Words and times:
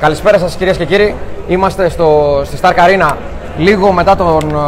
Καλησπέρα 0.00 0.38
σας 0.38 0.54
κυρίες 0.54 0.76
και 0.76 0.84
κύριοι. 0.84 1.14
Είμαστε 1.48 1.88
στο, 1.88 2.40
στη 2.44 2.58
Stark 2.62 2.74
Arena 2.74 3.14
λίγο 3.58 3.92
μετά 3.92 4.16
τον 4.16 4.58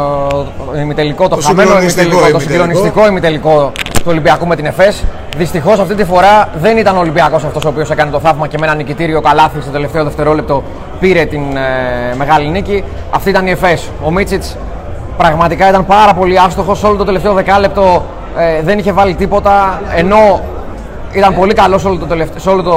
ε, 0.75 0.81
ημιτελικό, 0.81 1.27
το, 1.27 1.35
Το 1.35 1.41
χαμένο 1.41 1.69
συγκλονιστικό 1.69 2.09
ημιτελικό, 2.09 2.19
το 2.19 2.27
ημιτελικό. 2.27 2.39
συγκλονιστικό 2.39 3.07
ημιτελικό 3.07 3.71
του 3.93 4.05
Ολυμπιακού 4.05 4.47
με 4.47 4.55
την 4.55 4.65
ΕΦΕΣ. 4.65 5.03
Δυστυχώς 5.37 5.79
αυτή 5.79 5.95
τη 5.95 6.03
φορά 6.03 6.49
δεν 6.61 6.77
ήταν 6.77 6.97
ο 6.97 6.99
Ολυμπιακός 6.99 7.43
αυτός 7.43 7.65
ο 7.65 7.67
οποίος 7.67 7.91
έκανε 7.91 8.11
το 8.11 8.19
θαύμα 8.19 8.47
και 8.47 8.57
με 8.59 8.65
ένα 8.65 8.75
νικητήριο 8.75 9.21
καλάθι 9.21 9.61
στο 9.61 9.71
τελευταίο 9.71 10.03
δευτερόλεπτο 10.03 10.63
πήρε 10.99 11.25
την 11.25 11.41
ε, 11.57 12.15
μεγάλη 12.15 12.47
νίκη. 12.49 12.83
Αυτή 13.11 13.29
ήταν 13.29 13.47
η 13.47 13.51
ΕΦΕΣ. 13.51 13.89
Ο 14.05 14.11
Μίτσιτς 14.11 14.57
πραγματικά 15.17 15.69
ήταν 15.69 15.85
πάρα 15.85 16.13
πολύ 16.13 16.39
άστοχος. 16.39 16.83
Όλο 16.83 16.95
το 16.97 17.03
τελευταίο 17.03 17.33
δεκάλεπτο 17.33 18.05
ε, 18.37 18.61
δεν 18.61 18.77
είχε 18.79 18.91
βάλει 18.91 19.13
τίποτα. 19.13 19.81
Ενώ 19.95 20.41
ήταν 21.11 21.35
πολύ 21.35 21.53
καλός 21.53 21.81
σε 21.81 21.87
όλο 21.87 21.97
το, 21.97 22.05
τελευταίο- 22.05 22.39
σε 22.39 22.49
όλο 22.49 22.63
το, 22.63 22.73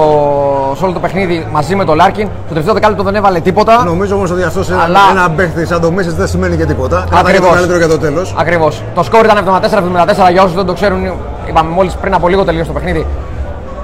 σε 0.76 0.84
όλο 0.84 0.92
το 0.92 0.98
παιχνίδι 1.00 1.46
μαζί 1.52 1.74
με 1.74 1.84
τον 1.84 1.96
Λάρκιν. 1.96 2.26
Το 2.26 2.48
τελευταίο 2.48 2.74
δεκάλεπτο 2.74 3.02
δεν 3.02 3.14
έβαλε 3.14 3.40
τίποτα. 3.40 3.84
Νομίζω 3.84 4.14
όμως 4.14 4.30
ότι 4.30 4.42
αυτός 4.42 4.66
σε 4.66 4.74
Αλλά- 4.84 5.00
ένα 5.10 5.30
παίχτη 5.30 5.66
σαν 5.66 5.80
το 5.80 5.90
Μίτσιτς 5.91 6.12
δεν 6.12 6.27
σημαίνει 6.28 6.56
και 6.56 6.64
τίποτα. 6.64 6.96
Κρατάει 6.96 7.23
το 7.23 7.28
Ακριβώς. 7.28 7.54
καλύτερο 7.54 7.78
για 7.78 7.88
το 7.88 7.98
τέλος. 7.98 8.34
Ακριβώς. 8.38 8.82
Το 8.95 9.02
σκόρ 9.02 9.24
ήταν 9.24 9.37
74-74 9.38 10.30
για 10.30 10.42
όσους 10.42 10.56
δεν 10.56 10.66
το 10.66 10.73
ξέρουν. 10.73 11.12
Είπαμε 11.48 11.70
μόλις 11.70 11.95
πριν 11.95 12.14
από 12.14 12.28
λίγο 12.28 12.45
τελείωσε 12.45 12.66
το 12.66 12.73
παιχνίδι. 12.73 13.06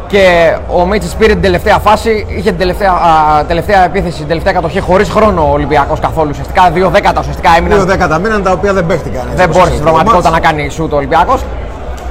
Και 0.06 0.56
ο 0.76 0.86
Μίτσιτς 0.86 1.16
πήρε 1.18 1.32
την 1.32 1.42
τελευταία 1.42 1.78
φάση, 1.78 2.26
είχε 2.28 2.48
την 2.48 2.58
τελευταία, 2.58 2.90
α, 2.90 3.44
τελευταία 3.44 3.84
επίθεση, 3.84 4.16
την 4.18 4.26
τελευταία 4.28 4.52
κατοχή 4.52 4.80
χωρίς 4.80 5.10
χρόνο 5.10 5.42
ο 5.48 5.52
Ολυμπιακός 5.52 6.00
καθόλου. 6.00 6.28
Ουσιαστικά 6.32 6.70
δύο 6.70 6.88
δέκατα 6.88 7.20
ουσιαστικά 7.20 7.50
έμειναν. 7.58 7.78
Δύο 7.78 7.86
δέκατα 7.86 8.18
μείναν 8.18 8.42
τα 8.42 8.50
οποία 8.52 8.72
δεν 8.72 8.86
παίχτηκαν. 8.86 9.22
έτσι, 9.22 9.34
Δεν 9.36 9.44
όπως 9.44 9.56
μπόρεσε 9.56 9.74
είναι 9.74 9.80
στην 9.82 9.84
το 9.86 9.92
πραγματικότητα 9.92 10.30
να 10.30 10.36
ματς. 10.36 10.46
κάνει 10.52 10.68
σουτ 10.70 10.92
ο 10.92 10.96
Ολυμπιακός. 10.96 11.40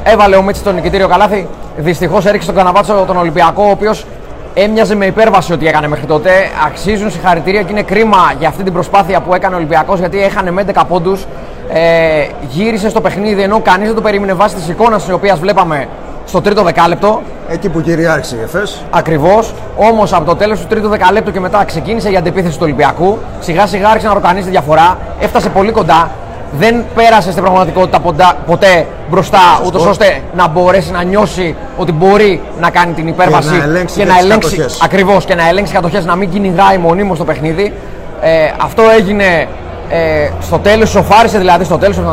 Έβαλε 0.03 0.35
ο 0.35 0.41
Μίτσι 0.41 0.63
το 0.63 0.71
νικητήριο 0.71 1.07
καλάθι. 1.07 1.47
Δυστυχώς 1.77 2.25
έριξε 2.25 2.47
τον 2.47 2.55
Καναβάτσο 2.55 3.03
τον 3.07 3.17
Ολυμπιακό, 3.17 3.63
ο 3.63 3.69
οποίος 3.69 4.05
έμοιαζε 4.53 4.95
με 4.95 5.05
υπέρβαση 5.05 5.53
ότι 5.53 5.67
έκανε 5.67 5.87
μέχρι 5.87 6.05
τότε. 6.05 6.29
Αξίζουν 6.65 7.11
συγχαρητήρια 7.11 7.61
και 7.61 7.71
είναι 7.71 7.81
κρίμα 7.81 8.33
για 8.39 8.47
αυτή 8.47 8.63
την 8.63 8.73
προσπάθεια 8.73 9.21
που 9.21 9.33
έκανε 9.33 9.55
ο 9.55 9.57
Ολυμπιακός 9.57 9.99
γιατί 9.99 10.23
έχανε 10.23 10.51
με 10.51 10.65
11 10.73 10.81
πόντους. 10.87 11.25
Ε, 11.73 12.27
γύρισε 12.49 12.89
στο 12.89 13.01
παιχνίδι 13.01 13.41
ενώ 13.41 13.59
κανείς 13.59 13.87
δεν 13.87 13.95
το 13.95 14.01
περίμενε 14.01 14.33
βάσει 14.33 14.55
της 14.55 14.69
εικόνας 14.69 15.03
της 15.03 15.13
οποίας 15.13 15.39
βλέπαμε 15.39 15.87
στο 16.25 16.41
τρίτο 16.41 16.63
δεκάλεπτο. 16.63 17.21
Εκεί 17.49 17.69
που 17.69 17.81
κυριάρχησε 17.81 18.35
η 18.35 18.41
ΕΦΕΣ. 18.41 18.83
Ακριβώς. 18.89 19.53
Όμως 19.75 20.13
από 20.13 20.25
το 20.25 20.35
τέλος 20.35 20.59
του 20.59 20.67
τρίτου 20.67 20.87
δεκαλέπτου 20.87 21.31
και 21.31 21.39
μετά 21.39 21.63
ξεκίνησε 21.65 22.11
η 22.11 22.15
αντεπίθεση 22.15 22.53
του 22.53 22.63
Ολυμπιακού. 22.63 23.17
Σιγά 23.39 23.67
σιγά 23.67 23.87
άρχισε 23.87 24.07
να 24.07 24.13
ροκανίσει 24.13 24.45
τη 24.45 24.51
διαφορά. 24.51 24.97
Έφτασε 25.19 25.49
πολύ 25.49 25.71
κοντά. 25.71 26.11
Δεν 26.51 26.85
πέρασε 26.95 27.31
στην 27.31 27.43
πραγματικότητα 27.43 27.99
ποντα- 27.99 28.35
ποτέ 28.45 28.85
μπροστά, 29.09 29.61
ούτως 29.65 29.85
ώστε 29.85 30.21
να 30.35 30.47
μπορέσει 30.47 30.91
να 30.91 31.03
νιώσει 31.03 31.55
ότι 31.77 31.91
μπορεί 31.91 32.41
να 32.59 32.69
κάνει 32.69 32.93
την 32.93 33.07
υπέρβαση 33.07 33.57
να 33.57 33.63
ελέγξει 33.63 33.99
και 33.99 34.05
να 34.05 34.13
τις 34.13 34.23
ελέγξει. 34.23 34.49
κατοχές. 34.55 34.81
Ακριβώς 34.83 35.25
και 35.25 35.35
να 35.35 35.47
ελέγξει 35.47 35.73
κατοχές, 35.73 36.05
να 36.05 36.15
μην 36.15 36.29
κυνηγάει 36.29 36.77
μονίμως 36.77 37.17
το 37.17 37.23
παιχνίδι. 37.25 37.73
Ε, 38.21 38.51
αυτό 38.61 38.81
έγινε 38.97 39.47
ε, 39.89 40.29
στο 40.41 40.57
τέλος, 40.59 40.89
σοφάρισε 40.89 41.37
δηλαδή 41.37 41.63
στο 41.63 41.77
τέλος 41.77 41.95
του 41.95 42.03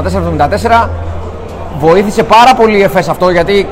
74-74. 0.85 0.89
Βοήθησε 1.79 2.23
πάρα 2.23 2.55
πολύ 2.55 2.79
η 2.79 2.83
ΕΦΕΣ 2.83 3.09
αυτό 3.09 3.31
γιατί 3.31 3.67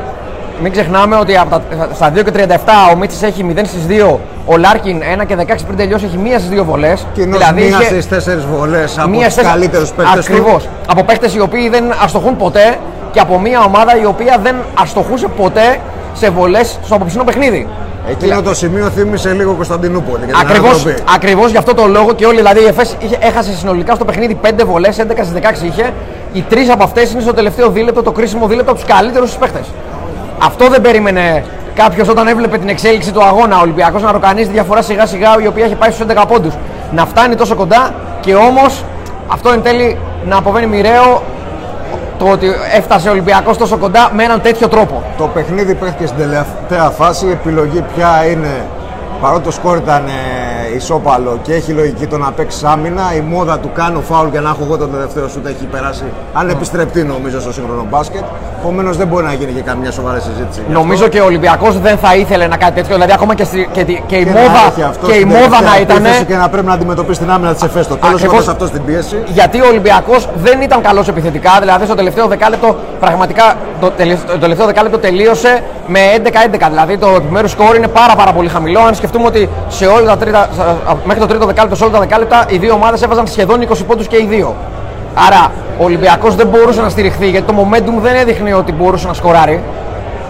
μην 0.62 0.72
ξεχνάμε 0.72 1.16
ότι 1.16 1.36
από 1.36 1.50
τα, 1.50 1.88
στα 1.94 2.12
2 2.12 2.24
και 2.24 2.30
37 2.34 2.92
ο 2.92 2.96
Μίτσης 2.96 3.22
έχει 3.22 3.44
0 3.56 3.58
στις 3.64 3.86
2, 3.88 4.18
ο 4.46 4.56
Λάρκιν 4.56 5.02
1 5.22 5.26
και 5.26 5.36
16 5.38 5.44
πριν 5.66 5.76
τελειώσει 5.76 6.04
έχει 6.04 6.18
1 6.24 6.38
στις 6.38 6.60
2 6.60 6.64
βολές. 6.64 7.06
Κοινώς 7.14 7.50
μία 7.54 7.80
στις 7.80 8.08
τέσσερις 8.08 8.44
βολές 8.44 8.98
από 8.98 9.08
μία 9.08 9.24
τους 9.24 9.32
στις- 9.32 9.46
καλύτερους 9.48 9.90
παίκτες 9.92 10.26
του. 10.26 10.32
Ακριβώς. 10.32 10.68
Από 10.86 11.02
παίκτες 11.04 11.34
οι 11.34 11.40
οποίοι 11.40 11.68
δεν 11.68 11.84
αστοχούν 12.02 12.36
ποτέ 12.36 12.76
και 13.12 13.20
από 13.20 13.38
μια 13.38 13.64
ομάδα 13.64 14.00
η 14.00 14.04
οποία 14.04 14.38
δεν 14.42 14.54
αστοχούσε 14.80 15.26
ποτέ 15.36 15.78
σε 16.14 16.30
βολές 16.30 16.78
στο 16.84 16.94
απόψινό 16.94 17.24
παιχνίδι. 17.24 17.68
Εκείνο 18.10 18.42
το 18.42 18.54
σημείο 18.54 18.90
θύμισε 18.90 19.32
λίγο 19.32 19.52
Κωνσταντινούπολη. 19.52 20.24
για 20.24 20.34
την 20.34 20.46
Ακριβώς, 20.48 20.70
ανατροπή. 20.70 21.02
ακριβώς 21.14 21.50
γι' 21.50 21.56
αυτό 21.56 21.74
το 21.74 21.86
λόγο 21.86 22.12
και 22.12 22.26
όλοι 22.26 22.36
δηλαδή 22.36 22.60
η 22.60 22.64
ΕΦΕΣ 22.66 22.96
είχε, 22.98 23.16
έχασε 23.20 23.52
συνολικά 23.54 23.94
στο 23.94 24.04
παιχνίδι 24.04 24.34
5 24.42 24.64
βολές, 24.64 24.98
11 24.98 25.24
στις 25.24 25.32
16 25.32 25.64
είχε. 25.66 25.92
Οι 26.32 26.44
τρεις 26.48 26.70
από 26.70 26.84
αυτές 26.84 27.12
είναι 27.12 27.20
στο 27.20 27.32
τελευταίο 27.34 27.68
δίλεπτο, 27.70 28.02
το 28.02 28.12
κρίσιμο 28.12 28.46
δίλεπτο 28.46 28.70
από 28.72 28.80
τους 28.80 28.94
καλύτερους 28.94 29.28
τους 29.28 29.38
παίχτες. 29.38 29.66
Αυτό 30.38 30.68
δεν 30.68 30.80
περίμενε 30.80 31.44
κάποιος 31.74 32.08
όταν 32.08 32.26
έβλεπε 32.28 32.58
την 32.58 32.68
εξέλιξη 32.68 33.12
του 33.12 33.24
αγώνα. 33.24 33.58
Ο 33.58 33.60
Ολυμπιακός 33.60 34.02
να 34.02 34.12
ροκανίζει 34.12 34.46
τη 34.46 34.52
διαφορά 34.52 34.82
σιγά 34.82 35.06
σιγά, 35.06 35.36
η 35.42 35.46
οποία 35.46 35.64
έχει 35.64 35.74
πάει 35.74 35.90
στους 35.90 36.06
11 36.06 36.24
πόντους. 36.28 36.54
Να 36.92 37.06
φτάνει 37.06 37.34
τόσο 37.34 37.54
κοντά 37.54 37.94
και 38.20 38.34
όμως 38.34 38.84
αυτό 39.28 39.50
εν 39.50 39.62
τέλει 39.62 39.98
να 40.24 40.36
αποβαίνει 40.36 40.66
μοιραίο 40.66 41.22
το 42.18 42.28
ότι 42.28 42.46
έφτασε 42.76 43.08
ο 43.08 43.10
Ολυμπιακός 43.10 43.56
τόσο 43.58 43.76
κοντά 43.76 44.10
με 44.14 44.24
έναν 44.24 44.40
τέτοιο 44.40 44.68
τρόπο. 44.68 45.02
Το 45.18 45.26
παιχνίδι 45.26 45.74
παίχθηκε 45.74 46.06
στην 46.06 46.18
τελευταία 46.18 46.90
φάση. 46.90 47.26
Η 47.26 47.30
επιλογή 47.30 47.84
πια 47.94 48.24
είναι 48.26 48.66
παρότι 49.20 49.44
το 49.44 49.50
σκόρ 49.50 49.76
ήταν 49.76 50.06
ε, 50.06 50.10
ισόπαλο 50.74 51.38
και 51.42 51.54
έχει 51.54 51.72
λογική 51.72 52.06
το 52.06 52.18
να 52.18 52.30
παίξει 52.32 52.64
άμυνα. 52.66 53.02
Η 53.16 53.20
μόδα 53.20 53.58
του 53.58 53.70
κάνω 53.74 54.00
φάουλ 54.00 54.28
για 54.28 54.40
να 54.40 54.48
έχω 54.48 54.58
εγώ 54.64 54.76
το 54.76 54.86
τελευταίο 54.86 55.28
σούτ 55.28 55.46
έχει 55.46 55.64
περάσει 55.64 56.04
ανεπιστρεπτή 56.34 57.02
νομίζω 57.04 57.40
στο 57.40 57.52
σύγχρονο 57.52 57.86
μπάσκετ. 57.90 58.22
Επομένως 58.60 58.96
δεν 58.96 59.06
μπορεί 59.06 59.24
να 59.24 59.32
γίνει 59.32 59.52
και 59.52 59.60
καμία 59.60 59.90
σοβαρή 59.90 60.20
συζήτηση. 60.20 60.60
γι' 60.66 60.72
Νομίζω 60.72 61.08
και 61.08 61.20
ο 61.20 61.24
Ολυμπιακός 61.24 61.78
δεν 61.80 61.96
θα 61.98 62.14
ήθελε 62.16 62.46
να 62.46 62.56
κάνει 62.56 62.72
τέτοιο. 62.74 62.94
Δηλαδή, 62.94 63.12
ακόμα 63.12 63.34
και, 63.34 63.44
στη- 63.44 63.68
και, 63.72 63.84
τη- 63.84 64.02
και 64.06 64.16
η 64.16 64.24
Και 64.24 64.30
να 64.30 64.40
μόδα, 64.40 64.60
έχει 64.70 64.82
αυτό 64.82 65.06
και 65.06 65.12
η 65.12 65.14
στην 65.16 65.28
μόδα 65.28 65.38
τελευταία 65.40 65.70
να 65.70 65.80
ήταν. 65.80 65.96
επίθεση 66.04 66.24
Και 66.24 66.36
να 66.36 66.48
πρέπει 66.48 66.66
να 66.66 66.72
αντιμετωπίσει 66.72 67.20
την 67.20 67.30
άμυνα 67.30 67.52
της 67.52 67.62
ΕΦΕΣ. 67.62 67.86
Το 67.86 67.96
τέλος 67.96 68.14
Ακριβώς. 68.22 68.48
αυτό 68.48 68.66
στην 68.66 68.84
πίεση. 68.84 69.16
Γιατί 69.26 69.60
ο 69.60 69.66
Ολυμπιακός 69.66 70.28
δεν 70.44 70.60
ήταν 70.60 70.82
καλός 70.82 71.08
επιθετικά. 71.08 71.50
Δηλαδή, 71.60 71.84
στο 71.84 71.94
τελευταίο 71.94 72.26
δεκάλεπτο, 72.26 72.76
πραγματικά 73.00 73.54
το, 73.82 73.90
τελε- 73.90 74.26
το 74.26 74.38
τελευταίο 74.38 74.66
δεκάλεπτο 74.66 74.98
τελείωσε 74.98 75.62
με 75.86 75.98
11-11. 76.24 76.68
Δηλαδή, 76.68 76.98
το 76.98 77.08
επιμέρους 77.16 77.50
σκόρ 77.50 77.76
είναι 77.76 77.88
πάρα, 77.88 78.14
πάρα 78.14 78.32
πολύ 78.32 78.48
χαμηλό. 78.48 78.80
Αν 78.80 78.94
σκεφτούμε 78.94 79.26
ότι 79.26 79.48
σε 79.68 79.86
όλα 79.86 80.04
τα 80.06 80.16
τρίτα, 80.16 80.48
σε- 80.56 80.96
μέχρι 81.04 81.20
το 81.20 81.26
τρίτο 81.28 81.46
δεκάλεπτο, 81.46 81.76
σε 81.76 81.84
όλα 81.84 81.92
τα 81.92 81.98
δεκάλεπτα, 81.98 82.44
οι 82.48 82.56
δύο 82.58 82.74
ομάδες 82.74 83.02
έβαζαν 83.02 83.26
σχεδόν 83.26 83.60
20 83.60 83.84
πόντους 83.86 84.06
και 84.06 84.16
οι 84.16 84.26
δύο. 84.28 84.54
Άρα, 85.26 85.50
ο 85.78 85.84
Ολυμπιακός 85.84 86.34
δεν 86.34 86.46
μπορούσε 86.46 86.80
να 86.80 86.88
στηριχθεί 86.88 87.28
γιατί 87.28 87.52
το 87.52 87.54
momentum 87.62 88.00
δεν 88.02 88.14
έδειχνε 88.14 88.54
ότι 88.54 88.72
μπορούσε 88.72 89.06
να 89.06 89.12
σκοράρει. 89.12 89.62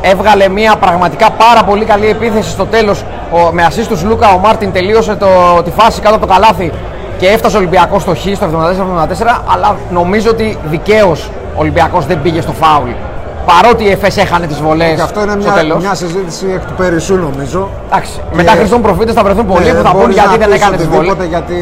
Έβγαλε 0.02 0.48
μια 0.48 0.76
πραγματικά 0.80 1.30
πάρα 1.30 1.62
πολύ 1.62 1.84
καλή 1.84 2.08
επίθεση 2.08 2.50
στο 2.50 2.64
τέλος. 2.66 3.04
Με 3.52 3.66
assist 3.69 3.86
τους 3.88 4.02
Λούκα, 4.04 4.28
ο 4.34 4.38
Μάρτιν 4.38 4.72
τελείωσε 4.72 5.14
το, 5.14 5.26
τη 5.64 5.70
φάση 5.70 6.00
κάτω 6.00 6.14
από 6.16 6.26
το 6.26 6.32
καλάθι 6.32 6.72
και 7.19 7.26
έφτασε 7.28 7.56
ο 7.56 7.58
Ολυμπιακός 7.58 8.02
στο 8.02 8.14
Χ 8.14 8.19
στο 8.34 8.46
74-74. 8.46 9.42
Αλλά 9.52 9.76
νομίζω 9.90 10.30
ότι 10.30 10.58
δικαίως 10.64 11.30
ο 11.56 11.60
Ολυμπιακός 11.60 12.06
δεν 12.06 12.22
πήγε 12.22 12.40
στο 12.40 12.52
φάουλ. 12.52 12.90
Παρότι 13.47 13.84
η 13.84 13.91
ΕΦΕΣ 13.91 14.16
έχανε 14.16 14.47
τις 14.47 14.60
βολές 14.60 14.94
Και 14.94 15.00
αυτό 15.03 15.22
είναι 15.22 15.30
στο 15.30 15.41
μια, 15.41 15.53
τέλος. 15.53 15.82
μια 15.82 15.94
συζήτηση 15.94 16.47
εκ 16.56 16.64
του 16.69 16.72
περισσού 16.76 17.14
νομίζω. 17.16 17.69
Εντάξει, 17.91 18.20
μετά 18.32 18.53
Χριστόν 18.53 18.82
προφήτε 18.82 19.12
θα 19.12 19.22
βρεθούν 19.22 19.47
πολλοί 19.47 19.69
Ε, 19.69 19.72
που 19.72 19.82
θα 19.82 19.91
πούν 19.91 20.00
μπορείς 20.00 20.14
γιατί 20.14 20.30
να 20.30 20.36
δεν 20.36 20.48
πεις 20.50 20.60
έκανε 20.60 20.76
τις 20.76 20.86
βολές. 20.86 21.10
οτιδήποτε, 21.10 21.28
γιατί 21.34 21.56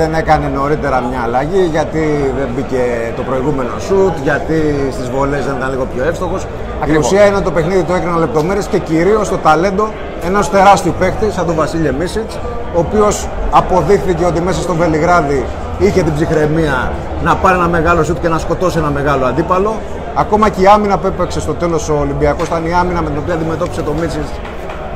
δεν 0.00 0.14
έκανε 0.14 0.46
νωρίτερα 0.54 1.02
μια 1.10 1.20
αλλαγή, 1.26 1.62
γιατί 1.76 2.02
δεν 2.38 2.48
μπήκε 2.54 2.82
το 3.16 3.22
προηγούμενο 3.22 3.70
σουτ, 3.86 4.14
γιατί 4.22 4.58
στις 4.96 5.10
βολές 5.10 5.44
δεν 5.46 5.54
ήταν 5.58 5.70
λίγο 5.70 5.86
πιο 5.94 6.02
εύστοχος. 6.10 6.42
Η 6.42 6.46
Ακριβώς. 6.82 7.06
ουσία 7.06 7.22
είναι 7.26 7.36
ότι 7.36 7.44
το 7.44 7.50
παιχνίδι 7.50 7.82
το 7.82 7.94
έκαναν 7.94 8.18
λεπτομέρειες 8.18 8.66
και 8.66 8.78
κυρίως 8.78 9.28
το 9.28 9.36
ταλέντο 9.46 9.86
ενός 10.26 10.50
τεράστιου 10.50 10.94
παίκτη 10.98 11.26
σαν 11.36 11.46
τον 11.46 11.54
Βασίλη 11.54 11.92
Μίσιτς, 11.98 12.34
ο 12.76 12.78
οποίος 12.84 13.28
αποδείχθηκε 13.50 14.24
ότι 14.24 14.40
μέσα 14.40 14.60
στο 14.60 14.74
Βελιγράδι 14.74 15.44
είχε 15.78 16.02
την 16.02 16.14
ψυχραιμία 16.14 16.92
να 17.24 17.34
πάρει 17.34 17.56
ένα 17.56 17.68
μεγάλο 17.68 18.02
σουτ 18.04 18.18
και 18.20 18.28
να 18.28 18.38
σκοτώσει 18.38 18.78
ένα 18.78 18.90
μεγάλο 18.90 19.24
αντίπαλο. 19.26 19.72
Ακόμα 20.16 20.48
και 20.48 20.62
η 20.62 20.66
άμυνα 20.66 20.98
που 20.98 21.06
έπαιξε 21.06 21.40
στο 21.40 21.52
τέλος 21.52 21.88
ο 21.88 21.96
Ολυμπιακός 22.00 22.46
ήταν 22.46 22.66
η 22.66 22.72
άμυνα 22.74 23.02
με 23.02 23.08
την 23.08 23.18
οποία 23.18 23.34
αντιμετώπισε 23.34 23.82
το 23.82 23.92
Μίτσιτς 23.92 24.30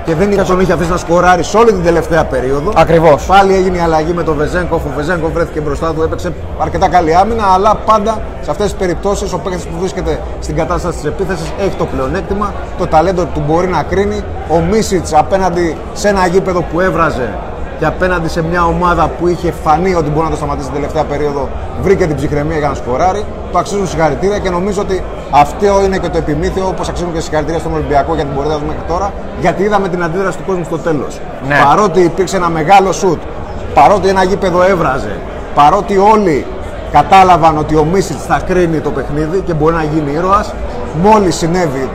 και 0.05 0.15
δεν 0.15 0.31
είχε- 0.33 0.43
τον 0.43 0.61
είχε 0.61 0.73
αφήσει 0.73 0.91
να 0.91 0.97
σκοράρει 0.97 1.43
σε 1.43 1.57
όλη 1.57 1.73
την 1.73 1.83
τελευταία 1.85 2.25
περίοδο. 2.25 2.73
Ακριβώς. 2.77 3.25
Πάλι 3.27 3.55
έγινε 3.55 3.77
η 3.77 3.81
αλλαγή 3.81 4.13
με 4.13 4.23
τον 4.23 4.37
Βεζέγκοφ. 4.37 4.85
Ο 4.85 4.91
Βεζέγκοφ 4.97 5.33
βρέθηκε 5.33 5.61
μπροστά 5.61 5.95
του, 5.95 6.03
έπαιξε 6.03 6.33
αρκετά 6.59 6.89
καλή 6.89 7.15
άμυνα, 7.17 7.45
αλλά 7.55 7.75
πάντα 7.87 8.19
σε 8.41 8.51
αυτές 8.51 8.67
τις 8.67 8.75
περιπτώσεις 8.75 9.33
ο 9.33 9.39
παίκτης 9.39 9.65
που 9.65 9.79
βρίσκεται 9.81 10.21
στην 10.41 10.57
κατάσταση 10.57 10.97
της 10.97 11.05
επίθεσης 11.07 11.53
έχει 11.61 11.75
το 11.77 11.85
πλεονέκτημα, 11.87 12.53
το 12.79 12.87
ταλέντο 12.87 13.25
του 13.25 13.43
μπορεί 13.47 13.67
να 13.67 13.83
κρίνει. 13.83 14.25
Ο 14.49 14.59
Μίσιτς 14.71 15.13
απέναντι 15.15 15.77
σε 15.93 16.09
ένα 16.09 16.27
γήπεδο 16.27 16.63
που 16.73 16.81
έβραζε 16.81 17.29
και 17.79 17.87
απέναντι 17.87 18.29
σε 18.29 18.43
μια 18.43 18.65
ομάδα 18.65 19.09
που 19.09 19.29
είχε 19.29 19.53
φανεί 19.65 19.95
ότι 19.95 20.11
μπορεί 20.11 20.25
να 20.25 20.31
το 20.31 20.37
σταματήσει 20.37 20.67
την 20.67 20.75
τελευταία 20.75 21.05
περίοδο, 21.05 21.49
βρήκε 21.83 22.07
την 22.07 22.17
ψυχραιμία 22.17 22.59
για 22.59 22.69
να 22.69 22.75
σκοράρει. 22.75 23.25
Το 23.53 23.59
αξίζουν 23.59 23.87
συγχαρητήρια 23.87 24.39
και 24.39 24.51
νομίζω 24.51 24.81
ότι 24.81 25.03
αυτό 25.31 25.85
είναι 25.85 25.99
και 25.99 26.09
το 26.09 26.19
επιμήθειο, 26.19 26.67
όπως 26.67 26.89
αξίζουν 26.89 27.13
και 27.13 27.21
συγχαρητήρια 27.21 27.61
στον 27.61 27.73
Ολυμπιακό 27.75 28.15
για 28.15 28.25
την 28.25 28.35
πορεία 28.35 28.55
του 28.55 28.67
μέχρι 28.67 28.83
τώρα, 28.89 29.13
γιατί 29.41 29.63
είδαμε 29.63 29.89
την 29.89 30.03
αντίδραση 30.03 30.37
του 30.39 30.45
κόσμου 30.47 30.65
στο 30.65 30.79
τέλος. 30.79 31.21
Ναι. 31.49 31.55
Παρότι 31.65 32.01
υπήρξε 32.01 32.37
ένα 32.37 32.49
μεγάλο 32.49 32.93
σουτ, 32.93 33.21
παρότι 33.75 34.09
ένα 34.09 34.23
γήπεδο 34.23 34.63
έβραζε, 34.63 35.17
παρότι 35.55 35.99
όλοι 35.99 36.47
κατάλαβαν 36.93 37.59
ότι 37.59 37.77
ο 37.77 37.85
Μίσιτς 37.85 38.25
θα 38.25 38.41
κρίνει 38.47 38.81
το 38.81 38.91
παιχνίδι 38.91 39.41
και 39.41 39.55
μπορεί 39.55 39.75
να 39.75 39.83
γίνει 39.83 40.13
ήρωας, 40.13 40.55
μόλις 41.03 41.37
συνέβη 41.37 41.89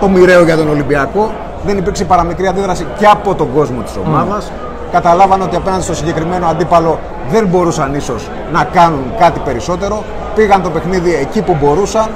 το 0.00 0.08
μοιραίο 0.08 0.44
για 0.44 0.56
τον 0.56 0.68
Ολυμπιακό, 0.68 1.30
δεν 1.66 1.76
υπήρξε 1.76 2.04
παραμικρή 2.04 2.46
αντίδραση 2.46 2.86
και 2.98 3.06
από 3.06 3.34
τον 3.34 3.48
κόσμο 3.54 3.80
της 3.82 3.96
ομάδας. 4.06 4.52
Καταλάβαν 4.92 5.42
ότι 5.42 5.56
απέναντι 5.56 5.82
στο 5.82 5.94
συγκεκριμένο 5.94 6.46
αντίπαλο 6.46 6.98
δεν 7.30 7.46
μπορούσαν 7.46 7.94
ίσως 7.94 8.28
να 8.52 8.64
κάνουν 8.64 9.04
κάτι 9.18 9.40
περισσότερο. 9.44 10.04
Πήγαν 10.34 10.62
το 10.62 10.70
παιχνίδι 10.70 11.14
εκεί 11.14 11.42
που 11.42 11.56
μπορούσαν. 11.60 12.08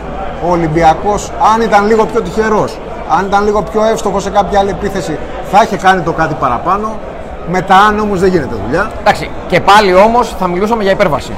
Ο 0.47 0.51
Ολυμπιακός, 0.51 1.31
αν 1.55 1.61
ήταν 1.61 1.87
λίγο 1.87 2.05
πιο 2.05 2.21
τυχερός, 2.21 2.79
αν 3.19 3.27
ήταν 3.27 3.45
λίγο 3.45 3.63
πιο 3.63 3.85
εύστοχο 3.85 4.21
σε 4.21 4.31
κάποια 4.31 4.59
άλλη 4.59 4.71
επίθεση, 4.71 5.19
θα 5.51 5.63
είχε 5.63 5.77
κάνει 5.77 6.03
το 6.03 6.13
κάτι 6.13 6.35
παραπάνω. 6.41 6.89
Μετά, 7.51 7.77
αν 7.77 7.99
όμως 7.99 8.21
δεν 8.21 8.31
γίνεται 8.31 8.55
δουλειά, 8.67 8.91
Εντάξει, 9.01 9.31
και 9.49 9.61
πάλι 9.61 9.95
όμως 9.95 10.35
θα 10.39 10.47
μιλούσαμε 10.49 10.83
για 10.83 10.93
υπέρβαση. 10.93 11.33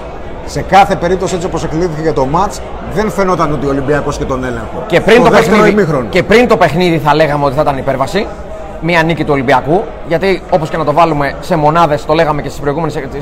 σε 0.46 0.62
κάθε 0.62 0.96
περίπτωση 0.96 1.34
έτσι 1.34 1.46
όπως 1.46 1.64
εκλήθηκε 1.64 2.00
για 2.02 2.12
το 2.12 2.26
ματ, 2.26 2.52
δεν 2.94 3.10
φαινόταν 3.10 3.52
ότι 3.52 3.66
ο 3.66 3.69
Ολυμπιακός 3.69 4.19
και 4.19 4.25
τον 4.25 4.44
έλεγχο. 4.44 4.84
Και 4.86 5.00
πριν, 5.00 5.22
το 5.22 5.31
δεύτερο 5.31 5.56
παιχνίδι, 5.56 5.70
ημίχρονο. 5.70 6.06
και 6.08 6.22
πριν 6.22 6.48
το 6.48 6.56
παιχνίδι 6.56 6.98
θα 6.98 7.14
λέγαμε 7.14 7.44
ότι 7.44 7.54
θα 7.54 7.62
ήταν 7.62 7.76
υπέρβαση. 7.78 8.26
Μία 8.86 9.02
νίκη 9.02 9.25
του 9.25 9.32
Ολυμπιακού. 9.32 9.84
Γιατί 10.08 10.42
όπως 10.50 10.69
και 10.70 10.76
να 10.76 10.84
το 10.84 10.92
βάλουμε 10.92 11.34
σε 11.40 11.56
μονάδες, 11.56 12.04
το 12.04 12.12
λέγαμε 12.12 12.42
και 12.42 12.48
στις 12.48 12.60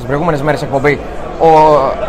προηγούμενες 0.06 0.43
μέρες 0.43 0.62
εκπομπή, 0.62 1.00
ο, 1.41 1.47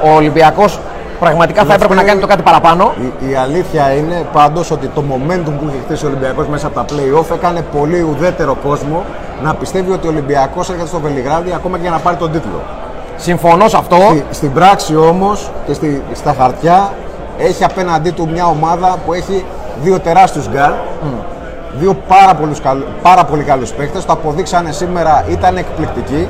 ο 0.10 0.16
Ολυμπιακός 0.16 0.80
πραγματικά 1.20 1.64
θα 1.64 1.74
έπρεπε 1.74 1.94
να 1.94 2.04
κάνει 2.04 2.20
το 2.22 2.28
κάτι 2.28 2.42
παραπάνω. 2.42 2.94
Η, 3.22 3.30
η 3.32 3.36
αλήθεια 3.36 3.92
είναι 3.94 4.26
πάντως 4.34 4.72
ότι 4.72 4.88
το 4.88 5.04
momentum 5.12 5.52
που 5.60 5.66
είχε 5.70 5.78
χτίσει 5.86 6.06
ο 6.06 6.08
Ολυμπιακός 6.08 6.48
μέσα 6.48 6.68
από 6.68 6.76
τα 6.76 6.86
play-off 6.90 7.36
έκανε 7.36 7.66
πολύ 7.80 8.02
ουδέτερο 8.02 8.56
κόσμο 8.64 9.04
να 9.44 9.54
πιστεύει 9.54 9.92
ότι 9.92 10.08
ο 10.08 10.10
Ολυμπιακός 10.10 10.70
έρχεται 10.70 10.88
στο 10.88 11.00
Βελιγράδι 11.00 11.52
ακόμα 11.56 11.76
και 11.76 11.82
για 11.82 11.92
να 11.92 11.98
πάρει 12.00 12.16
τον 12.18 12.32
τίτλο. 12.32 12.62
Συμφωνώ 13.18 13.68
σε 13.68 13.78
αυτό. 13.78 13.96
Στη- 13.96 14.26
στην 14.32 14.54
πράξη 14.54 14.96
όμως 14.96 15.52
και 15.66 15.74
στη, 15.74 16.02
στα 16.14 16.36
χαρτιά 16.40 16.94
έχει 17.38 17.64
απέναντί 17.64 18.10
του 18.12 18.30
μια 18.32 18.46
ομάδα 18.46 18.98
που 19.06 19.14
έχει 19.14 19.46
δύο 19.84 20.00
τεράστιους 20.00 20.50
γκαρντ. 20.50 20.72
Δύο 21.80 21.94
πάρα, 22.08 22.36
πολλούς, 22.36 22.60
καλ- 22.62 22.84
πάρα 23.02 23.26
πολύ 23.26 23.44
καλούς 23.44 23.72
παίχτες. 23.72 24.06
Το 24.06 24.14
αποδείξανε 24.14 24.72
σήμερα, 24.72 25.26
ήταν 25.30 25.58
εκπληκτικοί. 25.58 26.28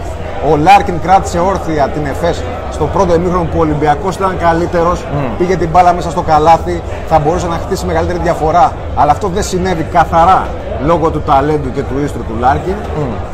Ο 0.51 0.55
Λάρκιν 0.55 0.99
κράτησε 1.01 1.39
όρθια 1.39 1.87
την 1.87 2.05
ΕΦΕΣ 2.05 2.43
στο 2.71 2.85
πρώτο 2.85 3.13
ημίχρονο 3.13 3.43
που 3.43 3.57
ο 3.57 3.61
Ολυμπιακός 3.61 4.15
ήταν 4.15 4.37
καλύτερος. 4.39 5.05
Πήγε 5.37 5.55
την 5.55 5.69
μπάλα 5.69 5.93
μέσα 5.93 6.09
στο 6.09 6.21
καλάθι. 6.21 6.81
Θα 7.09 7.19
μπορούσε 7.19 7.47
να 7.47 7.55
χτίσει 7.55 7.85
μεγαλύτερη 7.85 8.19
διαφορά. 8.23 8.71
Αλλά 8.95 9.11
αυτό 9.11 9.27
δεν 9.27 9.43
συνέβη 9.43 9.83
καθαρά 9.83 10.47
λόγω 10.85 11.09
του 11.09 11.21
ταλέντου 11.21 11.71
και 11.71 11.81
του 11.81 11.95
οίστρου 12.03 12.23
του 12.23 12.35
Λάρκιν. 12.39 12.75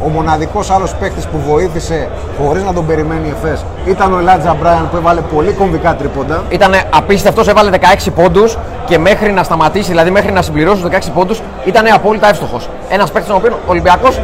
Ο 0.06 0.10
μοναδικός 0.10 0.70
άλλος 0.72 0.96
παίχτης 0.96 1.26
που 1.26 1.40
βοήθησε 1.48 2.08
χωρίς 2.42 2.64
να 2.64 2.74
τον 2.74 2.86
περιμένει 2.86 3.28
η 3.28 3.34
ΕΦΕΣ 3.38 3.66
ήταν 3.86 4.14
ο 4.14 4.18
Ελάτζα 4.20 4.56
Μπράιαν 4.60 4.90
που 4.90 4.98
έβαλε 4.98 5.22
πολύ 5.22 5.52
κομβικά 5.52 5.96
τρίποντα. 5.96 6.44
Ήταν 6.50 6.72
απίστευτο, 6.96 7.44
έβαλε 7.50 7.70
16 7.70 8.12
πόντους 8.16 8.58
και 8.86 8.98
μέχρι 8.98 9.32
να 9.32 9.44
σταματήσει, 9.44 9.90
δηλαδή 9.90 10.12
μέχρι 10.12 10.32
να 10.32 10.42
συμπληρώσει 10.42 10.82
του 10.82 10.90
16 10.92 11.12
πόντους, 11.14 11.42
ήταν 11.66 11.86
απόλυτα 11.94 12.30
εύστοχος. 12.30 12.70
Ένας 12.90 13.12
παίκτης 13.12 13.30
τον 13.30 13.38
οποίο 13.38 13.52
ο 13.52 13.72
Ολυμπιακός 13.72 14.20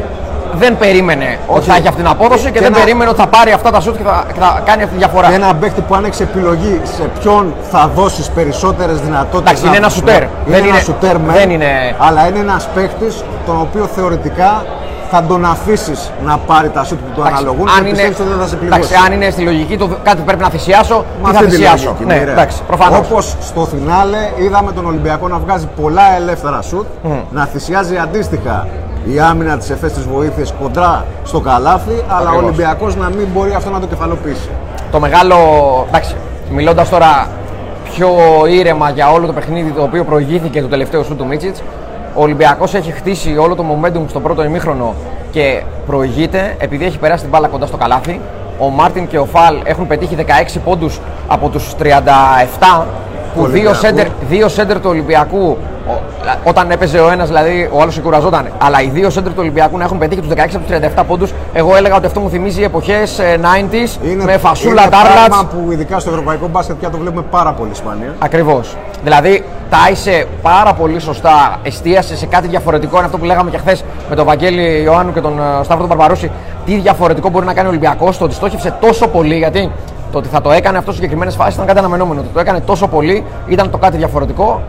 δεν 0.55 0.77
περίμενε 0.77 1.37
ότι 1.47 1.59
Όχι. 1.59 1.69
θα 1.69 1.75
έχει 1.75 1.87
αυτή 1.87 2.01
την 2.01 2.09
απόδοση 2.11 2.43
και, 2.43 2.49
Και 2.51 2.59
δεν 2.59 2.67
ένα- 2.73 2.77
περίμενε 2.83 3.09
ότι 3.09 3.19
θα 3.19 3.27
πάρει 3.27 3.51
αυτά 3.51 3.71
τα 3.71 3.79
σουτ 3.79 3.95
και 3.97 4.03
θα, 4.03 4.23
και 4.33 4.39
θα 4.39 4.61
κάνει 4.65 4.81
αυτή 4.83 4.93
τη 4.95 4.99
διαφορά. 5.03 5.27
Και 5.27 5.33
ένα 5.35 5.55
παίχτη 5.55 5.81
που 5.81 5.95
αν 5.95 6.03
έχει 6.05 6.21
επιλογή 6.21 6.81
σε 6.83 7.09
ποιον 7.19 7.53
θα 7.71 7.91
δώσεις 7.95 8.29
περισσότερες 8.29 8.99
δυνατότητες. 8.99 9.39
Εντάξει, 9.51 9.67
είναι 9.67 9.77
ένα 9.77 9.89
σουτέρ. 9.89 10.21
Είναι 10.21 10.29
Δεν 10.45 10.55
ένα 10.59 10.67
είναι- 10.67 10.79
σουτέρ, 10.79 11.17
μεν, 11.19 11.35
δεν 11.35 11.49
είναι- 11.49 11.95
Αλλά 11.97 12.27
είναι 12.27 12.39
ένας 12.39 12.67
παίχτη 12.75 13.07
τον 13.45 13.59
οποίο 13.61 13.85
θεωρητικά 13.95 14.65
θα 15.11 15.23
τον 15.23 15.45
αφήσεις 15.45 16.11
να 16.25 16.37
πάρει 16.37 16.69
τα 16.69 16.83
σουτ 16.83 16.97
που 16.99 17.11
του 17.15 17.19
Εντάξει, 17.21 17.33
αναλογούν 17.37 17.67
αν 17.69 17.73
και 17.75 17.79
είναι, 17.81 17.89
πιστεύεις 17.89 18.19
ότι 18.19 18.29
δεν 18.29 18.37
θα 18.39 18.47
σε 18.47 18.55
πληγώσει. 18.55 18.79
εντάξει, 18.79 18.95
αν 19.05 19.11
είναι 19.13 19.29
στη 19.29 19.41
λογική 19.41 19.77
του 19.77 19.97
κάτι 20.03 20.21
πρέπει 20.25 20.41
να 20.41 20.49
θυσιάσω, 20.49 20.95
Μα 21.21 21.29
τι 21.29 21.35
θα 21.35 21.39
αυτή 21.39 21.45
τη 21.45 21.55
θυσιάσω. 21.55 21.85
λογική, 21.85 22.05
Ναι, 22.05 22.13
μοιραία. 22.19 22.33
εντάξει, 22.33 22.57
προφανώς. 22.67 22.97
Όπως 22.99 23.35
στο 23.41 23.61
φινάλε 23.71 24.17
είδαμε 24.37 24.71
τον 24.71 24.85
Ολυμπιακό 24.85 25.27
να 25.27 25.37
βγάζει 25.37 25.67
πολλά 25.81 26.15
ελεύθερα 26.15 26.61
σουτ, 26.61 26.85
να 27.31 27.45
θυσιάζει 27.45 27.97
αντίστοιχα 27.97 28.67
η 29.13 29.19
άμυνα 29.19 29.57
της 29.57 29.69
ΕΦΕΣ 29.69 29.93
της 29.93 30.03
βοήθειας 30.03 30.53
κοντρά 30.61 31.05
στο 31.23 31.39
καλάθι, 31.39 32.03
αλλά 32.07 32.19
ο 32.19 32.23
Ακριβώς. 32.23 32.43
Ολυμπιακός 32.43 32.95
να 32.95 33.09
μην 33.09 33.27
μπορεί 33.33 33.53
αυτό 33.53 33.69
να 33.69 33.79
το 33.79 33.87
κεφαλοποιήσει. 33.87 34.49
Το 34.91 34.99
μεγάλο. 34.99 35.35
Εντάξει, 35.87 36.15
μιλώντας 36.51 36.89
τώρα 36.89 37.27
πιο 37.93 38.07
ήρεμα 38.49 38.89
για 38.89 39.11
όλο 39.11 39.25
το 39.27 39.33
παιχνίδι 39.33 39.69
το 39.71 39.81
οποίο 39.83 40.03
προηγήθηκε 40.03 40.61
το 40.61 40.67
τελευταίο 40.67 41.03
σου 41.03 41.15
του 41.15 41.25
Μίτσιτς, 41.25 41.61
ο 42.15 42.21
Ολυμπιακός 42.21 42.73
έχει 42.73 42.91
χτίσει 42.91 43.37
όλο 43.37 43.55
το 43.55 43.63
momentum 43.71 44.01
στο 44.09 44.19
πρώτο 44.19 44.43
ημίχρονο 44.43 44.93
και 45.31 45.61
προηγείται 45.87 46.55
επειδή 46.59 46.85
έχει 46.85 46.97
περάσει 46.97 47.21
την 47.21 47.29
μπάλα 47.31 47.47
κοντά 47.47 47.65
στο 47.65 47.77
καλάθι. 47.77 48.19
Ο 48.59 48.69
Μάρτιν 48.69 49.07
και 49.07 49.17
ο 49.19 49.25
Φαλ 49.25 49.55
έχουν 49.63 49.87
πετύχει 49.87 50.15
16 50.15 50.59
πόντους 50.65 50.99
από 51.27 51.49
τους 51.49 51.73
37 51.75 52.85
που 53.35 53.45
δύο 53.45 53.51
Ολυμπιακού. 53.51 53.75
σέντερ, 53.75 54.07
δύο 54.29 54.47
σέντερ 54.47 54.75
του 54.79 54.89
Ολυμπιακού 54.89 55.37
ο- 55.37 55.57
όταν 56.43 56.71
έπαιζε 56.71 56.99
ο 56.99 57.11
ένας, 57.11 57.27
δηλαδή 57.27 57.69
ο 57.73 57.81
άλλος 57.81 57.99
κουραζόταν. 57.99 58.47
Αλλά 58.57 58.81
οι 58.81 58.89
δύο 58.89 59.09
σέντερ 59.09 59.31
του 59.31 59.37
Ολυμπιακού 59.39 59.77
να 59.77 59.83
έχουν 59.83 59.97
πετύχει 59.97 60.21
τους 60.21 60.29
16 60.29 60.55
από 60.55 60.65
τους 60.65 60.77
37 60.97 61.03
πόντους, 61.07 61.33
εγώ 61.53 61.75
έλεγα 61.75 61.95
ότι 61.95 62.05
αυτό 62.05 62.19
μου 62.19 62.29
θυμίζει 62.29 62.63
εποχές 62.63 63.19
90s 63.41 63.97
με 64.25 64.37
φασούλα, 64.37 64.81
είναι 64.81 64.91
τάρλατς. 64.91 65.27
πράγμα 65.27 65.45
που 65.45 65.71
ειδικά 65.71 65.99
στο 65.99 66.09
ευρωπαϊκό 66.09 66.47
μπάσκετ 66.47 66.75
πια 66.75 66.89
το 66.89 66.97
βλέπουμε 66.97 67.23
πάρα 67.31 67.51
πολύ 67.51 67.75
σπάνια. 67.75 68.13
Ακριβώς. 68.19 68.75
Δηλαδή, 69.03 69.43
τάισε 69.69 70.27
πάρα 70.41 70.73
πολύ 70.73 70.99
σωστά, 70.99 71.59
εστίασε 71.63 72.17
σε 72.17 72.25
κάτι 72.25 72.47
διαφορετικό. 72.47 72.95
Είναι 72.95 73.05
αυτό 73.05 73.17
που 73.17 73.25
λέγαμε 73.25 73.49
και 73.49 73.57
χθες 73.57 73.83
με 74.09 74.15
τον 74.15 74.25
Βαγγέλη 74.25 74.81
Ιωάννου 74.81 75.13
και 75.13 75.21
τον 75.21 75.39
ε, 75.39 75.63
Σταύρο 75.63 75.87
τον 75.87 75.97
Παρπαρούση. 75.97 76.31
Τι 76.65 76.75
διαφορετικό 76.75 77.29
μπορεί 77.29 77.45
να 77.45 77.53
κάνει 77.53 77.67
ο 77.67 77.69
Ολυμπιακός, 77.69 78.17
το 78.17 78.23
ότι 78.23 78.33
στόχευσε 78.33 78.75
τόσο 78.79 79.07
πολύ. 79.07 79.37
Γιατί 79.37 79.71
το 80.11 80.17
ότι 80.17 80.27
θα 80.27 80.41
το 80.41 80.51
έκανε 80.51 80.77
αυτό 80.77 80.91
σε 80.91 80.95
συγκεκριμένες 80.97 81.35
φάσεις 81.35 81.53
ήταν 81.53 81.65
κάτι 81.65 81.79
αναμενόμενο. 81.79 82.19
Το 82.19 82.25
ότι 82.25 82.33
το 82.33 82.39
έκανε 82.39 82.59
τόσο 82.59 82.87
πολύ 82.87 83.23
ήταν 83.47 83.69
το 83.69 83.77
κάτι 83.77 83.97
διαφορετικό. 83.97 84.61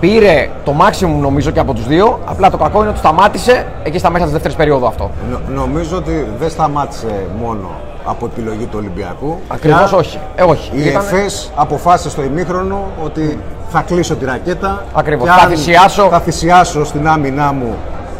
Πήρε 0.00 0.50
το 0.64 0.74
maximum 0.80 1.20
νομίζω 1.20 1.50
και 1.50 1.60
από 1.60 1.74
τους 1.74 1.86
δύο. 1.86 2.18
Απλά 2.24 2.50
το 2.50 2.56
κακό 2.56 2.80
είναι 2.80 2.88
ότι 2.88 2.98
σταμάτησε 2.98 3.66
εκεί 3.82 3.98
στα 3.98 4.10
μέσα 4.10 4.24
της 4.24 4.32
δεύτερης 4.32 4.56
περίοδου 4.56 4.86
αυτό. 4.86 5.10
Νο- 5.30 5.40
νομίζω 5.54 5.96
ότι 5.96 6.26
δεν 6.38 6.50
σταμάτησε 6.50 7.26
μόνο 7.40 7.70
από 8.04 8.28
τη 8.28 8.40
λογή 8.40 8.64
του 8.64 8.76
Ολυμπιακού. 8.80 9.38
Ακριβώς 9.48 9.88
Πια 9.88 9.98
όχι. 9.98 10.18
Ε, 10.36 10.42
όχι. 10.42 10.70
Η 10.74 10.84
Ήταν- 10.88 11.02
ΕΦΕΣ 11.02 11.52
αποφάσισε 11.56 12.10
στο 12.10 12.22
ημίχρονο 12.22 12.84
ότι 13.04 13.38
θα 13.68 13.80
κλείσω 13.86 14.14
τη 14.14 14.24
ρακέτα. 14.24 14.84
Ακριβώς. 14.94 15.28
και 15.28 15.34
Θα 15.38 15.42
αν 15.44 15.50
θυσιάσω. 15.50 16.08
Θα 16.10 16.20
θυσιάσω 16.20 16.84
στην 16.84 17.08
άμυνά 17.08 17.52
μου 17.52 17.74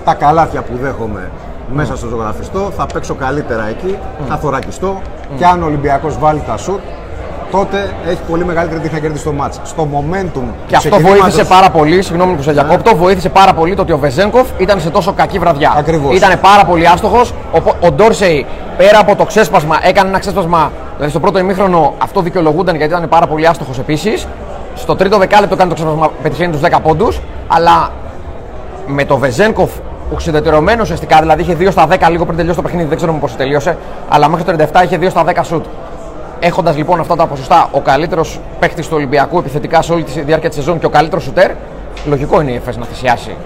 τα 0.04 0.14
καλάθια 0.14 0.62
που 0.62 0.72
δέχομαι 0.82 1.30
μέσα 1.72 1.96
στο 1.96 2.06
ζωγραφιστό. 2.08 2.70
Θα 2.76 2.86
παίξω 2.92 3.14
καλύτερα 3.14 3.68
εκεί. 3.68 3.96
Θα 4.28 4.36
θωρακιστώ. 4.36 5.00
Και 5.38 5.46
αν 5.46 5.62
ο 5.62 5.66
Ολυμπιακός 5.66 6.18
βάλει 6.18 6.42
τα 6.46 6.56
σουτ, 6.56 6.80
τότε 7.56 7.90
έχει 8.08 8.18
πολύ 8.30 8.44
μεγαλύτερη 8.44 8.80
τύχη 8.80 8.94
να 8.94 9.00
κερδίσει 9.00 9.24
το 9.24 9.32
μάτς. 9.32 9.60
Στο 9.64 9.88
momentum 9.92 10.24
Και 10.32 10.40
του 10.70 10.76
αυτό 10.76 10.88
ξεκινήματος- 10.88 11.20
βοήθησε 11.20 11.44
πάρα 11.44 11.70
πολύ, 11.70 12.02
συγγνώμη 12.02 12.34
που 12.34 12.42
σε 12.42 12.52
διακόπτω, 12.52 12.96
βοήθησε 12.96 13.28
πάρα 13.28 13.52
πολύ 13.52 13.74
το 13.74 13.82
ότι 13.82 13.92
ο 13.92 13.98
Βεζέγκοφ 13.98 14.46
ήταν 14.58 14.80
σε 14.80 14.90
τόσο 14.90 15.12
κακή 15.12 15.38
βραδιά. 15.38 15.74
Ακριβώς. 15.76 16.16
Ήταν 16.16 16.40
πάρα 16.40 16.64
πολύ 16.64 16.88
άστοχος. 16.88 17.34
Ο, 17.52 17.58
ο 17.86 17.90
Ντόρσεϊ 17.92 18.46
πέρα 18.76 18.98
από 18.98 19.16
το 19.16 19.24
ξέσπασμα, 19.24 19.78
έκανε 19.82 20.08
ένα 20.08 20.18
ξέσπασμα. 20.18 20.70
Δηλαδή 20.94 21.10
στο 21.10 21.20
πρώτο 21.20 21.38
ημίχρονο 21.38 21.94
αυτό 22.02 22.20
δικαιολογούνταν 22.20 22.76
γιατί 22.76 22.92
ήταν 22.94 23.08
πάρα 23.08 23.26
πολύ 23.26 23.46
άστοχος 23.46 23.78
επίσης. 23.78 24.26
Στο 24.74 24.96
τρίτο 24.96 25.18
δεκάλεπτο 25.18 25.56
κάνει 25.56 25.68
το 25.68 25.74
ξέσπασμα, 25.74 26.10
πετυχαίνει 26.22 26.52
τους 26.52 26.60
10 26.60 26.80
πόντους. 26.82 27.20
Αλλά 27.48 27.90
με 28.86 29.04
το 29.04 29.16
Βεζέγκοφ 29.16 29.70
οξυδετερωμένο 30.12 30.82
ουσιαστικά, 30.82 31.18
δηλαδή 31.20 31.42
είχε 31.42 31.54
2 31.54 31.70
στα 31.70 31.86
10 31.86 32.10
λίγο 32.10 32.24
πριν 32.24 32.36
τελειώσει 32.36 32.56
το 32.56 32.62
παιχνίδι, 32.62 32.88
δεν 32.88 32.96
ξέρω 32.96 33.12
πώ 33.12 33.28
τελείωσε, 33.36 33.76
αλλά 34.08 34.28
μέχρι 34.28 34.44
το 34.44 34.52
37 34.72 34.82
είχε 34.84 34.98
2 34.98 35.10
στα 35.10 35.24
10 35.24 35.44
σουτ. 35.44 35.64
Έχοντας 36.46 36.76
λοιπόν 36.76 37.00
αυτά 37.00 37.16
τα 37.16 37.26
ποσοστά, 37.26 37.68
ο 37.72 37.80
καλύτερος 37.80 38.40
παίκτη 38.58 38.82
του 38.82 38.88
Ολυμπιακού 38.92 39.38
επιθετικά 39.38 39.82
σε 39.82 39.92
όλη 39.92 40.02
τη 40.02 40.20
διάρκεια 40.20 40.48
της 40.48 40.58
σεζόν 40.58 40.78
και 40.78 40.86
ο 40.86 40.88
καλύτερος 40.88 41.24
σουτέρ, 41.24 41.50
λογικό 42.06 42.40
είναι 42.40 42.50
η 42.50 42.54
ΕΦΕΣ 42.54 42.76
να 42.76 42.84
θυσιάσει. 42.84 43.36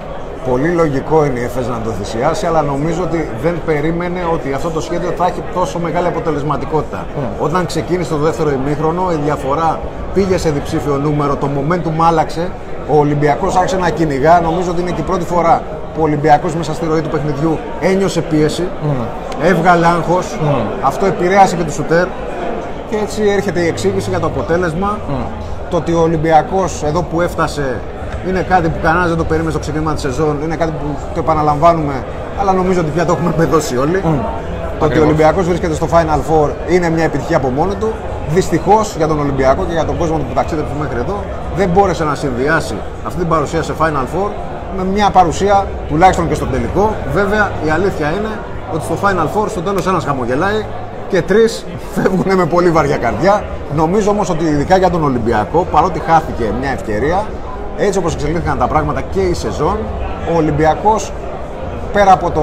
Πολύ 0.50 0.68
λογικό 0.68 1.24
είναι 1.24 1.38
η 1.38 1.42
ΕΦΕΣ 1.42 1.68
να 1.68 1.80
το 1.84 1.90
θυσιάσει, 1.90 2.46
αλλά 2.46 2.62
νομίζω 2.62 3.02
ότι 3.02 3.28
δεν 3.42 3.60
περίμενε 3.66 4.20
ότι 4.32 4.52
αυτό 4.52 4.70
το 4.70 4.80
σχέδιο 4.80 5.10
θα 5.16 5.26
έχει 5.26 5.42
τόσο 5.54 5.78
μεγάλη 5.78 6.06
αποτελεσματικότητα. 6.06 7.06
Όταν 7.40 7.66
ξεκίνησε 7.66 8.10
το 8.10 8.16
δεύτερο 8.16 8.50
ημίχρονο, 8.50 9.12
η 9.12 9.18
διαφορά 9.24 9.80
πήγε 10.14 10.36
σε 10.36 10.50
διψήφιο 10.50 10.96
νούμερο, 10.96 11.36
το 11.36 11.48
momentum 11.56 12.04
άλλαξε. 12.08 12.50
Ο 12.88 12.98
Ολυμπιακός 12.98 13.56
άρχισε 13.56 13.76
να 13.76 13.90
κυνηγά. 13.90 14.40
Νομίζω 14.40 14.70
ότι 14.70 14.80
είναι 14.80 14.90
και 14.90 15.00
η 15.00 15.04
πρώτη 15.04 15.24
φορά 15.24 15.62
που 15.94 16.00
ο 16.00 16.02
Ολυμπιακός 16.02 16.54
μέσα 16.54 16.74
στη 16.74 16.86
ροή 16.86 17.00
του 17.00 17.08
παιχνιδιού 17.08 17.58
ένιωσε 17.80 18.20
πίεση, 18.20 18.68
έβγαλε 19.42 19.86
άγχος. 19.86 20.38
Αυτό 20.82 21.06
επηρέασε 21.06 21.56
και 21.56 21.62
τους 21.62 21.74
σουτέρ. 21.74 22.06
Και 22.90 22.96
έτσι 22.96 23.22
έρχεται 23.36 23.60
η 23.60 23.66
εξήγηση 23.66 24.10
για 24.10 24.20
το 24.20 24.26
αποτέλεσμα. 24.26 24.98
Το 25.70 25.76
ότι 25.76 25.92
ο 25.92 26.00
Ολυμπιακός 26.00 26.82
εδώ 26.82 27.02
που 27.02 27.20
έφτασε 27.20 27.80
είναι 28.28 28.42
κάτι 28.42 28.68
που 28.68 28.78
κανένας 28.82 29.08
δεν 29.08 29.16
το 29.16 29.24
περίμενε 29.24 29.50
στο 29.50 29.58
ξεκίνημα 29.58 29.92
της 29.92 30.02
σεζόν. 30.02 30.38
Είναι 30.44 30.56
κάτι 30.56 30.70
που 30.70 30.86
το 31.14 31.20
επαναλαμβάνουμε, 31.20 32.04
αλλά 32.40 32.52
νομίζω 32.52 32.80
ότι 32.80 32.90
πια 32.90 33.04
το 33.04 33.12
έχουμε 33.12 33.32
πεδώσει 33.36 33.76
όλοι. 33.76 34.00
Το 34.00 34.08
ότι 34.08 34.18
ο 34.80 34.84
Ακριβώς. 34.84 35.06
Ολυμπιακός 35.06 35.46
βρίσκεται 35.46 35.74
στο 35.74 35.88
Final 35.92 36.20
Four 36.30 36.48
είναι 36.68 36.90
μια 36.90 37.04
επιτυχία 37.04 37.36
από 37.36 37.48
μόνο 37.48 37.74
του. 37.74 37.92
Δυστυχώς 38.34 38.94
για 38.96 39.06
τον 39.06 39.18
Ολυμπιακό 39.18 39.64
και 39.64 39.72
για 39.72 39.84
τον 39.84 39.96
κόσμο 39.98 40.16
του 40.16 40.24
που 40.28 40.34
ταξίδεψε 40.34 40.72
μέχρι 40.80 40.98
εδώ, 40.98 41.24
δεν 41.56 41.68
μπόρεσε 41.68 42.04
να 42.04 42.14
συνδυάσει 42.14 42.74
αυτή 43.06 43.18
την 43.18 43.28
παρουσία 43.28 43.62
σε 43.62 43.72
Final 43.80 44.06
Four 44.14 44.30
με 44.76 44.84
μια 44.84 45.10
παρουσία 45.10 45.66
τουλάχιστον 45.88 46.28
και 46.28 46.34
στο 46.34 46.46
τελικό. 46.46 46.94
Βέβαια, 47.12 47.50
η 47.66 47.70
αλήθεια 47.70 48.10
είναι 48.10 48.32
ότι 48.74 48.84
στο 48.84 48.94
Final 49.02 49.28
Four 49.34 49.48
στο 49.48 49.60
τέλος 49.60 49.86
ένας 49.86 50.04
χαμογελάει 50.04 50.64
και 51.08 51.22
τρεις 51.22 51.66
φεύγουν 51.94 52.36
με 52.36 52.46
πολύ 52.46 52.70
βαριά 52.70 52.96
καρδιά. 52.96 53.44
Νομίζω 53.74 54.10
όμως 54.10 54.30
ότι 54.30 54.44
ειδικά 54.44 54.76
για 54.76 54.90
τον 54.90 55.04
Ολυμπιακό, 55.04 55.66
παρότι 55.70 55.98
χάθηκε 55.98 56.52
μια 56.60 56.70
ευκαιρία, 56.70 57.26
έτσι 57.76 57.98
όπως 57.98 58.14
εξελίχθηκαν 58.14 58.58
τα 58.58 58.66
πράγματα 58.66 59.00
και 59.00 59.20
η 59.20 59.34
σεζόν, 59.34 59.76
ο 60.32 60.36
Ολυμπιακός 60.36 61.12
πέρα 61.92 62.12
από 62.12 62.30
το, 62.30 62.42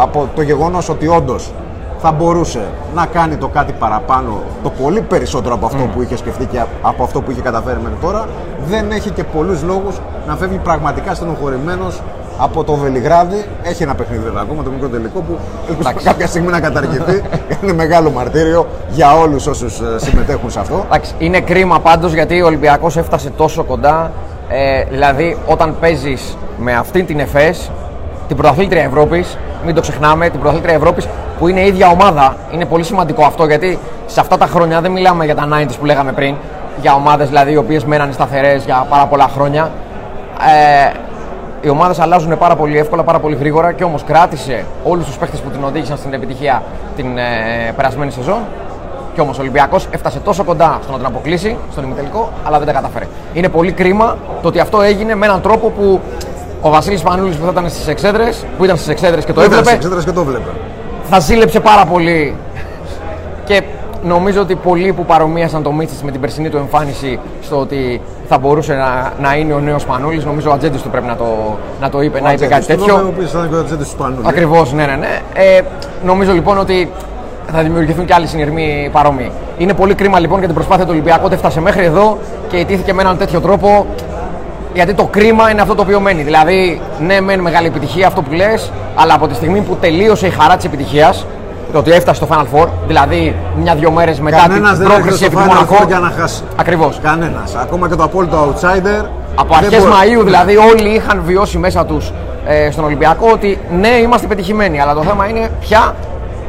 από 0.00 0.28
το 0.34 0.42
γεγονός 0.42 0.88
ότι 0.88 1.08
όντως 1.08 1.52
θα 1.98 2.12
μπορούσε 2.12 2.68
να 2.94 3.06
κάνει 3.06 3.36
το 3.36 3.48
κάτι 3.48 3.72
παραπάνω, 3.72 4.40
το 4.62 4.70
πολύ 4.70 5.00
περισσότερο 5.00 5.54
από 5.54 5.66
αυτό 5.66 5.88
που 5.94 6.02
είχε 6.02 6.16
σκεφτεί 6.16 6.46
και 6.46 6.62
από 6.82 7.02
αυτό 7.02 7.20
που 7.20 7.30
είχε 7.30 7.40
καταφέρει 7.40 7.80
μέχρι 7.82 7.98
τώρα, 8.00 8.28
δεν 8.68 8.90
έχει 8.90 9.10
και 9.10 9.24
πολλούς 9.24 9.62
λόγους 9.62 10.00
να 10.26 10.36
φεύγει 10.36 10.58
πραγματικά 10.58 11.14
στενοχωρημένος 11.14 12.02
από 12.38 12.64
το 12.64 12.74
Βελιγράδι. 12.74 13.44
Έχει 13.62 13.82
ένα 13.82 13.94
παιχνίδι 13.94 14.22
βέβαια 14.22 14.42
ακόμα, 14.42 14.62
το 14.62 14.70
μικρό 14.70 14.88
τελικό 14.88 15.20
που 15.20 15.38
ελπίζω 15.68 15.90
κάποια 16.04 16.26
στιγμή 16.26 16.50
να 16.50 16.60
καταργηθεί. 16.60 17.22
είναι 17.62 17.72
μεγάλο 17.72 18.10
μαρτύριο 18.10 18.66
για 18.90 19.16
όλους 19.16 19.46
όσους 19.46 19.80
συμμετέχουν 19.96 20.50
σε 20.50 20.60
αυτό. 20.60 20.84
Εντάξει, 20.86 21.14
είναι 21.18 21.40
κρίμα 21.40 21.80
πάντως 21.80 22.12
γιατί 22.12 22.42
ο 22.42 22.46
Ολυμπιακός 22.46 22.96
έφτασε 22.96 23.30
τόσο 23.30 23.64
κοντά. 23.64 24.10
Ε, 24.48 24.84
δηλαδή, 24.90 25.36
όταν 25.46 25.76
παίζεις 25.80 26.36
με 26.58 26.74
αυτήν 26.74 27.06
την 27.06 27.20
ΕΦΕΣ, 27.20 27.70
την 28.28 28.36
πρωταθλήτρια 28.36 28.82
Ευρώπης, 28.82 29.38
μην 29.64 29.74
το 29.74 29.80
ξεχνάμε, 29.80 30.28
την 30.28 30.40
πρωταθλήτρια 30.40 30.74
Ευρώπης 30.74 31.08
που 31.38 31.48
είναι 31.48 31.60
η 31.60 31.66
ίδια 31.66 31.88
ομάδα. 31.88 32.36
Είναι 32.52 32.64
πολύ 32.64 32.84
σημαντικό 32.84 33.24
αυτό 33.24 33.46
γιατί 33.46 33.78
σε 34.06 34.20
αυτά 34.20 34.38
τα 34.38 34.46
χρόνια 34.46 34.80
δεν 34.80 34.90
μιλάμε 34.90 35.24
για 35.24 35.34
τα 35.34 35.48
90s 35.52 35.74
που 35.78 35.84
λέγαμε 35.84 36.12
πριν, 36.12 36.34
για 36.80 36.94
ομάδες 36.94 37.28
δηλαδή 37.28 37.52
οι 37.52 37.56
οποίες 37.56 37.84
μέναν 37.84 38.12
σταθερές 38.12 38.64
για 38.64 38.86
πάρα 38.88 39.06
πολλά 39.06 39.28
χρόνια. 39.34 39.70
Ε, 40.40 40.92
οι 41.60 41.68
ομάδες 41.68 41.98
αλλάζουν 41.98 42.38
πάρα 42.38 42.56
πολύ 42.56 42.78
εύκολα, 42.78 43.02
πάρα 43.02 43.18
πολύ 43.18 43.36
γρήγορα 43.36 43.72
και 43.72 43.84
όμως 43.84 44.04
κράτησε 44.04 44.64
όλους 44.84 45.06
τους 45.06 45.16
παίχτες 45.16 45.40
που 45.40 45.50
την 45.50 45.64
οδήγησαν 45.64 45.96
στην 45.96 46.12
επιτυχία 46.12 46.62
την 46.96 47.18
ε, 47.18 47.22
περασμένη 47.76 48.10
σεζόν. 48.10 48.38
Και 49.14 49.20
όμως 49.20 49.38
ο 49.38 49.40
Ολυμπιακός 49.40 49.86
έφτασε 49.90 50.18
τόσο 50.18 50.44
κοντά 50.44 50.78
στο 50.82 50.92
να 50.92 50.98
την 50.98 51.06
αποκλείσει, 51.06 51.56
στον 51.72 51.84
ημιτελικό, 51.84 52.32
αλλά 52.44 52.58
δεν 52.58 52.66
τα 52.66 52.72
καταφέρε. 52.72 53.06
Είναι 53.32 53.48
πολύ 53.48 53.72
κρίμα 53.72 54.16
το 54.42 54.48
ότι 54.48 54.60
αυτό 54.60 54.82
έγινε 54.82 55.14
με 55.14 55.26
έναν 55.26 55.40
τρόπο 55.40 55.68
που 55.68 56.00
ο 56.60 56.70
Βασίλης 56.70 57.02
Πανούλης 57.02 57.36
που 57.36 57.44
θα 57.44 57.50
ήταν 57.50 57.68
στις 57.68 57.88
εξέδρες, 57.88 58.44
που 58.56 58.64
ήταν 58.64 58.76
στις 58.76 58.88
εξέδρες 58.88 59.24
και 59.24 59.32
το 59.32 59.40
έβλεπε. 59.40 59.78
και 60.04 60.12
το 60.12 60.20
έβλεπε. 60.20 60.50
Θα 61.10 61.18
ζήλεψε 61.18 61.60
πάρα 61.60 61.84
πολύ. 61.84 62.36
Και 63.44 63.62
νομίζω 64.04 64.40
ότι 64.40 64.54
πολλοί 64.54 64.92
που 64.92 65.04
παρομοίασαν 65.04 65.62
το 65.62 65.72
Μίτσι 65.72 66.04
με 66.04 66.10
την 66.10 66.20
περσινή 66.20 66.48
του 66.48 66.56
εμφάνιση 66.56 67.18
στο 67.42 67.58
ότι 67.58 68.00
θα 68.28 68.38
μπορούσε 68.38 68.74
να, 68.74 69.12
να 69.20 69.36
είναι 69.36 69.52
ο 69.52 69.58
νέος 69.58 69.84
Πανούλης, 69.84 70.24
νομίζω 70.24 70.50
ο 70.50 70.52
Ατζέντης 70.52 70.82
του 70.82 70.90
πρέπει 70.90 71.06
να 71.06 71.16
το, 71.16 71.56
να 71.80 71.90
το 71.90 72.00
είπε, 72.00 72.18
ο 72.18 72.22
να 72.22 72.32
είπε 72.32 72.46
κάτι 72.46 72.66
τέτοιο. 72.66 72.94
Ο 72.94 73.06
οποίος 73.06 73.30
ήταν 73.30 73.48
και 73.48 73.54
ο 73.54 73.58
Ατζέντης 73.58 73.90
του 73.90 73.96
Πανούλη. 73.96 74.22
Ακριβώς, 74.26 74.72
ναι, 74.72 74.86
ναι. 74.86 74.96
ναι. 74.96 75.20
Ε, 75.34 75.60
νομίζω 76.04 76.32
λοιπόν 76.32 76.58
ότι 76.58 76.90
θα 77.52 77.62
δημιουργηθούν 77.62 78.04
και 78.04 78.14
άλλοι 78.14 78.26
συνειρμοί 78.26 78.88
παρόμοιοι. 78.92 79.30
Είναι 79.58 79.74
πολύ 79.74 79.94
κρίμα 79.94 80.18
λοιπόν 80.18 80.38
για 80.38 80.46
την 80.46 80.56
προσπάθεια 80.56 80.84
του 80.84 80.90
Ολυμπιακού 80.92 81.22
ότι 81.24 81.34
έφτασε 81.34 81.60
μέχρι 81.60 81.84
εδώ 81.84 82.18
και 82.48 82.56
ιτήθηκε 82.56 82.92
με 82.92 83.02
έναν 83.02 83.18
τέτοιο 83.18 83.40
τρόπο. 83.40 83.86
Γιατί 84.74 84.94
το 84.94 85.04
κρίμα 85.04 85.50
είναι 85.50 85.60
αυτό 85.60 85.74
το 85.74 85.82
οποίο 85.82 86.00
μένει. 86.00 86.22
Δηλαδή, 86.22 86.80
ναι, 87.00 87.20
μεν 87.20 87.40
μεγάλη 87.40 87.66
επιτυχία 87.66 88.06
αυτό 88.06 88.22
που 88.22 88.32
λες, 88.32 88.72
αλλά 88.94 89.14
από 89.14 89.26
τη 89.26 89.34
στιγμή 89.34 89.60
που 89.60 89.76
τελείωσε 89.80 90.26
η 90.26 90.30
χαρά 90.30 90.56
της 90.56 90.64
επιτυχίας, 90.64 91.26
το 91.72 91.78
ότι 91.78 91.90
έφτασε 91.90 92.24
στο 92.24 92.28
Final 92.30 92.58
Four, 92.58 92.68
δηλαδή 92.86 93.36
μια-δυο 93.56 93.90
μέρες 93.90 94.20
μετά 94.20 94.36
Κανένας 94.36 94.78
την 94.78 94.86
πρόκριση 94.86 95.24
επί 95.24 95.34
του 95.34 95.42
Μονακό. 95.42 95.84
για 95.86 95.98
να 95.98 96.12
χάσει. 96.18 96.42
Ακριβώς. 96.56 97.00
Κανένας. 97.02 97.54
Ακόμα 97.54 97.88
και 97.88 97.94
το 97.94 98.02
απόλυτο 98.02 98.54
outsider. 98.54 99.04
Από 99.34 99.54
αρχές 99.56 99.82
Μαΐου 99.82 100.24
δηλαδή 100.24 100.56
όλοι 100.56 100.88
είχαν 100.88 101.22
βιώσει 101.24 101.58
μέσα 101.58 101.84
τους 101.84 102.12
ε, 102.46 102.70
στον 102.70 102.84
Ολυμπιακό 102.84 103.28
ότι 103.32 103.58
ναι, 103.80 103.88
είμαστε 103.88 104.26
πετυχημένοι. 104.26 104.80
Αλλά 104.80 104.94
το 104.94 105.02
θέμα 105.02 105.28
είναι 105.28 105.50
πια 105.60 105.94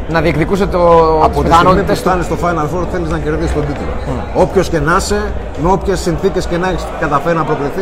να 0.10 0.22
διεκδικούσε 0.22 0.66
το 0.66 0.80
Από 1.24 1.44
τη 1.44 1.54
στιγμή 1.54 1.82
που 1.82 1.96
φτάνεις 1.96 2.26
στο 2.26 2.36
Final 2.44 2.64
Four 2.64 2.86
θέλεις 2.92 3.10
να 3.10 3.18
κερδίσεις 3.18 3.54
τον 3.54 3.66
τίτλο. 3.66 3.84
Mm. 4.08 4.42
Όποιος 4.42 4.70
και 4.70 4.80
να 4.80 4.96
είσαι, 4.98 5.32
με 5.64 5.72
όποιες 5.72 6.00
συνθήκες 6.00 6.46
και 6.46 6.58
να 6.58 6.70
έχεις 6.70 6.86
καταφέρει 7.00 7.36
να 7.36 7.44
προκριθεί, 7.44 7.82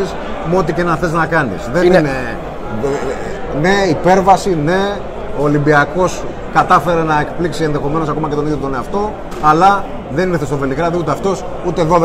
με 0.51 0.57
ό,τι 0.57 0.73
και 0.73 0.83
να 0.83 0.95
θες 0.95 1.11
να 1.11 1.25
κάνεις. 1.25 1.69
Δεν 1.73 1.83
είναι. 1.83 1.97
είναι... 1.97 2.37
Ναι, 3.61 3.75
υπέρβαση, 3.89 4.57
ναι, 4.65 4.97
ο 5.39 5.43
Ολυμπιακός 5.43 6.23
κατάφερε 6.57 7.03
να 7.03 7.19
εκπλήξει 7.19 7.63
ενδεχομένως 7.63 8.09
ακόμα 8.09 8.29
και 8.29 8.35
τον 8.35 8.45
ίδιο 8.45 8.57
τον 8.57 8.73
εαυτό, 8.73 9.11
αλλά 9.41 9.83
δεν 10.15 10.31
ήρθε 10.31 10.45
στο 10.45 10.57
Βελιγράδι 10.57 10.97
ούτε 10.97 11.11
αυτός 11.11 11.43
ούτε 11.67 11.87
12.000 11.91 11.97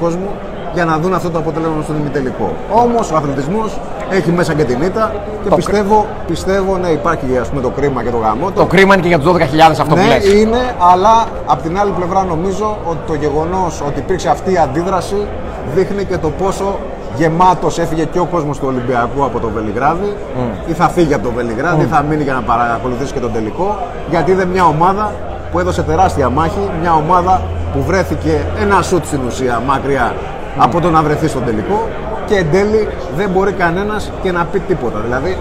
κόσμου 0.00 0.30
για 0.74 0.84
να 0.84 0.98
δουν 0.98 1.14
αυτό 1.14 1.30
το 1.30 1.38
αποτέλεσμα 1.38 1.82
στον 1.82 1.96
ημιτελικό. 1.96 2.52
Όμως 2.72 3.10
ο 3.12 3.16
αθλητισμός 3.16 3.80
έχει 4.10 4.30
μέσα 4.30 4.54
και 4.54 4.64
την 4.64 4.82
ήττα 4.82 5.14
και 5.44 5.54
πιστεύω, 5.54 6.06
πιστεύω, 6.26 6.76
ναι, 6.76 6.88
υπάρχει 6.88 7.38
ας 7.40 7.48
πούμε, 7.48 7.60
το 7.60 7.68
κρίμα 7.68 8.02
και 8.02 8.10
το 8.10 8.16
γαμό. 8.16 8.50
Το 8.50 8.66
κρίμα 8.66 8.94
είναι 8.94 9.02
και 9.02 9.08
για 9.08 9.18
τους 9.18 9.32
12.000 9.32 9.36
αυτό 9.70 9.94
ναι, 9.94 10.00
που 10.00 10.08
λες. 10.08 10.32
είναι, 10.32 10.74
αλλά 10.92 11.26
από 11.46 11.62
την 11.62 11.78
άλλη 11.78 11.90
πλευρά 11.90 12.24
νομίζω 12.24 12.78
ότι 12.84 12.98
το 13.06 13.14
γεγονός 13.14 13.82
ότι 13.86 13.98
υπήρξε 13.98 14.28
αυτή 14.28 14.52
η 14.52 14.58
αντίδραση 14.58 15.26
δείχνει 15.74 16.04
και 16.04 16.16
το 16.16 16.30
πόσο 16.30 16.78
γεμάτος 17.16 17.78
έφυγε 17.78 18.04
και 18.04 18.18
ο 18.18 18.24
κόσμος 18.24 18.58
του 18.58 18.64
Ολυμπιακού 18.68 19.24
από 19.24 19.40
το 19.40 19.48
Βελιγράδι, 19.48 20.16
mm. 20.36 20.70
ή 20.70 20.72
θα 20.72 20.88
φύγει 20.88 21.14
από 21.14 21.24
το 21.26 21.32
Βελιγράδι, 21.32 21.82
ή 21.82 21.86
θα 21.86 22.02
μείνει 22.02 22.22
για 22.22 22.34
να 22.34 22.40
παρακολουθήσει 22.40 23.12
και 23.12 23.20
τον 23.20 23.32
τελικό. 23.32 23.78
Γιατί 24.10 24.30
είδε 24.30 24.44
μια 24.44 24.64
ομάδα 24.64 25.12
που 25.52 25.58
έδωσε 25.58 25.82
τεράστια 25.82 26.28
μάχη, 26.28 26.70
μια 26.80 26.94
ομάδα 26.94 27.42
που 27.72 27.82
βρέθηκε 27.82 28.40
ένα 28.60 28.82
σουτ 28.82 29.04
στην 29.04 29.20
ουσία 29.26 29.62
μακριά 29.66 30.14
από 30.58 30.80
το 30.80 30.90
να 30.90 31.02
βρεθεί 31.02 31.28
στον 31.28 31.44
τελικό 31.44 31.88
και 32.26 32.36
εν 32.36 32.46
τέλει 32.50 32.88
δεν 33.16 33.30
μπορεί 33.30 33.52
κανένας 33.52 34.12
και 34.22 34.32
να 34.32 34.44
πει 34.44 34.58
τίποτα. 34.58 34.98
Δηλαδή, 34.98 35.36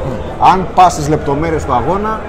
αν 0.53 0.67
πας 0.75 0.93
στις 0.93 1.09
λεπτομέρειες 1.09 1.65
του 1.65 1.73
αγώνα, 1.73 2.19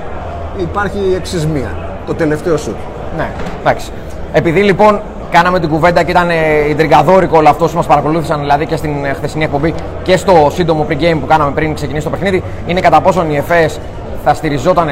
υπάρχει 0.59 1.14
εξισμία. 1.16 1.76
Το 2.06 2.14
τελευταίο 2.14 2.56
σουτ. 2.56 2.76
Ναι, 3.16 3.30
εντάξει. 3.61 3.90
Επειδή 4.32 4.62
λοιπόν 4.62 5.00
κάναμε 5.31 5.61
την 5.61 5.69
κουβέντα 5.69 6.03
και 6.03 6.11
ήταν 6.11 6.29
ιντριγκαδόρικο 6.71 7.39
όλο 7.39 7.49
αυτό 7.49 7.65
που 7.67 7.77
μας 7.77 7.87
παρακολούθησαν 7.87 8.41
δηλαδή 8.41 8.67
και 8.67 8.77
στην 8.77 8.95
χθεσινή 9.17 9.45
εκπομπή 9.45 9.75
και 10.03 10.17
στο 10.17 10.51
σύντομο 10.53 10.87
pre-game 10.91 11.17
που 11.21 11.27
κάναμε 11.27 11.51
πριν 11.51 11.75
ξεκινήσει 11.75 12.05
το 12.05 12.11
παιχνίδι, 12.11 12.43
είναι 12.67 12.81
κατά 12.81 13.01
πόσον 13.01 13.31
η 13.31 13.37
ΕΦΕΣ 13.37 13.81
θα 14.25 14.35
στηριζόταν 14.35 14.89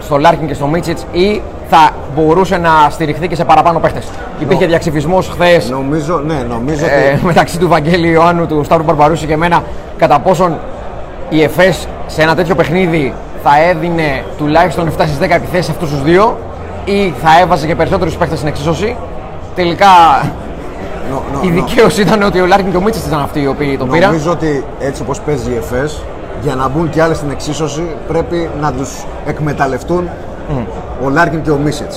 στο 0.00 0.18
Λάρκιν 0.18 0.46
και 0.46 0.54
στο 0.54 0.66
Μίτσιτς 0.66 1.06
ή 1.12 1.42
θα 1.70 1.90
μπορούσε 2.14 2.56
να 2.56 2.70
στηριχθεί 2.90 3.28
και 3.28 3.34
σε 3.34 3.44
παραπάνω 3.44 3.78
παίχτες. 3.78 4.04
Υπήρχε 4.38 4.66
διαξιφισμός 4.66 5.20
χθες. 5.20 5.70
Νομίζω, 5.70 6.22
ναι, 6.26 6.34
νομίζω. 6.48 6.84
Ε, 6.84 7.18
μεταξύ 7.22 7.58
του 7.58 7.68
Βαγγέλη 7.68 8.08
Ιωάννου, 8.08 8.46
του 8.46 8.64
Σταύρου 8.64 8.84
Μπαρμπαρούση 8.84 9.26
και 9.26 9.32
εμένα, 9.32 9.62
κατά 9.96 10.18
πόσον 10.18 10.58
η 11.28 11.42
ΕΦΕΣ 11.42 11.88
σε 12.06 12.22
ένα 12.22 12.34
τέτοιο 12.34 12.54
παιχνίδι 12.54 13.14
θα 13.42 13.50
έδινε 13.70 14.24
τουλάχιστον 14.38 14.88
7 14.88 14.90
στις 15.06 15.18
10 15.20 15.30
επιθέσεις 15.30 15.70
αυτούς 15.70 15.90
τους 15.90 16.02
δύο 16.02 16.38
ή 16.84 17.14
θα 17.22 17.40
έβαζε 17.40 17.66
και 17.66 17.74
περισσότερους 17.74 18.16
παίχτες 18.16 18.38
στην 18.38 18.50
εξίσωση; 18.50 18.96
Τελικά 19.54 19.86
νο, 21.10 21.38
νο, 21.38 21.44
η 21.44 21.50
δικαίωση 21.50 22.00
ήταν 22.00 22.22
ότι 22.22 22.40
ο 22.40 22.46
Λάρκιν 22.46 22.70
και 22.70 22.76
ο 22.76 22.80
Μίτσιτς 22.80 23.06
ήταν 23.06 23.20
αυτοί 23.20 23.40
οι 23.40 23.46
οποίοι 23.46 23.76
τον 23.76 23.90
πήραν. 23.90 24.10
Νομίζω 24.10 24.30
ότι 24.30 24.64
έτσι 24.80 25.02
όπως 25.02 25.20
παίζει 25.20 25.50
η 25.50 25.56
ΕΦΕΣ, 25.56 26.02
για 26.42 26.54
να 26.54 26.68
μπουν 26.68 26.90
και 26.90 27.02
άλλοι 27.02 27.14
στην 27.14 27.30
εξίσωση 27.30 27.82
πρέπει 28.08 28.50
να 28.60 28.72
τους 28.72 29.04
εκμεταλλευτούν 29.26 30.08
ο 31.04 31.08
Λάρκιν 31.08 31.42
και 31.42 31.50
ο 31.50 31.56
Μίτσιτς. 31.56 31.92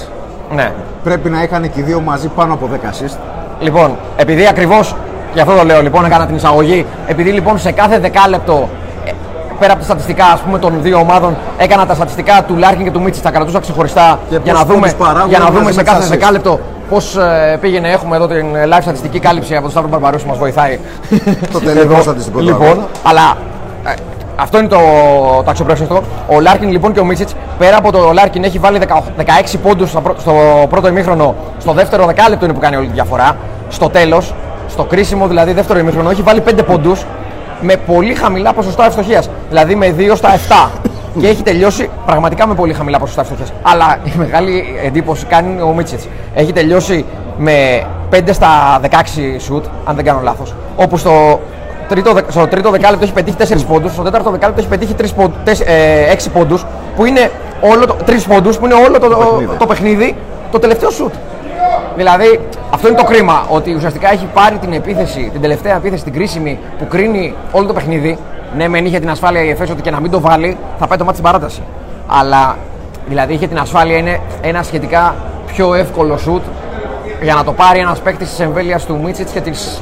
Ναι. 0.55 0.71
Πρέπει 1.03 1.29
να 1.29 1.43
είχαν 1.43 1.61
και 1.61 1.79
οι 1.79 1.83
δύο 1.83 1.99
μαζί 1.99 2.27
πάνω 2.27 2.53
από 2.53 2.69
10 2.73 2.75
assist. 2.75 3.17
Λοιπόν, 3.59 3.97
επειδή 4.17 4.47
ακριβώς 4.47 4.95
γι' 5.33 5.39
αυτό 5.39 5.55
το 5.55 5.63
λέω 5.63 5.81
λοιπόν, 5.81 6.05
έκανα 6.05 6.25
την 6.25 6.35
εισαγωγή, 6.35 6.85
επειδή 7.07 7.31
λοιπόν 7.31 7.59
σε 7.59 7.71
κάθε 7.71 7.99
δεκάλεπτο 7.99 8.69
ε, 9.05 9.11
πέρα 9.59 9.71
από 9.71 9.81
τα 9.81 9.87
στατιστικά 9.87 10.25
ας 10.25 10.39
πούμε, 10.39 10.59
των 10.59 10.81
δύο 10.81 10.99
ομάδων, 10.99 11.35
έκανα 11.57 11.85
τα 11.85 11.93
στατιστικά 11.93 12.43
του 12.47 12.55
Λάρκιν 12.57 12.83
και 12.83 12.91
του 12.91 13.01
Μίτσιτς, 13.01 13.21
τα 13.21 13.31
κρατούσα 13.31 13.59
ξεχωριστά 13.59 14.19
για 14.43 14.53
να 14.53 14.65
δούμε, 14.65 14.93
για 15.27 15.39
να 15.39 15.49
δούμε 15.49 15.71
σε 15.71 15.83
κάθε 15.83 16.07
δεκάλεπτο 16.07 16.59
πώς 16.89 17.17
ε, 17.17 17.57
πήγαινε. 17.61 17.89
Έχουμε 17.89 18.15
εδώ 18.15 18.27
την 18.27 18.45
live 18.53 18.81
στατιστική 18.81 19.19
κάλυψη 19.19 19.53
από 19.53 19.61
τον 19.61 19.71
Σταύρο 19.71 19.89
Μπαρμπαρούση 19.89 20.21
που 20.21 20.29
μας 20.29 20.37
βοηθάει. 20.37 20.79
Το 21.53 21.59
τελικό 21.59 22.01
στατιστικό. 22.01 22.39
Λοιπόν, 22.39 22.87
αλλά 23.03 23.37
ε, 23.87 23.93
αυτό 24.35 24.57
είναι 24.59 24.67
το, 24.67 24.77
το 25.43 25.49
αξιοπερίεργο. 25.49 26.03
Ο 26.27 26.39
Λάρκιν 26.39 26.71
λοιπόν 26.71 26.93
και 26.93 26.99
ο 26.99 27.05
Μίτσιτς, 27.05 27.35
πέρα 27.57 27.77
από 27.77 27.91
το 27.91 28.11
Λάρκιν, 28.13 28.43
έχει 28.43 28.59
βάλει 28.59 28.79
16 29.17 29.23
πόντους 29.63 29.89
στο 30.19 30.33
πρώτο 30.69 30.87
ημίχρονο. 30.87 31.35
Στο 31.59 31.73
δεύτερο 31.73 32.05
δεκάλεπτο 32.05 32.45
είναι 32.45 32.53
που 32.53 32.59
κάνει 32.59 32.75
όλη 32.75 32.87
τη 32.87 32.93
διαφορά. 32.93 33.37
Στο 33.69 33.89
τέλος, 33.89 34.33
στο 34.69 34.83
κρίσιμο 34.83 35.27
δηλαδή 35.27 35.53
δεύτερο 35.53 35.79
ημίχρονο, 35.79 36.09
έχει 36.09 36.21
βάλει 36.21 36.43
5 36.49 36.59
πόντους 36.65 37.05
με 37.61 37.75
πολύ 37.75 38.13
χαμηλά 38.13 38.53
ποσοστά 38.53 38.85
ευστοχίας. 38.85 39.29
Δηλαδή 39.49 39.75
με 39.75 39.95
2 39.97 40.11
στα 40.15 40.29
7. 40.75 40.82
Και 41.19 41.27
έχει 41.27 41.43
τελειώσει 41.43 41.89
πραγματικά 42.05 42.47
με 42.47 42.55
πολύ 42.55 42.73
χαμηλά 42.73 42.99
ποσοστά 42.99 43.21
ευστοχία. 43.21 43.45
Αλλά 43.61 43.97
η 44.03 44.11
μεγάλη 44.17 44.65
εντύπωση 44.83 45.25
κάνει 45.25 45.61
ο 45.61 45.73
Μίτσιτς. 45.73 46.07
Έχει 46.33 46.53
τελειώσει 46.53 47.05
με 47.37 47.87
5 48.11 48.19
στα 48.31 48.79
16 48.81 48.87
σουτ, 49.39 49.65
αν 49.85 49.95
δεν 49.95 50.05
κάνω 50.05 50.19
λάθος. 50.23 50.53
Όπου 50.75 50.97
στο 50.97 51.39
τρίτο, 51.87 52.15
στο 52.29 52.47
τρίτο 52.47 52.69
δεκάλεπτο 52.69 53.05
έχει 53.05 53.13
πετύχει 53.13 53.37
4 53.37 53.65
πόντους, 53.67 53.91
στο 53.91 54.03
τέταρτο 54.03 54.31
δεκάλεπτο 54.31 54.61
έχει 54.61 54.69
πετύχει 54.69 54.95
3 55.01 55.05
πόντου, 55.15 55.33
6 55.45 55.61
ε, 55.65 56.15
πόντους, 56.33 56.65
που 56.95 57.05
είναι 57.05 57.31
όλο 57.61 57.85
το, 57.85 57.95
3 58.05 58.11
πόντους, 58.27 58.57
που 58.57 58.65
είναι 58.65 58.73
όλο 58.73 58.99
το, 58.99 59.07
το, 59.07 59.17
παιχνίδι. 59.17 59.57
το, 59.57 59.65
παιχνίδι, 59.65 60.15
το 60.51 60.59
τελευταίο 60.59 60.89
σουτ. 60.89 61.13
Δηλαδή, 61.95 62.39
αυτό 62.73 62.87
είναι 62.87 62.97
το 62.97 63.03
κρίμα, 63.03 63.45
ότι 63.49 63.73
ουσιαστικά 63.73 64.11
έχει 64.11 64.27
πάρει 64.33 64.57
την 64.57 64.73
επίθεση, 64.73 65.29
την 65.31 65.41
τελευταία 65.41 65.75
επίθεση, 65.75 66.03
την 66.03 66.13
κρίσιμη, 66.13 66.59
που 66.77 66.87
κρίνει 66.87 67.33
όλο 67.51 67.67
το 67.67 67.73
παιχνίδι. 67.73 68.17
Ναι, 68.57 68.67
μεν 68.67 68.85
είχε 68.85 68.99
την 68.99 69.09
ασφάλεια 69.09 69.43
η 69.43 69.49
Εφές 69.49 69.69
ότι 69.69 69.81
και 69.81 69.91
να 69.91 69.99
μην 69.99 70.11
το 70.11 70.19
βάλει, 70.19 70.57
θα 70.79 70.87
πάει 70.87 70.97
το 70.97 71.03
μάτι 71.03 71.17
στην 71.17 71.29
παράταση. 71.31 71.61
Αλλά, 72.07 72.57
δηλαδή, 73.07 73.33
είχε 73.33 73.47
την 73.47 73.59
ασφάλεια, 73.59 73.97
είναι 73.97 74.19
ένα 74.41 74.63
σχετικά 74.63 75.15
πιο 75.45 75.73
εύκολο 75.73 76.17
σουτ 76.17 76.43
για 77.21 77.33
να 77.33 77.43
το 77.43 77.51
πάρει 77.53 77.79
ένας 77.79 77.99
παίκτης 77.99 78.29
της 78.29 78.39
εμβέλειας 78.39 78.85
του 78.85 78.99
Μίτσιτς 79.03 79.31
και 79.31 79.41
της 79.41 79.81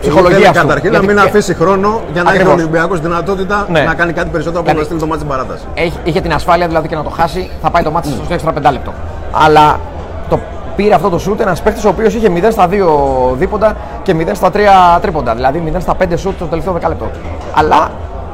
ψυχολογίας 0.00 0.48
του. 0.48 0.66
Καταρχήν 0.66 0.92
να 0.92 1.02
μην 1.02 1.18
αφήσει 1.18 1.54
χρόνο 1.54 2.00
για 2.12 2.22
να 2.22 2.32
έχει 2.32 2.46
ο 2.46 2.52
Ολυμπιακός 2.52 3.00
δυνατότητα 3.00 3.66
ναι. 3.70 3.80
να 3.80 3.94
κάνει 3.94 4.12
κάτι 4.12 4.28
περισσότερο 4.30 4.60
από 4.66 4.78
να 4.78 4.84
στείλει 4.84 5.00
το 5.00 5.06
μάτι 5.06 5.18
στην 5.18 5.30
παράταση. 5.30 5.64
Είχε 6.04 6.20
την 6.20 6.32
ασφάλεια 6.32 6.66
δηλαδή 6.66 6.88
και 6.88 6.96
να 6.96 7.02
το 7.02 7.10
χάσει, 7.10 7.50
θα 7.62 7.70
πάει 7.70 7.82
το 7.82 7.90
μάτι 7.90 8.08
στο 8.08 8.34
έξτρα 8.34 8.52
πεντάλεπτο. 8.52 8.92
Αλλά 9.32 9.72
το 9.72 9.99
πήρε 10.82 10.94
αυτό 10.94 11.08
το 11.08 11.18
σουτ 11.18 11.40
ένας 11.40 11.62
παίκτης 11.62 11.84
ο 11.84 11.88
οποίος 11.88 12.14
είχε 12.14 12.28
0 12.34 12.50
στα 12.50 12.68
2 12.70 13.34
δίποντα 13.34 13.76
και 14.02 14.14
0 14.18 14.24
στα 14.32 14.50
3 14.50 14.56
τρίποντα. 15.00 15.34
Δηλαδή 15.34 15.72
0 15.76 15.80
στα 15.80 15.94
5 16.02 16.16
σουτ 16.16 16.38
το 16.38 16.44
τελευταίο 16.44 16.72
δεκάλεπτο. 16.72 17.10
Αλλά 17.54 17.90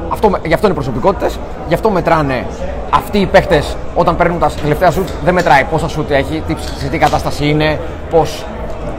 Αυτό, 0.09 0.29
με- 0.29 0.39
γι' 0.45 0.53
αυτό 0.53 0.65
είναι 0.65 0.75
προσωπικότητες, 0.75 1.39
γι' 1.67 1.73
αυτό 1.73 1.89
μετράνε 1.89 2.45
αυτοί 2.89 3.17
οι 3.17 3.25
παίχτε 3.25 3.63
όταν 3.95 4.15
παίρνουν 4.15 4.39
τα 4.39 4.49
τελευταία 4.61 4.91
σουτ. 4.91 5.07
Δεν 5.23 5.33
μετράει 5.33 5.63
πόσα 5.71 5.87
σουτ 5.87 6.11
έχει, 6.11 6.43
τι, 6.47 6.55
σε 6.79 6.87
τι 6.87 6.97
κατάσταση 6.97 7.45
είναι, 7.49 7.79
πώς, 8.09 8.45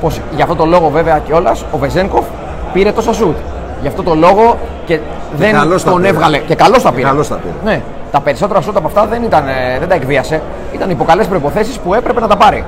πώς, 0.00 0.21
γι' 0.37 0.43
αυτό 0.43 0.55
το 0.55 0.64
λόγο 0.64 0.88
βέβαια 0.88 1.19
κιόλας 1.19 1.64
ο 1.73 1.78
Βεζένκοφ 1.78 2.25
πήρε 2.73 2.93
τόσα 2.93 3.12
σουτ. 3.12 3.37
Γι' 3.81 3.88
αυτό 3.88 4.02
το 4.02 4.14
λόγο 4.14 4.57
και 4.87 5.00
δεν 5.37 5.52
καλώς 5.52 5.83
τα 5.83 5.90
τον 5.90 6.00
πήρε. 6.00 6.12
έβγαλε. 6.12 6.38
Και 6.38 6.55
καλώς 6.55 6.83
τα 6.83 6.88
Και 6.88 6.95
πήρε. 6.95 7.09
καλώς 7.09 7.28
τα 7.28 7.35
πήρε. 7.35 7.55
Ναι, 7.64 7.83
τα 8.11 8.21
περισσότερα 8.21 8.61
σουτ 8.61 8.76
από 8.76 8.87
αυτά 8.87 9.07
δεν, 9.07 9.23
ήταν, 9.23 9.49
ε, 9.49 9.78
δεν 9.78 9.88
τα 9.88 9.95
εκβίασε. 9.95 10.43
Ήταν 10.73 10.90
υπό 10.90 11.05
καλέ 11.05 11.25
προποθέσει 11.25 11.81
που 11.85 11.95
έπρεπε 11.95 12.21
να 12.21 12.26
τα 12.28 12.37
πάρει. 12.37 12.64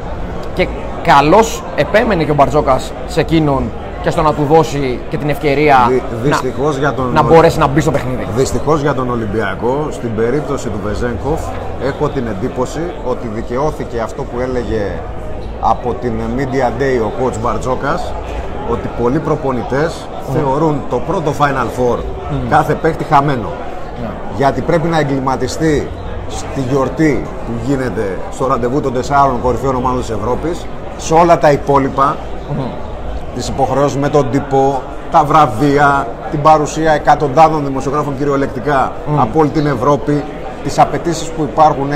Και 0.55 0.69
καλώς 1.03 1.63
επέμενε 1.77 2.25
και 2.25 2.31
ο 2.31 2.35
Μπαρτζόκας 2.35 2.93
σε 3.07 3.21
εκείνον 3.21 3.63
και 4.03 4.11
στο 4.11 4.23
να 4.23 4.35
του 4.35 4.47
δώσει 4.51 5.01
και 5.09 5.17
την 5.17 5.29
ευκαιρία 5.29 5.87
Δυ- 5.89 6.03
να, 6.13 6.19
δυστυχώς 6.23 6.77
για 6.77 6.93
τον- 6.95 7.13
να 7.13 7.23
μπορέσει 7.23 7.59
να 7.59 7.67
μπει 7.67 7.81
στο 7.81 7.91
παιχνίδι. 7.91 8.27
Δυστυχώς 8.37 8.81
για 8.81 8.95
τον 8.95 9.11
Ολυμπιακό, 9.11 9.87
στην 9.91 10.15
περίπτωση 10.17 10.69
του 10.69 10.81
Βεζέγκοφ, 10.85 11.41
έχω 11.85 12.09
την 12.09 12.27
εντύπωση 12.27 12.81
ότι 13.07 13.29
δικαιώθηκε 13.35 14.01
αυτό 14.01 14.23
που 14.23 14.41
έλεγε 14.41 14.93
από 15.61 15.95
την 16.01 16.13
Media 16.37 16.81
Day 16.83 17.05
ο 17.07 17.11
coach 17.25 17.39
Μπαρτζόκας 17.43 18.13
ότι 18.71 18.89
πολλοί 19.03 19.19
προπονητές 19.19 20.07
θεωρούν 20.35 20.81
το 20.91 21.01
πρώτο 21.07 21.33
Final 21.39 21.81
Four 21.81 21.99
κάθε 22.51 22.75
παίχτη 22.75 23.05
χαμένο. 23.05 23.49
Γιατί 24.37 24.61
πρέπει 24.61 24.89
να 24.89 24.99
εγκληματιστεί 24.99 25.89
στη 26.31 26.61
γιορτή 26.61 27.27
που 27.47 27.53
γίνεται 27.67 28.19
στο 28.33 28.47
ραντεβού 28.47 28.81
των 28.81 28.93
τεσσάρων 28.93 29.41
κορυφαίων 29.43 29.75
ομάδων 29.75 30.01
της 30.01 30.11
Ευρώπης 30.11 30.67
σε 30.97 31.15
όλα 31.15 31.39
τα 31.39 31.53
υπόλοιπα 31.53 32.17
τις 33.35 33.49
υποχρεώσεις 33.49 33.97
με 33.97 34.09
τον 34.09 34.31
τύπο, 34.31 34.83
τα 35.11 35.25
βραβεία, 35.25 36.07
την 36.31 36.43
παρουσία 36.43 36.93
εκατοντάδων 36.93 37.65
δημοσιογράφων 37.65 38.17
κυριολεκτικά 38.19 38.93
από 39.17 39.41
όλη 39.41 39.49
την 39.49 39.67
Ευρώπη, 39.67 40.25
τις 40.63 40.79
απαιτήσεις 40.79 41.29
που 41.29 41.43
υπάρχουν 41.43 41.91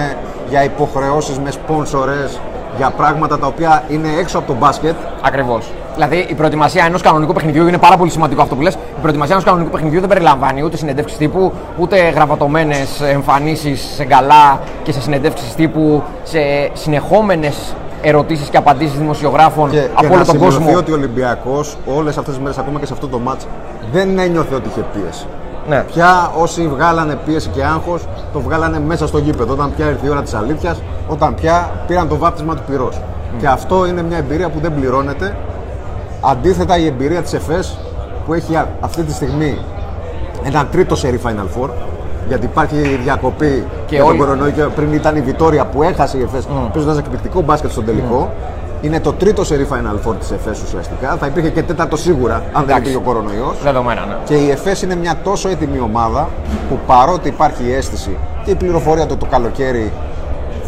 για 0.49 0.65
υποχρεώσεις 0.65 1.39
με 1.39 1.51
σπόνσορες, 1.51 2.41
για 2.77 2.91
πράγματα 2.91 3.39
τα 3.39 3.47
οποία 3.47 3.83
είναι 3.89 4.09
έξω 4.19 4.39
από 4.39 4.47
το 4.47 4.55
μπάσκετ. 4.59 4.95
Ακριβώς. 5.23 5.71
Δηλαδή 5.95 6.27
η 6.29 6.35
προετοιμασία 6.35 6.85
ενός 6.85 7.03
κανονικού 7.03 7.33
παιχνιδιού 7.33 7.67
είναι 7.67 7.79
πάρα 7.79 7.97
πολύ 7.97 8.11
σημαντικό 8.11 8.43
αυτό 8.43 8.55
που 8.55 8.63
λες. 8.63 8.75
Η 8.75 9.01
προετοιμασία 9.01 9.35
ενός 9.35 9.47
κανονικού 9.47 9.71
παιχνιδιού 9.71 10.01
δεν 10.01 10.09
περιλαμβάνει 10.09 10.63
ούτε 10.63 10.77
συνεντεύξεις 10.77 11.19
τύπου, 11.19 11.53
ούτε 11.79 12.09
γραβατωμένες 12.09 13.01
εμφανίσεις 13.01 13.93
σε 13.97 14.05
γκαλά 14.05 14.61
και 14.83 14.93
σε 14.93 15.01
συνεντεύξεις 15.01 15.55
τύπου, 15.55 16.03
σε 16.23 16.39
συνεχόμενες 16.73 17.75
ερωτήσεις 18.03 18.49
και 18.49 18.57
απαντήσεις 18.57 18.99
δημοσιογράφων 18.99 19.71
Και, 19.71 19.79
από 19.95 20.01
και 20.01 20.07
όλο 20.07 20.17
να 20.17 20.25
τον 20.25 20.35
σημειωθεί 20.35 20.57
κόσμο. 20.57 20.79
ότι 20.79 20.91
ο 20.91 20.95
Ολυμπιακός 20.95 21.77
όλες 21.97 22.19
αυτές 22.19 22.35
τις 22.35 22.43
μέρες, 22.43 22.59
ακόμα 22.59 22.79
και 22.79 22.87
σε 22.87 22.93
αυτό 22.93 23.09
το 23.09 23.19
μάτς, 23.19 23.47
δεν 23.93 24.19
ένιωθε 24.19 24.55
ότι 24.55 24.69
είχε 24.69 24.85
πίεση. 24.93 25.27
Ναι. 25.69 25.85
Πια 25.93 26.31
όσοι 26.39 26.69
βγάλανε 26.69 27.19
πίεση 27.25 27.49
και 27.49 27.65
άγχος, 27.65 28.03
το 28.33 28.41
βγάλανε 28.41 28.81
μέσα 28.81 29.07
στο 29.07 29.19
γήπεδο. 29.19 29.53
Όταν 29.53 29.73
πια 29.77 29.89
ήρθε 29.89 30.07
η 30.07 30.11
ώρα 30.11 30.23
της 30.23 30.35
αλήθειας, 30.35 30.83
όταν 31.09 31.35
πια 31.35 31.71
πήραν 31.87 32.09
το 32.09 32.17
βάπτισμα 32.17 32.55
του 32.55 32.63
πυρός. 32.71 33.01
Και 33.39 33.47
αυτό 33.49 33.87
είναι 33.87 34.03
μια 34.03 34.17
εμπειρία 34.17 34.49
που 34.49 34.59
δεν 34.61 34.75
πληρώνεται. 34.75 35.37
Αντίθετα 36.21 36.79
η 36.79 36.87
εμπειρία 36.87 37.23
της 37.23 37.33
ΕΦΕΣ 37.33 37.79
που 38.27 38.35
έχει 38.35 38.57
α- 38.57 38.69
αυτή 38.81 39.03
τη 39.03 39.13
στιγμή 39.13 39.59
ένα 40.45 40.67
τρίτο 40.67 40.97
σερί 40.97 41.21
Final 41.25 41.63
Four 41.63 41.69
γιατί 42.29 42.45
υπάρχει 42.45 42.77
διακοπή 43.03 43.65
Και 43.87 43.95
για 43.95 43.99
τον 43.99 44.09
όλοι- 44.09 44.19
κορονοϊό 44.19 44.51
και 44.51 44.63
πριν 44.63 44.93
ήταν 44.93 45.17
η 45.17 45.21
Βιτόρια 45.21 45.65
που 45.65 45.83
έχασε 45.83 46.19
η 46.19 46.23
ΕΦΕΣ 46.23 46.45
mm. 46.45 46.69
παίζοντας 46.73 46.99
εκπληκτικό 46.99 47.41
μπάσκετ 47.41 47.71
στον 47.71 47.85
τελικό 47.85 48.31
είναι 48.85 49.01
το 49.01 49.13
τρίτο 49.13 49.45
σερί 49.45 49.67
Final 49.71 50.09
Four 50.09 50.15
της 50.19 50.31
ΕΦΕΣ 50.31 50.63
ουσιαστικά 50.63 51.17
θα 51.17 51.27
υπήρχε 51.27 51.51
και 51.51 51.63
τέταρτο 51.63 51.97
σίγουρα 51.97 52.35
αν 52.35 52.43
δεν 52.53 52.63
Εντάξει. 52.63 52.79
υπήρχε 52.81 52.97
ο 52.97 53.01
κορονοϊός 53.01 53.57
Δεδομένα, 53.63 54.07
ναι. 54.07 54.15
και 54.25 54.35
η 54.35 54.51
ΕΦΕΣ 54.51 54.83
είναι 54.83 54.97
μια 54.97 55.17
τόσο 55.23 55.49
έτοιμη 55.49 55.79
ομάδα 55.79 56.29
που 56.69 56.79
παρότι 56.87 57.29
υπάρχει 57.29 57.65
η 57.65 57.73
αίσθηση 57.73 58.17
και 58.45 58.51
η 58.51 58.55
πληροφορία 58.55 59.03
ότι 59.03 59.17
το 59.17 59.27
καλοκαίρι 59.27 59.93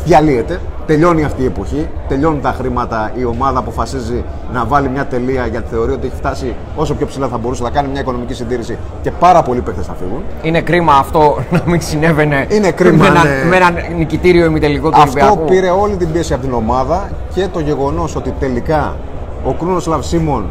διαλύεται, 0.05 0.61
τελειώνει 0.87 1.25
αυτή 1.25 1.43
η 1.43 1.45
εποχή, 1.45 1.89
τελειώνουν 2.09 2.41
τα 2.41 2.53
χρήματα, 2.53 3.13
η 3.15 3.25
ομάδα 3.25 3.59
αποφασίζει 3.59 4.25
να 4.53 4.65
βάλει 4.65 4.89
μια 4.89 5.07
τελεία 5.07 5.47
γιατί 5.47 5.67
θεωρεί 5.71 5.93
ότι 5.93 6.07
έχει 6.07 6.17
φτάσει 6.17 6.55
όσο 6.77 6.95
πιο 6.95 7.07
ψηλά 7.07 7.29
θα 7.29 7.39
μπορούσε, 7.39 7.63
θα 7.63 7.71
κάνει 7.71 7.89
μια 7.89 8.01
οικονομική 8.01 8.35
συντήρηση 8.35 8.79
και 9.03 9.11
πάρα 9.11 9.43
πολλοί 9.43 9.61
παίχτες 9.61 9.87
θα 9.87 9.95
φύγουν. 9.95 10.23
Είναι 10.43 10.61
κρίμα 10.61 10.95
αυτό 10.95 11.37
να 11.51 11.63
μην 11.67 11.81
συνέβαινε 11.81 12.47
Είναι 12.51 12.71
κρίμα, 12.71 12.97
με, 12.97 13.07
ένα, 13.07 13.25
ναι. 13.25 13.45
με 13.49 13.57
ένα 13.57 13.71
νικητήριο 13.97 14.45
ημιτελικό 14.45 14.91
του 14.91 15.01
Αυτό 15.01 15.21
Ολυμπιακού. 15.21 15.45
πήρε 15.51 15.71
όλη 15.71 15.97
την 15.97 16.13
πίεση 16.13 16.33
από 16.33 16.43
την 16.43 16.53
ομάδα 16.53 17.11
και 17.35 17.47
το 17.53 17.61
γεγονός 17.61 18.17
ότι 18.17 18.35
τελικά 18.39 18.97
ο 19.45 19.53
Κρούνοσλαβ 19.53 20.03
Σίμων 20.05 20.45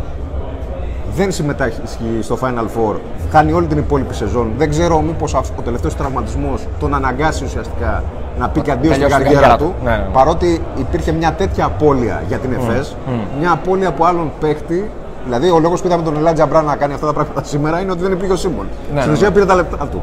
δεν 1.16 1.32
συμμετέχει 1.32 1.82
στο 2.22 2.38
Final 2.42 2.64
Four, 2.64 2.96
χάνει 3.32 3.52
όλη 3.52 3.68
την 3.68 3.78
υπόλοιπη 3.78 4.14
σεζόν. 4.14 4.52
Δεν 4.58 4.70
ξέρω 4.70 5.02
μήπως 5.02 5.36
αυ- 5.36 5.60
ο 5.60 5.62
τελευταίος 5.62 5.96
τραυματισμός 5.96 6.68
τον 6.80 6.94
αναγκάσει 6.94 7.44
ουσιαστικά 7.44 8.04
να 8.40 8.50
πει 8.50 8.62
και 8.62 8.72
αντίο 8.72 8.92
στην 8.94 9.02
τελειώσει 9.04 9.24
την 9.24 9.32
καριέρα 9.34 9.56
καριέρα 9.56 9.58
του. 9.58 9.80
του. 9.80 9.86
Ναι, 9.86 9.92
ναι, 9.92 9.98
ναι. 9.98 10.10
Παρότι 10.14 10.62
υπήρχε 10.78 11.12
μια 11.12 11.34
τέτοια 11.34 11.66
απώλεια 11.66 12.24
για 12.28 12.38
την 12.38 12.54
ΕΦΕΣ, 12.54 12.96
μια 13.40 13.52
απώλεια 13.52 13.88
από 13.88 14.06
άλλον 14.06 14.32
παίχτη. 14.40 14.90
Δηλαδή, 15.26 15.50
ο 15.50 15.60
λόγος 15.60 15.82
που 15.82 15.88
είδαμε 15.88 16.04
τον 16.04 16.18
Ελάτζα 16.18 16.46
Μπρά 16.46 16.62
να 16.62 16.76
κάνει 16.76 16.94
αυτά 16.94 17.06
τα 17.06 17.14
πράγματα 17.14 17.44
σήμερα 17.44 17.80
είναι 17.82 17.92
ότι 17.92 18.02
δεν 18.02 18.12
υπήρχε 18.12 18.34
ο 18.34 18.36
Σίμων. 18.36 18.66
Ναι, 18.94 19.00
Στην 19.00 19.12
ναι, 19.12 19.18
ουσία 19.18 19.32
πήρε 19.32 19.46
τα 19.46 19.56
λεπτά 19.56 19.88
του. 19.92 20.02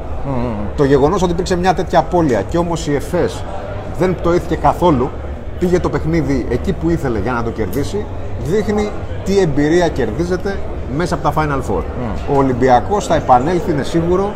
Το 0.77 0.85
γεγονός 0.85 1.23
ότι 1.23 1.33
υπήρξε 1.33 1.57
μια 1.57 1.75
τέτοια 1.75 1.99
απώλεια 1.99 2.43
και 2.43 2.59
όμως 2.59 2.87
η 2.87 2.95
ΕΦΕΣ 2.95 3.45
δεν 3.99 4.15
πτωήθηκε 4.15 4.55
καθόλου, 4.57 5.11
πήγε 5.59 5.81
το 5.81 5.89
παιχνίδι 5.89 6.47
εκεί 6.51 6.73
που 6.73 6.91
ήθελε 6.91 7.19
για 7.19 7.33
να 7.33 7.43
το 7.43 7.51
κερδίσει, 7.51 8.07
δείχνει 8.45 8.91
τι 9.25 9.39
εμπειρία 9.41 9.89
κερδίζεται 9.89 10.59
μέσα 10.97 11.15
από 11.15 11.31
τα 11.31 11.33
Final 11.43 11.71
Four. 11.71 11.83
Ο 12.33 12.37
Ολυμπιακός 12.37 13.07
θα 13.07 13.15
επανέλθει, 13.15 13.71
είναι 13.71 13.83
σίγουρο, 13.83 14.31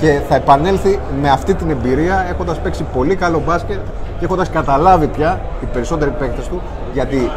και 0.00 0.20
θα 0.28 0.34
επανέλθει 0.34 0.98
με 1.22 1.30
αυτή 1.30 1.54
την 1.54 1.70
εμπειρία 1.70 2.26
έχοντας 2.30 2.58
παίξει 2.58 2.84
πολύ 2.94 3.14
καλό 3.14 3.42
μπάσκετ 3.46 3.78
και 4.18 4.24
έχοντας 4.24 4.50
καταλάβει 4.50 5.06
πια 5.06 5.40
οι 5.62 5.66
περισσότεροι 5.72 6.10
παίκτες 6.10 6.48
του 6.48 6.60
γιατί 6.92 7.30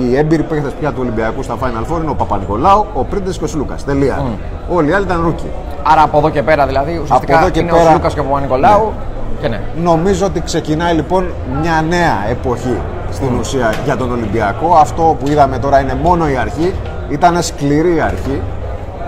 οι 0.00 0.16
έμπειροι 0.16 0.42
παίκτες 0.42 0.72
πια 0.72 0.90
του 0.90 0.96
Ολυμπιακού 1.00 1.42
στα 1.42 1.54
Final 1.60 1.92
Four 1.94 2.00
είναι 2.00 2.10
ο 2.10 2.14
Παπανικολάου, 2.14 2.86
ο 2.94 3.04
Πρίντεζης 3.04 3.38
και 3.38 3.44
ο 3.44 3.46
Σλούκας. 3.46 3.84
Τελεία. 3.84 4.22
Όλοι 4.68 4.88
οι 4.90 4.92
άλλοι 4.92 5.04
ήταν 5.04 5.22
rookie. 5.22 5.46
Άρα 5.82 6.02
από 6.02 6.18
εδώ 6.18 6.30
και 6.30 6.42
πέρα 6.42 6.66
δηλαδή 6.66 7.00
ουσιαστικά 7.02 7.38
εδώ 7.40 7.48
και 7.50 7.60
είναι 7.60 7.72
ο 7.72 7.74
πέρα- 7.76 7.90
Σλούκας 7.90 8.14
και 8.14 8.20
ο 8.20 8.24
Παπανικολάου. 8.24 8.92
Και 9.40 9.48
ναι. 9.48 9.60
Νομίζω 9.82 10.26
ότι 10.26 10.40
ξεκινάει 10.40 10.94
λοιπόν 10.94 11.26
μια 11.60 11.84
νέα 11.88 12.26
εποχή 12.30 12.76
στην 13.12 13.28
ουσία 13.40 13.72
για 13.84 13.96
τον 13.96 14.12
Ολυμπιακό. 14.12 14.74
Αυτό 14.80 15.16
που 15.20 15.28
είδαμε 15.28 15.58
τώρα 15.58 15.80
είναι 15.80 15.98
μόνο 16.02 16.28
η 16.28 16.36
αρχή. 16.36 16.74
Ήταν 17.08 17.42
σκληρή 17.42 17.94
η 17.94 18.00
αρχή. 18.00 18.40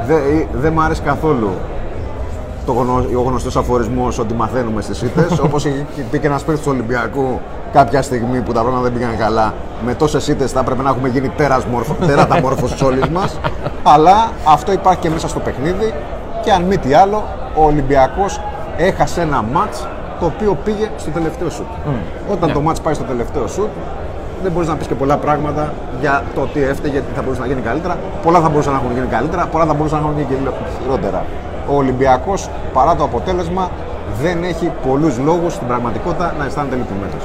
Δεν 0.06 0.46
δεν 0.52 0.72
μ' 0.72 0.80
άρεσε 0.80 1.02
καθόλου 1.02 1.50
το 2.66 2.72
γνω, 2.72 3.04
ο 3.18 3.22
γνωστός 3.22 3.56
αφορισμός 3.56 4.18
ότι 4.18 4.34
μαθαίνουμε 4.34 4.82
στις 4.82 5.02
ήττες. 5.02 5.38
Όπως 5.46 5.62
πει 6.10 6.18
και 6.18 6.26
ένας 6.26 6.42
παίκτης 6.42 6.64
του 6.64 6.70
Ολυμπιακού 6.72 7.40
κάποια 7.72 8.02
στιγμή 8.02 8.40
που 8.40 8.52
τα 8.52 8.60
πράγματα 8.60 8.82
δεν 8.82 8.92
πήγαν 8.92 9.16
καλά, 9.16 9.54
με 9.84 9.94
τόσες 9.94 10.28
ήττες 10.28 10.52
θα 10.52 10.60
έπρεπε 10.60 10.82
να 10.82 10.90
έχουμε 10.90 11.08
γίνει 11.08 11.28
τέρας 11.28 11.64
μόρφο, 11.64 11.96
τέρατα 12.06 12.40
μόρφωσης 12.40 12.82
όλοι 12.82 13.10
μας. 13.12 13.38
Αλλά 13.82 14.30
αυτό 14.48 14.72
υπάρχει 14.72 15.00
και 15.00 15.10
μέσα 15.10 15.28
στο 15.28 15.40
παιχνίδι. 15.40 15.94
Και 16.42 16.52
αν 16.52 16.62
μη 16.62 16.78
τι 16.78 16.94
άλλο, 16.94 17.24
ο 17.56 17.64
Ολυμπιακός 17.64 18.40
έχασε 18.76 19.20
ένα 19.20 19.42
μάτς 19.52 19.86
το 20.20 20.26
οποίο 20.26 20.58
πήγε 20.64 20.90
στο 20.96 21.10
τελευταίο 21.10 21.50
σουτ. 21.50 21.66
Όταν 22.32 22.52
το 22.52 22.60
μάτς 22.60 22.80
πάει 22.80 22.94
στο 22.94 23.04
τελευταίο 23.04 23.46
σουτ, 23.46 23.68
δεν 24.42 24.52
μπορείς 24.52 24.68
να 24.68 24.74
πεις 24.76 24.86
και 24.86 24.94
πολλά 24.94 25.16
πράγματα 25.16 25.72
για 26.00 26.22
το 26.34 26.40
τι 26.52 26.62
έφταιγε, 26.62 26.98
τι 26.98 27.14
θα 27.14 27.22
μπορούσε 27.22 27.40
να 27.40 27.46
γίνει 27.46 27.60
καλύτερα. 27.60 27.96
Πολλά 28.22 28.40
θα 28.40 28.48
μπορούσαν 28.48 28.72
να 28.72 28.78
έχουν 28.78 28.92
γίνει 28.92 29.06
καλύτερα, 29.06 29.46
πολλά 29.46 29.64
θα 29.64 29.74
μπορούσαν 29.74 30.00
να 30.00 30.04
έχουν 30.08 30.16
γίνει 30.20 30.42
και 30.42 30.50
χειρότερα. 30.82 31.24
Ο 31.68 31.76
Ολυμπιακός 31.76 32.48
παρά 32.72 32.94
το 32.94 33.04
αποτέλεσμα 33.04 33.70
δεν 34.22 34.42
έχει 34.44 34.72
πολλούς 34.86 35.18
λόγους 35.18 35.52
στην 35.52 35.66
πραγματικότητα 35.66 36.34
να 36.38 36.44
αισθάνεται 36.44 36.76
λυπημένος. 36.76 37.24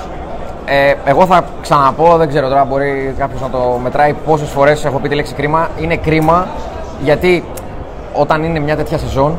Ε, 0.65 0.93
εγώ 1.05 1.25
θα 1.25 1.43
ξαναπώ, 1.61 2.17
δεν 2.17 2.27
ξέρω 2.27 2.47
τώρα, 2.47 2.65
μπορεί 2.65 3.15
κάποιος 3.17 3.41
να 3.41 3.49
το 3.49 3.79
μετράει 3.83 4.13
πόσες 4.25 4.49
φορές 4.49 4.85
έχω 4.85 4.99
πει 4.99 5.09
τη 5.09 5.15
λέξη 5.15 5.33
κρίμα. 5.33 5.69
Είναι 5.81 5.97
κρίμα 5.97 6.47
γιατί 7.03 7.43
όταν 8.13 8.43
είναι 8.43 8.59
μια 8.59 8.75
τέτοια 8.75 8.97
σεζόν, 8.97 9.37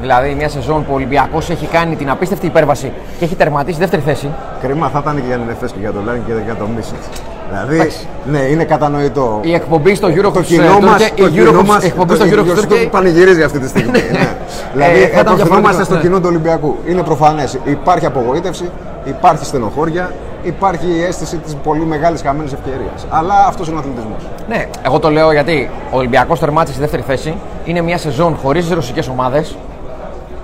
δηλαδή 0.00 0.34
μια 0.34 0.48
σεζόν 0.48 0.84
που 0.84 0.92
ο 0.92 0.94
Ολυμπιακός 0.94 1.50
έχει 1.50 1.66
κάνει 1.66 1.96
την 1.96 2.10
απίστευτη 2.10 2.46
υπέρβαση 2.46 2.92
και 3.18 3.24
έχει 3.24 3.34
τερματίσει 3.34 3.78
δεύτερη 3.78 4.02
θέση. 4.02 4.28
Κρίμα 4.62 4.88
θα 4.88 4.98
ήταν 5.02 5.14
και 5.14 5.26
για 5.26 5.36
την 5.36 5.48
ΕΦΕΣ 5.50 5.72
και 5.72 5.78
για 5.80 5.92
το 5.92 6.00
Λάριν 6.04 6.22
και 6.26 6.32
για 6.44 6.54
το 6.54 6.66
Μίσιτ. 6.76 7.02
Δηλαδή, 7.50 7.74
Εντάξει. 7.74 8.06
ναι, 8.30 8.38
είναι 8.38 8.64
κατανοητό. 8.64 9.40
Η 9.42 9.54
εκπομπή 9.54 9.94
στο 9.94 10.08
Euro 10.08 10.32
Το 10.32 10.42
κοινό 10.42 10.78
μα 10.80 11.78
η 11.82 11.86
εκπομπή 11.86 12.14
στο 12.14 12.24
Euro 12.24 12.66
το 12.68 12.76
πανηγυρίζει 12.90 13.42
αυτή 13.42 13.58
τη 13.58 13.68
στιγμή. 13.68 13.90
ναι. 14.12 14.36
Δηλαδή, 14.72 15.02
Ε, 15.02 15.06
θα 15.06 15.20
ήταν 15.20 15.26
απευθυνόμαστε 15.26 15.48
διαφορετικό, 15.52 15.84
στο 15.84 15.94
ναι. 15.94 16.00
κοινό 16.00 16.16
του 16.20 16.26
Ολυμπιακού. 16.26 16.76
Είναι 16.86 17.02
προφανές. 17.02 17.58
Υπάρχει 17.64 18.06
απογοήτευση, 18.06 18.70
υπάρχει 19.04 19.44
στενοχώρια, 19.44 20.12
υπάρχει 20.42 20.86
η 20.86 21.02
αίσθηση 21.04 21.36
της 21.36 21.54
πολύ 21.54 21.84
μεγάλης 21.84 22.22
χαμένης 22.22 22.52
ευκαιρίας. 22.52 23.06
Αλλά 23.10 23.34
αυτός 23.46 23.66
είναι 23.66 23.76
ο 23.76 23.78
αθλητισμός. 23.78 24.22
Ναι, 24.48 24.66
εγώ 24.86 24.98
το 24.98 25.10
λέω 25.10 25.32
γιατί 25.32 25.70
ο 25.90 25.96
Ολυμπιακός 25.96 26.38
τερμάτισε 26.38 26.72
στη 26.72 26.80
δεύτερη 26.80 27.02
θέση. 27.06 27.34
Είναι 27.64 27.80
μια 27.80 27.98
σεζόν 27.98 28.36
χωρίς 28.42 28.70
ρωσικές 28.70 29.08
ομάδες 29.08 29.56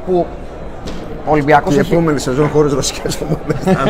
που 0.07 0.27
ο 1.27 1.31
Ολυμπιακός 1.31 1.75
Η 1.75 1.79
έχει. 1.79 1.93
επόμενη 1.93 2.19
σεζόν 2.19 2.49
χωρίς 2.49 2.73
ρωσικές 2.73 3.19
ομάδες. 3.23 3.85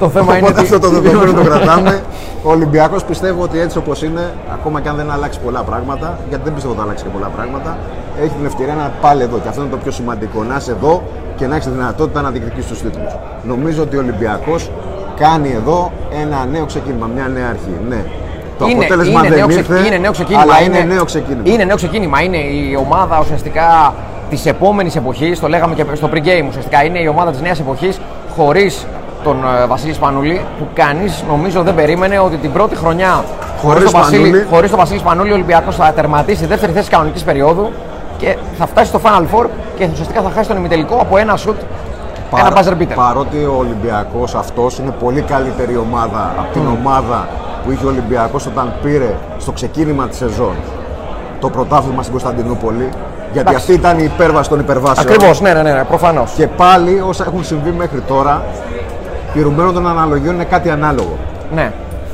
το 0.00 0.08
θέμα 0.08 0.36
είναι. 0.38 0.46
Οπότε 0.46 0.60
αυτό 0.60 0.78
το 0.78 0.88
δεδομένο 0.88 1.32
το 1.32 1.42
κρατάμε. 1.42 2.02
Ο 2.42 2.50
Ολυμπιακός 2.50 3.04
πιστεύω 3.04 3.42
ότι 3.42 3.60
έτσι 3.60 3.78
όπως 3.78 4.02
είναι, 4.02 4.32
ακόμα 4.52 4.80
και 4.80 4.88
αν 4.88 4.96
δεν 4.96 5.10
αλλάξει 5.10 5.38
πολλά 5.44 5.62
πράγματα, 5.62 6.18
γιατί 6.28 6.44
δεν 6.44 6.52
πιστεύω 6.52 6.72
ότι 6.72 6.82
θα 6.82 6.86
αλλάξει 6.88 7.04
και 7.04 7.10
πολλά 7.10 7.26
πράγματα, 7.26 7.78
έχει 8.20 8.28
την 8.36 8.46
ευκαιρία 8.46 8.74
να 8.74 8.90
πάλι 9.00 9.22
εδώ. 9.22 9.38
Και 9.38 9.48
αυτό 9.48 9.60
είναι 9.62 9.70
το 9.70 9.76
πιο 9.76 9.90
σημαντικό. 9.90 10.42
Να 10.44 10.56
είσαι 10.56 10.70
εδώ 10.70 11.02
και 11.36 11.46
να 11.46 11.54
έχεις 11.54 11.66
τη 11.66 11.72
δυνατότητα 11.72 12.20
να 12.20 12.30
διεκδικήσεις 12.30 12.66
τους 12.70 12.80
τίτλους. 12.82 13.12
Νομίζω 13.42 13.82
ότι 13.82 13.96
ο 13.96 13.98
Ολυμπιακός 14.00 14.70
κάνει 15.18 15.50
εδώ 15.56 15.92
ένα 16.22 16.46
νέο 16.50 16.64
ξεκίνημα, 16.64 17.10
μια 17.14 17.28
νέα 17.28 17.48
αρχή. 17.48 17.74
Ναι. 17.88 18.04
Το 18.58 18.66
είναι, 18.66 18.74
αποτέλεσμα 18.84 19.20
είναι, 19.20 19.28
δεν 19.28 19.38
νέο, 19.38 19.46
ξε- 19.46 19.68
ήρθε, 19.68 19.86
είναι 19.86 19.96
νέο 19.98 20.12
ξεκίνημα. 20.12 20.42
αλλά 20.42 20.62
είναι, 20.62 20.80
νέο 20.80 21.04
ξεκίνημα. 21.04 21.42
Είναι 21.44 21.64
νέο 21.64 21.76
ξεκίνημα. 21.76 22.22
Είναι 22.22 22.36
η 22.36 22.78
ομάδα 22.86 23.20
ουσιαστικά 23.20 23.94
της 24.30 24.46
επόμενης 24.46 24.96
εποχής. 24.96 25.40
Το 25.40 25.48
λέγαμε 25.48 25.74
και 25.74 25.84
στο 25.94 26.08
pre-game 26.12 26.46
ουσιαστικά. 26.48 26.84
Είναι 26.84 26.98
η 26.98 27.06
ομάδα 27.06 27.30
της 27.30 27.40
νέας 27.40 27.60
εποχής 27.60 28.00
χωρίς 28.36 28.86
τον 29.24 29.36
ε, 29.62 29.66
Βασίλη 29.66 29.92
Σπανούλη 29.92 30.40
που 30.58 30.66
κανείς 30.74 31.24
νομίζω 31.28 31.62
δεν 31.62 31.74
περίμενε 31.74 32.18
ότι 32.18 32.36
την 32.36 32.52
πρώτη 32.52 32.76
χρονιά 32.76 33.24
χωρίς 33.62 33.78
Χωρίς 33.78 33.90
τον, 33.90 34.00
Βασίλη, 34.00 34.26
Σπανούλη. 34.26 34.46
χωρίς 34.50 34.70
τον 34.70 34.78
Βασίλη 34.78 34.98
Σπανούλη 34.98 35.30
ο 35.30 35.34
Ολυμπιακός 35.34 35.76
θα 35.76 35.92
τερματίσει 35.92 36.46
δεύτερη 36.46 36.72
θέση 36.72 36.90
κανονικής 36.90 37.22
περίοδου 37.22 37.70
και 38.18 38.36
θα 38.58 38.66
φτάσει 38.66 38.86
στο 38.88 39.00
Final 39.04 39.22
Four 39.34 39.46
και 39.76 39.88
ουσιαστικά 39.92 40.20
θα 40.22 40.30
χάσει 40.30 40.48
τον 40.48 40.56
ημιτελικό 40.56 40.96
από 41.00 41.16
ένα 41.16 41.36
σουτ. 41.36 41.60
Ένα 42.38 42.52
buzzer 42.56 42.82
beater. 42.82 42.94
Παρότι 42.94 43.36
ο 43.36 43.56
Ολυμπιακός 43.58 44.34
αυτός 44.34 44.78
είναι 44.78 44.90
πολύ 45.00 45.20
καλύτερη 45.20 45.76
ομάδα 45.76 46.34
από 46.38 46.52
την 46.52 46.62
ομάδα 46.66 47.28
που 47.64 47.70
είχε 47.70 47.84
ο 47.84 47.88
Ολυμπιακός 47.88 48.46
όταν 48.46 48.72
πήρε 48.82 49.14
στο 49.38 49.52
ξεκίνημα 49.52 50.08
της 50.08 50.16
σεζόν 50.18 50.54
το 51.40 51.50
πρωτάθλημα 51.50 52.02
στην 52.02 52.12
Κωνσταντινούπολη. 52.12 52.88
Γιατί 53.32 53.50
Εντάξει. 53.50 53.56
αυτή 53.56 53.72
ήταν 53.72 53.98
η 53.98 54.04
υπέρβαση 54.14 54.48
των 54.48 54.60
υπερβάσεων. 54.60 55.06
Ακριβώς, 55.06 55.40
ναι, 55.40 55.52
ναι, 55.52 55.62
ναι, 55.62 55.72
ναι 55.72 55.84
προφανώς. 55.84 56.32
Και 56.36 56.46
πάλι 56.46 57.02
όσα 57.08 57.24
έχουν 57.28 57.44
συμβεί 57.44 57.70
μέχρι 57.70 58.00
τώρα, 58.00 58.42
πυρουμένων 59.32 59.74
των 59.74 59.88
αναλογιών 59.88 60.34
είναι 60.34 60.44
κάτι 60.44 60.70
ανάλογο. 60.70 61.16
Ναι. 61.54 61.72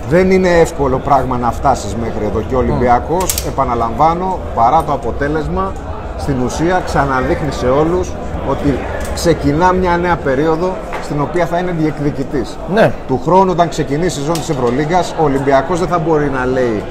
Δεν 0.09 0.31
είναι 0.31 0.49
εύκολο 0.49 0.99
πράγμα 0.99 1.37
να 1.37 1.51
φτάσεις 1.51 1.95
μέχρι 1.95 2.25
εδώ 2.25 2.41
και 2.49 2.55
ο 2.55 2.59
Ολυμπιακός, 2.59 3.47
επαναλαμβάνω, 3.47 4.39
παρά 4.55 4.83
το 4.83 4.93
αποτέλεσμα, 4.93 5.73
στην 6.19 6.35
ουσία 6.45 6.83
ξαναδείχνει 6.85 7.53
σε 7.53 7.67
όλους 7.67 8.13
ότι 8.51 8.79
ξεκινά 9.15 9.73
μια 9.73 9.97
νέα 9.97 10.17
περίοδο 10.17 10.73
στην 11.03 11.21
οποία 11.21 11.47
θα 11.47 11.59
είναι 11.59 11.75
διεκδικητής. 11.79 12.59
Ναι. 12.75 12.93
Του 13.07 13.21
χρόνου 13.25 13.51
όταν 13.51 13.69
ξεκινήσει 13.69 14.21
η 14.21 14.23
ζώνη 14.23 14.39
της 14.39 14.49
Ευρωλίγκας, 14.49 15.15
ο 15.21 15.25
Ολυμπιακός 15.25 15.79
δεν 15.79 15.89
θα 15.89 15.99
μπορεί 15.99 16.31
να 16.31 16.47
λέει 16.47 16.83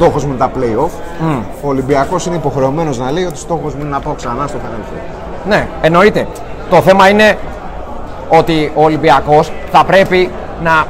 στόχος 0.00 0.24
μου 0.24 0.30
είναι 0.30 0.38
τα 0.38 0.50
play-off. 0.56 0.90
Ο 1.62 1.68
Ολυμπιακός 1.68 2.26
είναι 2.26 2.36
υποχρεωμένος 2.36 2.98
να 2.98 3.10
λέει 3.10 3.24
ότι 3.24 3.38
στόχος 3.38 3.74
μου 3.74 3.80
είναι 3.80 3.90
να 3.90 4.00
πάω 4.00 4.14
ξανά 4.14 4.46
στο 4.46 4.58
Final 4.58 4.94
Four. 4.94 5.00
Ναι, 5.48 5.68
εννοείται. 5.82 6.26
Το 6.70 6.80
θέμα 6.80 7.08
είναι 7.08 7.36
ότι 8.28 8.72
ο 8.74 8.82
Ολυμπιακός 8.82 9.52
θα 9.72 9.84
πρέπει 9.84 10.30
να 10.62 10.84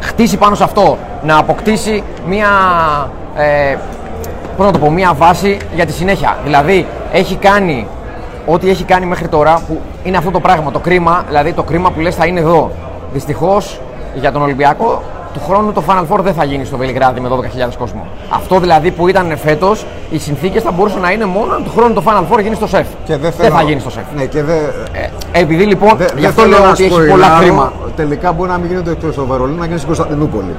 χτίσει 0.00 0.36
πάνω 0.36 0.54
σε 0.54 0.64
αυτό, 0.64 0.98
να 1.22 1.38
αποκτήσει 1.38 2.02
μία, 2.26 2.48
ε, 3.36 3.76
πώς 4.56 4.66
να 4.66 4.72
το 4.72 4.78
πω, 4.78 4.90
μία 4.90 5.14
βάση 5.14 5.56
για 5.74 5.86
τη 5.86 5.92
συνέχεια. 5.92 6.36
Δηλαδή, 6.44 6.86
έχει 7.12 7.34
κάνει 7.34 7.86
ό,τι 8.46 8.70
έχει 8.70 8.84
κάνει 8.84 9.06
μέχρι 9.06 9.28
τώρα, 9.28 9.60
που 9.68 9.80
είναι 10.04 10.16
αυτό 10.16 10.30
το 10.30 10.40
πράγμα, 10.40 10.70
το 10.70 10.78
κρίμα, 10.78 11.24
δηλαδή 11.28 11.52
το 11.52 11.62
κρίμα 11.62 11.90
που 11.90 12.00
λες 12.00 12.14
θα 12.14 12.26
είναι 12.26 12.40
εδώ. 12.40 12.70
Δυστυχώς 13.12 13.80
για 14.14 14.32
τον 14.32 14.42
Ολυμπιακό, 14.42 15.02
του 15.32 15.40
χρόνου 15.48 15.72
το 15.72 15.82
Final 15.88 16.04
Four 16.10 16.18
δεν 16.22 16.34
θα 16.34 16.44
γίνει 16.44 16.64
στο 16.64 16.76
Βελιγράδι 16.76 17.20
με 17.20 17.28
12.000 17.28 17.74
κόσμο. 17.78 18.06
Αυτό 18.30 18.58
δηλαδή 18.60 18.90
που 18.90 19.08
ήταν 19.08 19.36
φέτος, 19.36 19.84
οι 20.10 20.18
συνθήκες 20.18 20.62
θα 20.62 20.70
μπορούσαν 20.70 21.00
να 21.00 21.10
είναι 21.10 21.24
μόνο 21.24 21.54
αν 21.54 21.64
του 21.64 21.70
χρόνου 21.76 21.94
το 21.94 22.02
Final 22.06 22.34
Four 22.34 22.42
γίνει 22.42 22.54
στο 22.54 22.66
σεφ. 22.66 22.86
Και 23.04 23.12
δεν, 23.12 23.20
δεν 23.20 23.32
θέλω- 23.32 23.54
θα 23.54 23.62
γίνει 23.62 23.80
στο 23.80 23.90
σεφ. 23.90 24.02
Ναι, 24.16 24.24
και 24.24 24.42
δεν, 24.42 24.56
Ε, 24.92 25.08
επειδή 25.40 25.64
λοιπόν, 25.64 25.96
Δε- 25.96 26.04
γι' 26.04 26.10
δεν 26.20 26.28
αυτό 26.28 26.40
θέλω 26.42 26.54
λέω 26.54 26.64
να 26.64 26.70
ότι 26.70 26.82
έχει 26.84 26.92
σποϊλάρω, 26.92 27.12
πολλά 27.20 27.36
χρήμα. 27.36 27.72
Τελικά 27.96 28.32
μπορεί 28.32 28.50
να 28.50 28.58
μην 28.58 28.68
γίνεται 28.68 28.90
εκτός 28.90 29.12
στο 29.14 29.26
Βερολίνο, 29.26 29.58
να 29.58 29.64
γίνει 29.64 29.78
στην 29.78 29.86
Κωνσταντινούπολη. 29.94 30.54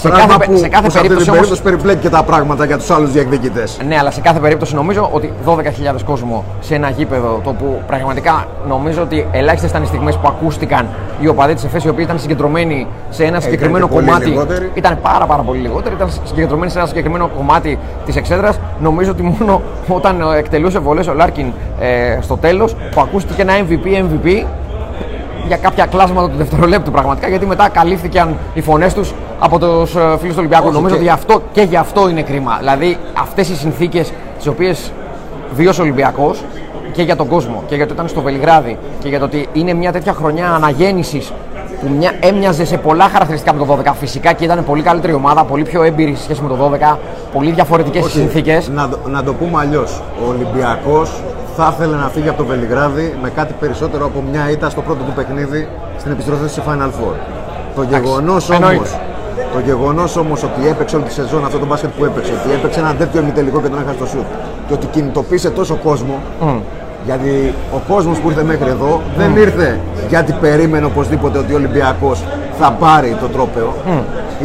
Σε 0.00 0.08
Πράγμα 0.08 0.26
κάθε, 0.26 0.50
που, 0.50 0.56
σε 0.56 0.68
κάθε 0.68 0.84
που 0.84 0.90
σε 0.90 0.98
αυτή 0.98 1.08
την 1.08 1.16
περίπτωση 1.16 1.30
όμως, 1.30 1.48
περίπτωση 1.48 1.62
περιπλέκει 1.62 2.00
και 2.00 2.08
τα 2.08 2.22
πράγματα 2.22 2.64
για 2.64 2.78
τους 2.78 2.90
άλλους 2.90 3.12
διεκδικητές. 3.12 3.78
Ναι, 3.86 3.98
αλλά 3.98 4.10
σε 4.10 4.20
κάθε 4.20 4.38
περίπτωση 4.38 4.74
νομίζω 4.74 5.08
ότι 5.12 5.32
12.000 5.46 5.56
κόσμο 6.04 6.44
σε 6.60 6.74
ένα 6.74 6.90
γήπεδο 6.90 7.40
το 7.44 7.52
που 7.52 7.82
πραγματικά 7.86 8.46
νομίζω 8.68 9.02
ότι 9.02 9.26
ελάχιστες 9.30 9.70
ήταν 9.70 9.82
οι 9.82 9.86
στιγμές 9.86 10.16
που 10.16 10.28
ακούστηκαν 10.28 10.88
οι 11.20 11.28
οπαδοί 11.28 11.54
της 11.54 11.64
ΕΦΕΣ 11.64 11.84
οι 11.84 11.88
οποίοι 11.88 12.04
ήταν 12.06 12.18
συγκεντρωμένοι 12.18 12.86
σε 13.10 13.24
ένα 13.24 13.40
συγκεκριμένο 13.40 13.86
και 13.86 13.94
πολύ 13.94 14.06
κομμάτι. 14.06 14.28
λιγότεροι. 14.28 14.70
Ήταν 14.74 14.98
πάρα, 15.02 15.26
πάρα 15.26 15.42
πολύ 15.42 15.60
λιγότεροι. 15.60 15.94
Ήταν 15.94 16.10
συγκεντρωμένοι 16.24 16.70
σε 16.70 16.78
ένα 16.78 16.86
συγκεκριμένο 16.86 17.30
κομμάτι 17.36 17.78
της 18.06 18.16
εξέδρας. 18.16 18.58
Νομίζω 18.80 19.10
ότι 19.10 19.22
μόνο 19.22 19.62
όταν 19.88 20.20
ε, 20.20 20.38
εκτελούσε 20.38 20.78
βολές 20.78 21.06
ο 21.06 21.12
Λάρκιν 21.12 21.52
ε, 21.80 22.18
στο 22.20 22.36
τέλος 22.36 22.74
που 22.90 23.00
ακούστηκε 23.00 23.42
ένα 23.42 23.52
MVP 23.56 24.04
MVP 24.04 24.44
για 25.46 25.56
κάποια 25.56 25.86
κλάσματα 25.86 26.28
του 26.28 26.36
δευτερολέπτου 26.36 26.90
πραγματικά 26.90 27.28
γιατί 27.28 27.46
μετά 27.46 27.68
καλύφθηκαν 27.68 28.36
οι 28.54 28.60
φωνές 28.60 28.94
τους 28.94 29.14
από 29.40 29.58
τους 29.58 29.90
φίλους 29.92 30.34
του 30.34 30.38
Ολυμπιακού. 30.38 30.64
Όχι, 30.66 30.74
Νομίζω 30.74 30.88
και- 30.94 31.00
ότι 31.00 31.04
γι' 31.04 31.10
αυτό, 31.10 31.42
και 31.52 31.62
γι' 31.62 31.76
αυτό 31.76 32.08
είναι 32.08 32.22
κρίμα. 32.22 32.56
Δηλαδή 32.58 32.96
αυτές 33.20 33.48
οι 33.48 33.54
συνθήκες 33.56 34.12
τις 34.38 34.46
οποίες 34.46 34.92
βίωσε 35.54 35.80
ο 35.80 35.84
Ολυμπιακός 35.84 36.44
και 36.92 37.02
για 37.02 37.16
τον 37.16 37.26
κόσμο 37.28 37.62
και 37.68 37.74
για 37.74 37.84
το 37.86 37.92
ότι 37.92 38.00
ήταν 38.00 38.08
στο 38.08 38.20
Βελιγράδι 38.20 38.78
και 39.02 39.08
για 39.08 39.18
το 39.18 39.24
ότι 39.24 39.48
είναι 39.52 39.72
μια 39.74 39.92
τέτοια 39.92 40.12
χρονιά 40.12 40.50
αναγέννησης 40.50 41.32
που 41.80 41.86
μια, 41.98 42.12
έμοιαζε 42.20 42.64
σε 42.64 42.76
πολλά 42.76 43.04
χαρακτηριστικά 43.08 43.52
με 43.54 43.58
το 43.58 43.64
12. 43.64 43.94
Φυσικά 43.94 44.32
και 44.32 44.44
ήταν 44.44 44.64
πολύ 44.64 44.82
καλύτερη 44.82 45.12
ομάδα, 45.12 45.44
πολύ 45.44 45.62
πιο 45.62 45.82
έμπειρη 45.82 46.14
σε 46.14 46.22
σχέση 46.22 46.42
με 46.42 46.48
το 46.48 46.56
12, 46.56 46.98
πολύ 47.32 47.50
διαφορετικές 47.50 48.04
συνθήκες. 48.10 48.68
Να, 48.68 48.88
το- 48.88 48.98
να 49.06 49.22
το 49.22 49.32
πούμε 49.34 49.58
αλλιώς. 49.60 50.02
Ο 50.26 50.28
Ολυμπιακός 50.28 51.10
θα 51.56 51.74
ήθελε 51.76 51.96
να 51.96 52.08
φύγει 52.08 52.28
από 52.28 52.38
το 52.38 52.44
Βελιγράδι 52.44 53.14
με 53.22 53.30
κάτι 53.30 53.54
περισσότερο 53.60 54.04
από 54.06 54.24
μια 54.30 54.50
ήττα 54.50 54.70
στο 54.70 54.80
πρώτο 54.80 55.02
του 55.04 55.12
παιχνίδι 55.12 55.68
στην 55.98 56.12
επιστροφή 56.12 56.48
σε 56.48 56.62
Final 56.68 56.86
Four. 56.88 57.14
Το 57.76 57.82
γεγονός 57.82 58.50
όμως 58.50 58.62
εννοείται. 58.70 59.00
Το 59.52 59.60
γεγονός 59.64 60.16
όμως 60.16 60.42
ότι 60.42 60.68
έπαιξε 60.68 60.96
όλη 60.96 61.04
τη 61.04 61.12
σεζόν 61.12 61.44
αυτό 61.44 61.58
το 61.58 61.66
μπάσκετ 61.66 61.90
που 61.98 62.04
έπαιξε, 62.04 62.32
ότι 62.32 62.54
έπαιξε 62.54 62.80
ένα 62.80 62.94
τέτοιο 62.94 63.20
ημιτελικό 63.20 63.60
και 63.60 63.68
τον 63.68 63.78
έχασε 63.80 63.96
στο 63.96 64.06
σουτ 64.06 64.26
και 64.66 64.72
ότι 64.74 64.86
κινητοποίησε 64.86 65.50
τόσο 65.50 65.74
κόσμο, 65.74 66.18
γιατί 67.04 67.54
ο 67.74 67.80
κόσμος 67.92 68.18
που 68.18 68.28
ήρθε 68.30 68.42
μέχρι 68.42 68.68
εδώ 68.68 69.00
δεν 69.16 69.36
ήρθε 69.36 69.80
γιατί 70.08 70.32
περίμενε 70.40 70.84
οπωσδήποτε 70.86 71.38
ότι 71.38 71.52
ο 71.52 71.56
Ολυμπιακός 71.56 72.24
θα 72.60 72.70
πάρει 72.70 73.16
το 73.20 73.26
τρόπαιο. 73.26 73.74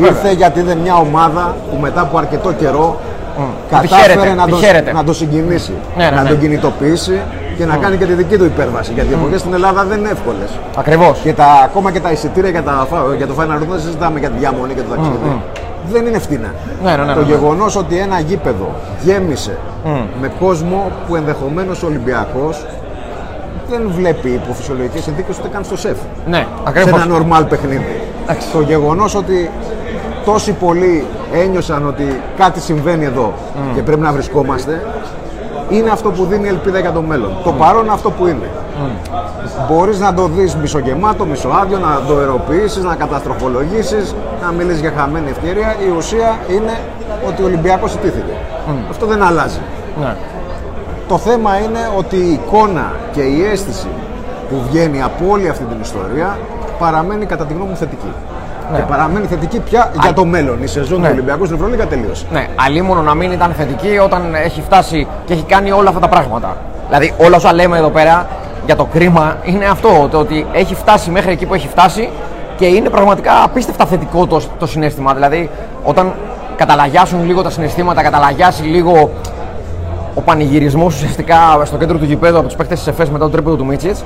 Ήρθε 0.02 0.32
γιατί 0.32 0.60
είναι 0.60 0.76
μια 0.76 0.95
ομάδα 0.95 1.56
που 1.71 1.78
μετά 1.82 2.02
από 2.02 2.17
αρκετό 2.17 2.54
καιρό 2.54 3.00
κατάφερε 3.69 4.13
Επιχαίρεται, 4.13 4.34
να, 4.36 4.48
το, 4.48 4.56
επιχαίρεται. 4.56 4.93
να 4.93 5.04
το 5.04 5.13
συγκινήσει, 5.13 5.74
Ναι, 5.98 6.04
ναι, 6.04 6.10
να 6.15 6.21
ναι. 6.21 6.30
τον 6.30 6.39
κινητοποιήσει 6.39 7.19
και 7.58 7.65
να 7.65 7.76
κάνει 7.78 7.98
και 7.98 8.06
τη 8.06 8.13
δική 8.13 8.38
του 8.38 8.46
υπέρβαση. 8.46 8.91
Γιατί 8.94 9.10
οι 9.10 9.13
εποχές 9.13 9.39
στην 9.39 9.54
Ελλάδα 9.54 9.84
δεν 9.84 10.00
είναι 10.00 10.10
εύκολες. 10.10 10.50
Ακριβώς. 10.78 11.20
Και 11.24 11.34
τα, 11.34 11.46
ακόμα 11.63 11.91
και 11.91 12.00
τα 12.00 12.12
εισιτήρια 12.12 12.50
για, 12.50 12.63
τα, 12.63 12.88
φα- 12.89 13.15
για 13.18 13.28
το 13.28 13.34
Final 13.39 13.56
Four 13.63 13.68
δεν 13.70 13.80
συζητάμε 13.80 14.20
για 14.20 14.30
τη 14.30 14.38
διαμονή 14.38 14.74
και 14.74 14.82
το 14.82 14.89
ταξίδι. 14.96 15.41
Δεν 15.91 16.06
είναι 16.06 16.20
φτηνά. 16.20 16.54
Ναι, 16.84 16.96
ναι, 16.96 17.04
ναι, 17.04 17.13
το 17.13 17.20
ναι. 17.20 17.26
γεγονός 17.26 17.76
ότι 17.76 17.98
ένα 17.98 18.20
γήπεδο 18.20 18.70
γέμισε 19.04 19.58
με 20.22 20.32
κόσμο 20.39 20.91
που 21.08 21.15
ενδεχομένως 21.15 21.84
ο 21.84 21.86
Ολυμπιακός 21.86 22.65
δεν 23.70 23.82
βλέπει 23.96 24.30
υπό 24.30 24.54
φυσιολογικές 24.54 25.04
συνθήκες 25.04 25.38
ούτε 25.39 25.48
καν 25.48 25.63
στο 25.63 25.78
σεφ. 25.78 25.98
Ναι, 26.28 26.38
Σε 26.38 26.48
ακριβώ. 26.63 26.98
ένα 26.98 27.06
normal 27.18 27.46
παιχνίδι. 27.50 28.02
Εντάξει. 28.24 28.48
Το 28.52 28.62
γεγονός 28.62 29.15
ότι 29.15 29.50
τόσοι 30.26 30.52
πολλοί 30.52 31.06
ένιωσαν 31.34 31.88
ότι 31.88 32.22
κάτι 32.38 32.60
συμβαίνει 32.60 33.06
εδώ 33.06 33.34
και 33.76 33.82
πρέπει 33.82 34.02
να 34.02 34.12
βρισκόμαστε 34.12 34.82
είναι 35.69 35.89
αυτό 35.89 36.12
που 36.12 36.25
δίνει 36.25 36.47
ελπίδα 36.47 36.80
για 36.80 36.91
το 36.91 37.01
μέλλον. 37.01 37.32
Το 37.43 37.51
παρόν 37.51 37.84
είναι 37.84 37.93
αυτό 37.93 38.12
που 38.12 38.28
είναι. 38.28 38.49
Μπορείς 39.69 39.99
να 39.99 40.13
το 40.13 40.28
δεις 40.28 40.56
μισογεμάτο, 40.56 41.25
μισοάδιο, 41.25 41.80
να 41.80 42.01
το 42.08 42.19
ερωποιήσεις, 42.19 42.84
να 42.84 42.95
καταστροφολογήσεις, 42.95 44.15
να 44.41 44.51
μιλήσεις 44.51 44.82
για 44.82 44.93
χαμένη 44.97 45.30
ευκαιρία. 45.30 45.75
Η 45.88 45.97
ουσία 45.97 46.39
είναι 46.49 46.80
ότι 47.28 47.41
ο 47.41 47.45
Ολυμπιακός 47.45 47.93
ιτήθηκε. 47.93 48.34
Αυτό 48.89 49.06
δεν 49.06 49.23
αλλάζει. 49.23 49.60
Ναι. 49.99 50.15
Το 51.08 51.17
θέμα 51.17 51.58
είναι 51.58 51.80
ότι 51.97 52.15
η 52.15 52.32
εικόνα 52.32 52.93
και 53.12 53.21
η 53.21 53.45
αίσθηση 53.45 53.88
που 54.49 54.56
βγαίνει 54.69 55.01
από 55.01 55.25
όλη 55.30 55.49
αυτή 55.49 55.63
την 55.63 55.78
ιστορία 55.82 56.38
παραμένει 56.80 57.25
κατά 57.25 57.45
τη 57.45 57.54
γνώμη 57.54 57.69
μου 57.69 57.75
θετική. 57.75 58.13
Και 58.75 58.82
παραμένει 58.82 59.25
θετική 59.25 59.60
πια 59.60 59.91
για 60.01 60.13
το 60.13 60.25
μέλλον. 60.25 60.63
Η 60.63 60.67
σεζόν 60.67 60.99
Ναι. 60.99 61.06
του 61.08 61.12
Ολυμπιακού 61.13 61.45
στην 61.45 61.56
Ευρωλίγα 61.58 61.86
τελείωσε. 61.86 62.25
Ναι, 62.32 62.47
αλίμονο 62.56 63.01
να 63.01 63.13
μην 63.13 63.32
ήταν 63.32 63.54
θετική 63.58 63.97
όταν 63.97 64.36
έχει 64.36 64.62
φτάσει 64.62 65.08
και 65.25 65.34
έχει 65.34 65.43
κάνει 65.43 65.71
όλα 65.71 65.88
αυτά 65.88 65.99
τα 66.01 66.08
πράγματα. 66.10 66.58
Δηλαδή, 66.88 67.13
όλα 67.17 67.36
όσα 67.36 67.54
λέμε 67.54 67.78
εδώ 67.78 67.89
πέρα 67.89 68.28
για 68.65 68.75
το 68.75 68.86
κρίμα 68.86 69.38
είναι 69.43 69.65
αυτό. 69.65 70.08
Το 70.12 70.17
ότι 70.17 70.45
έχει 70.51 70.75
φτάσει 70.75 71.10
μέχρι 71.10 71.32
εκεί 71.32 71.45
που 71.45 71.54
έχει 71.54 71.67
φτάσει 71.67 72.10
και 72.58 72.65
είναι 72.65 72.89
πραγματικά 72.89 73.43
απίστευτα 73.43 73.86
θετικό 73.86 74.28
το, 74.28 74.41
το 74.60 74.67
συνέστημα. 74.67 75.13
Δηλαδή, 75.13 75.49
όταν 75.84 76.13
καταλαγιάσουν 76.56 77.25
λίγο 77.25 77.41
τα 77.41 77.49
συναισθήματα, 77.49 78.01
καταλαγιάσει 78.01 78.63
λίγο 78.63 79.10
ο 80.15 80.21
πανηγυρισμός 80.21 80.95
ουσιαστικά 80.95 81.38
στο 81.63 81.78
κέντρο 81.78 81.97
του 81.97 82.06
γηπέδου 82.06 82.38
από 82.38 82.47
τους 82.47 82.56
παίκτες 82.56 82.78
της 82.78 82.88
ΕΦΕΣ 82.88 83.10
μετά 83.10 83.23
το 83.25 83.32
τρίπεδο 83.32 83.56
του 83.56 83.65
Μίτσιτς, 83.65 84.04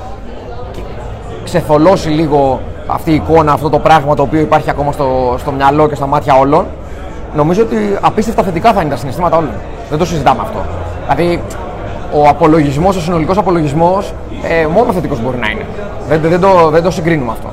ξεθολώσει 1.43 2.09
λίγο 2.09 2.61
αυτή 2.89 3.11
η 3.11 3.15
εικόνα, 3.15 3.51
αυτό 3.51 3.69
το 3.69 3.79
πράγμα 3.79 4.15
το 4.15 4.21
οποίο 4.21 4.39
υπάρχει 4.39 4.69
ακόμα 4.69 4.91
στο, 4.91 5.35
στο 5.39 5.51
μυαλό 5.51 5.87
και 5.87 5.95
στα 5.95 6.07
μάτια 6.07 6.33
όλων, 6.33 6.65
νομίζω 7.35 7.61
ότι 7.61 7.97
απίστευτα 8.01 8.43
θετικά 8.43 8.73
θα 8.73 8.81
είναι 8.81 8.89
τα 8.89 8.95
συναισθήματα 8.95 9.37
όλων. 9.37 9.51
Δεν 9.89 9.97
το 9.97 10.05
συζητάμε 10.05 10.41
αυτό. 10.41 10.59
Δηλαδή, 11.01 11.41
ο 12.13 12.27
απολογισμός, 12.27 12.95
ο 12.95 12.99
συνολικός 12.99 13.37
απολογισμός, 13.37 14.13
ε, 14.43 14.67
μόνο 14.67 14.91
θετικός 14.91 15.21
μπορεί 15.21 15.37
να 15.37 15.49
είναι. 15.49 15.65
Δεν, 16.07 16.21
δεν, 16.21 16.39
το, 16.39 16.69
δεν 16.69 16.83
το 16.83 16.91
συγκρίνουμε 16.91 17.31
αυτό. 17.31 17.49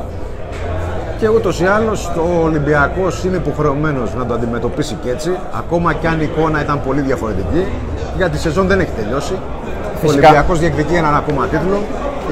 Και 1.18 1.28
ούτως 1.28 1.60
ή 1.60 1.66
άλλως 1.66 2.06
ο 2.06 2.42
Ολυμπιακός 2.44 3.24
είναι 3.24 3.36
υποχρεωμένος 3.36 4.14
να 4.14 4.26
το 4.26 4.34
αντιμετωπίσει 4.34 4.96
και 5.02 5.10
έτσι, 5.10 5.30
ακόμα 5.58 5.92
και 5.92 6.06
αν 6.08 6.20
η 6.20 6.28
εικόνα 6.32 6.62
ήταν 6.62 6.80
πολύ 6.86 7.00
διαφορετική, 7.00 7.66
γιατί 8.16 8.36
η 8.36 8.38
σεζόν 8.38 8.66
δεν 8.66 8.80
έχει 8.80 8.90
τελειώσει. 8.96 9.32
Ο 10.04 10.08
Ολυμπιακός 10.08 10.58
διεκδικεί 10.58 10.94
έναν 10.94 11.14
ακόμα 11.14 11.46
τίτλο, 11.46 11.78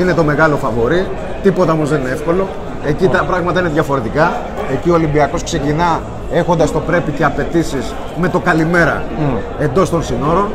είναι 0.00 0.12
το 0.12 0.22
μεγάλο 0.22 0.56
φαβορή, 0.56 1.06
τίποτα 1.42 1.72
όμως 1.72 1.88
δεν 1.88 2.00
είναι 2.00 2.10
εύκολο. 2.10 2.48
Εκεί 2.86 3.08
τα 3.08 3.24
πράγματα 3.24 3.60
είναι 3.60 3.68
διαφορετικά. 3.68 4.32
Εκεί 4.72 4.90
ο 4.90 4.94
Ολυμπιακός 4.94 5.42
ξεκινά 5.42 6.00
έχοντας 6.32 6.72
το 6.72 6.78
πρέπει 6.78 7.10
και 7.10 7.24
απαιτήσεις 7.24 7.94
με 8.20 8.28
το 8.28 8.38
καλημέρα 8.38 9.02
mm. 9.02 9.62
εντός 9.62 9.90
των 9.90 10.02
συνόρων. 10.02 10.48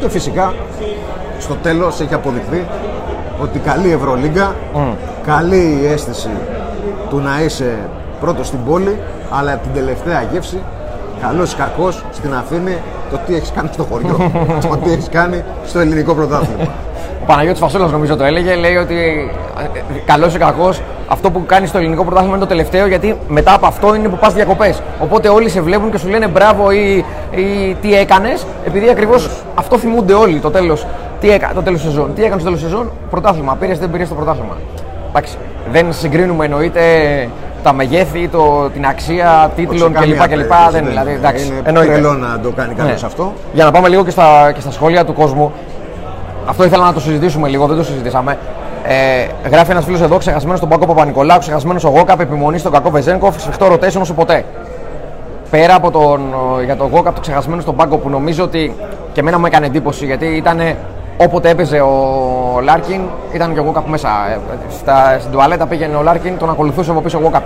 Και 0.00 0.08
φυσικά 0.08 0.54
στο 1.38 1.54
τέλος 1.54 2.00
έχει 2.00 2.14
αποδειχθεί 2.14 2.66
ότι 3.42 3.58
καλή 3.58 3.92
Ευρωλίγκα, 3.92 4.54
mm. 4.74 4.78
καλή 5.26 5.78
η 5.82 5.86
αίσθηση 5.86 6.30
του 7.08 7.18
να 7.18 7.42
είσαι 7.44 7.78
πρώτος 8.20 8.46
στην 8.46 8.64
πόλη, 8.64 8.98
αλλά 9.30 9.56
την 9.56 9.72
τελευταία 9.74 10.22
γεύση, 10.32 10.58
καλός 11.20 11.52
ή 11.52 11.56
κακός 11.56 12.04
στην 12.12 12.34
Αθήνη, 12.34 12.76
το 13.10 13.18
τι 13.26 13.34
έχεις 13.34 13.52
κάνει 13.54 13.68
στο 13.72 13.84
χωριό, 13.84 14.30
το 14.70 14.76
τι 14.76 14.92
έχεις 14.92 15.08
κάνει 15.08 15.44
στο 15.66 15.78
ελληνικό 15.78 16.14
πρωτάθλημα. 16.14 16.64
Ο 17.22 17.26
Παναγιώτης 17.26 17.60
Φασόλας 17.60 17.90
νομίζω 17.90 18.16
το 18.16 18.24
έλεγε, 18.24 18.54
λέει 18.54 18.76
ότι 18.76 19.30
ε, 19.74 19.98
καλός 20.06 20.34
ή 20.34 20.38
κακός 20.38 20.80
αυτό 21.08 21.30
που 21.30 21.46
κάνεις 21.46 21.68
στο 21.68 21.78
ελληνικό 21.78 22.04
πρωτάθλημα 22.04 22.36
είναι 22.36 22.44
το 22.44 22.50
τελευταίο 22.50 22.86
γιατί 22.86 23.18
μετά 23.28 23.54
από 23.54 23.66
αυτό 23.66 23.94
είναι 23.94 24.08
που 24.08 24.16
πας 24.16 24.34
διακοπές. 24.34 24.82
Οπότε 25.00 25.28
όλοι 25.28 25.48
σε 25.48 25.60
βλέπουν 25.60 25.90
και 25.90 25.98
σου 25.98 26.08
λένε 26.08 26.26
μπράβο 26.26 26.70
ή, 26.70 27.04
ή 27.30 27.76
τι 27.80 27.94
έκανες, 27.94 28.46
επειδή 28.66 28.90
ακριβώς 28.90 29.30
αυτό 29.54 29.78
θυμούνται 29.78 30.12
όλοι 30.12 30.38
το 30.38 30.50
τέλος 30.50 30.86
τι 31.20 31.30
έκα, 31.30 31.50
το 31.54 31.62
τέλος 31.62 31.80
σεζόν. 31.80 32.14
Τι 32.14 32.20
έκανες 32.20 32.40
στο 32.40 32.50
τέλος 32.50 32.60
σεζόν, 32.60 32.90
πρωτάθλημα. 33.10 33.56
Πήρες 33.60 33.78
δεν 33.78 33.90
πήρες 33.90 34.08
το 34.08 34.14
πρωτάθλημα. 34.14 34.56
Εντάξει, 35.08 35.36
δεν 35.72 35.92
συγκρίνουμε 35.92 36.44
εννοείται 36.44 36.80
τα 37.62 37.72
μεγέθη, 37.72 38.28
το, 38.28 38.70
την 38.72 38.86
αξία 38.86 39.50
τίτλων 39.56 39.92
κλπ. 39.92 40.28
κλπ. 40.28 40.52
Δεν, 40.70 40.86
δηλαδή, 40.86 41.10
εντάξει, 41.12 41.46
είναι 41.46 41.60
εννοείται. 41.64 41.92
τρελό 41.92 42.12
να 42.12 42.40
το 42.40 42.50
κάνει 42.50 42.74
κάποιο 42.74 42.92
ναι. 42.92 42.98
αυτό. 43.04 43.32
Για 43.52 43.64
να 43.64 43.70
πάμε 43.70 43.88
λίγο 43.88 44.04
και 44.04 44.10
στα, 44.10 44.52
και 44.54 44.60
στα 44.60 44.70
σχόλια 44.70 45.04
του 45.04 45.12
κόσμου. 45.12 45.52
Αυτό 46.46 46.64
ήθελα 46.64 46.84
να 46.84 46.92
το 46.92 47.00
συζητήσουμε 47.00 47.48
λίγο, 47.48 47.66
δεν 47.66 47.76
το 47.76 47.84
συζητήσαμε. 47.84 48.38
Ε, 48.86 49.48
γράφει 49.48 49.70
ένας 49.70 49.84
φίλος 49.84 50.00
εδώ, 50.00 50.16
ξεχασμένος 50.16 50.58
στον 50.58 50.70
Πάκο 50.70 50.86
Παπα-Νικολάου, 50.86 51.38
ξεχασμένος 51.38 51.84
ο 51.84 51.88
Γόκαπ, 51.88 52.20
επιμονής 52.20 52.60
στον 52.60 52.72
κακό 52.72 52.90
Βεζένκοφ, 52.90 53.40
σφιχτό 53.40 53.66
rotation 53.72 54.00
όσο 54.00 54.14
ποτέ. 54.14 54.44
Πέρα 55.50 55.74
από 55.74 55.90
τον, 55.90 56.20
για 56.64 56.76
τον 56.76 56.88
Γουόκαπ, 56.92 57.14
το 57.14 57.20
ξεχασμένο 57.20 57.60
στον 57.60 57.76
πάγκο 57.76 57.96
που 57.96 58.08
νομίζω 58.08 58.44
ότι 58.44 58.74
και 59.12 59.20
εμένα 59.20 59.38
μου 59.38 59.46
έκανε 59.46 59.66
εντύπωση 59.66 60.04
γιατί 60.04 60.26
ήταν 60.26 60.60
όποτε 61.16 61.48
έπαιζε 61.48 61.80
ο 61.80 62.60
Λάρκιν, 62.62 63.00
ήταν 63.32 63.54
και 63.54 63.60
ο 63.60 63.62
Γουόκαπ 63.62 63.88
μέσα. 63.88 64.08
Ε, 64.30 64.38
στα, 64.70 65.16
στην 65.18 65.32
τουαλέτα 65.32 65.66
πήγαινε 65.66 65.96
ο 65.96 66.02
Λάρκιν, 66.02 66.38
τον 66.38 66.50
ακολουθούσε 66.50 66.90
από 66.90 67.00
πίσω 67.00 67.18
ο 67.18 67.20
Γουόκαπ. 67.20 67.42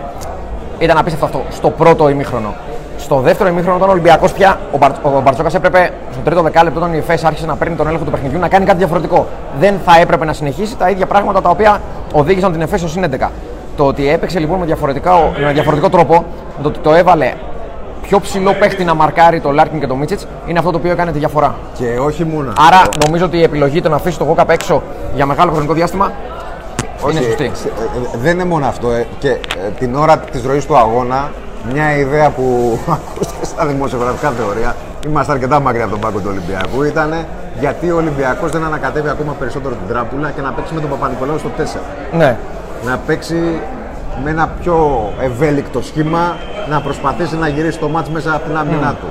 Ήταν 0.78 0.98
απίστευτο 0.98 1.24
αυτό 1.26 1.42
στο 1.50 1.70
πρώτο 1.70 2.08
ημίχρονο. 2.08 2.54
Στο 2.98 3.20
δεύτερο 3.20 3.48
ημίχρονο, 3.48 3.76
όταν 3.76 3.88
ο 3.88 3.92
Ολυμπιακός 3.92 4.32
πια, 4.32 4.58
ο, 4.72 4.76
Μπαρ, 4.76 4.90
ο 5.02 5.20
Μπαρτζώκας 5.20 5.54
έπρεπε 5.54 5.90
στο 6.12 6.20
τρίτο 6.24 6.42
δεκάλεπτο, 6.42 6.80
όταν 6.80 6.94
η 6.94 7.00
Εφές 7.00 7.24
άρχισε 7.24 7.46
να 7.46 7.56
παίρνει 7.56 7.76
τον 7.76 7.86
έλεγχο 7.86 8.04
του 8.04 8.10
παιχνιδιού, 8.10 8.38
να 8.38 8.48
κάνει 8.48 8.64
κάτι 8.64 8.78
διαφορετικό. 8.78 9.26
Δεν 9.58 9.74
θα 9.84 10.00
έπρεπε 10.00 10.24
να 10.24 10.32
συνεχίσει 10.32 10.76
τα 10.76 10.90
ίδια 10.90 11.06
πράγματα 11.06 11.42
τα 11.42 11.50
οποία 11.50 11.80
οδήγησαν 12.12 12.52
την 12.52 12.60
Εφές 12.60 12.82
ως 12.82 12.96
11. 13.20 13.28
Το 13.76 13.86
ότι 13.86 14.08
έπαιξε 14.08 14.38
λοιπόν 14.38 14.58
με, 14.58 14.66
με 15.44 15.52
διαφορετικό 15.52 15.88
τρόπο, 15.88 16.24
το 16.62 16.68
ότι 16.68 16.78
το 16.78 16.94
έβαλε 16.94 17.32
πιο 18.02 18.20
ψηλό 18.20 18.52
παίχτη 18.52 18.84
να 18.84 18.94
μαρκάρει 18.94 19.40
το 19.40 19.50
Λάρκιν 19.50 19.80
και 19.80 19.86
το 19.86 19.94
Μίτσιτς 19.94 20.26
είναι 20.46 20.58
αυτό 20.58 20.70
το 20.70 20.78
οποίο 20.78 20.90
έκανε 20.90 21.12
τη 21.12 21.18
διαφορά. 21.18 21.54
Και 21.78 21.98
όχι 21.98 22.24
μόνο. 22.24 22.52
Άρα 22.68 22.82
νομίζω 23.06 23.24
ότι 23.24 23.36
η 23.36 23.42
επιλογή 23.42 23.80
του 23.80 23.88
να 23.88 23.96
αφήσει 23.96 24.18
το 24.18 24.24
Γόκαπ 24.24 24.50
έξω 24.50 24.82
για 25.14 25.26
μεγάλο 25.26 25.52
χρονικό 25.52 25.72
διάστημα 25.72 26.12
όχι, 27.02 27.16
είναι 27.16 27.26
σωστή. 27.26 27.44
Ε, 27.44 27.48
ε, 28.14 28.18
δεν 28.22 28.34
είναι 28.34 28.44
μόνο 28.44 28.66
αυτό. 28.66 28.90
Ε, 28.90 29.06
και 29.18 29.36
την 29.78 29.94
ώρα 29.94 30.18
της 30.18 30.44
ροής 30.44 30.66
του 30.66 30.76
αγώνα, 30.76 31.32
μια 31.72 31.96
ιδέα 31.96 32.30
που 32.30 32.78
ακούστηκε 32.96 33.44
στα 33.44 33.66
δημοσιογραφικά 33.66 34.30
θεωρία, 34.30 34.76
είμαστε 35.06 35.32
αρκετά 35.32 35.60
μακριά 35.60 35.82
από 35.82 35.92
τον 35.92 36.00
πάγκο 36.00 36.18
του 36.18 36.28
Ολυμπιακού, 36.30 36.82
ήταν 36.82 37.24
γιατί 37.58 37.90
ο 37.90 37.96
Ολυμπιακός 37.96 38.50
δεν 38.50 38.64
ανακατεύει 38.64 39.08
ακόμα 39.08 39.32
περισσότερο 39.32 39.74
την 39.74 39.88
τράπουλα 39.88 40.30
και 40.30 40.40
να 40.40 40.52
παίξει 40.52 40.74
με 40.74 40.80
τον 40.80 40.90
Παπα-Νικολάου 40.90 41.38
στο 41.38 41.50
4. 41.58 41.62
Ναι. 42.16 42.36
Να 42.84 42.96
παίξει 43.06 43.60
με 44.24 44.30
ένα 44.30 44.48
πιο 44.60 45.08
ευέλικτο 45.20 45.82
σχήμα 45.82 46.36
να 46.70 46.80
προσπαθήσει 46.80 47.36
να 47.36 47.48
γυρίσει 47.48 47.78
το 47.78 47.88
μάτς 47.88 48.08
μέσα 48.08 48.34
από 48.34 48.46
την 48.46 48.56
άμυνά 48.56 48.94
του. 49.00 49.06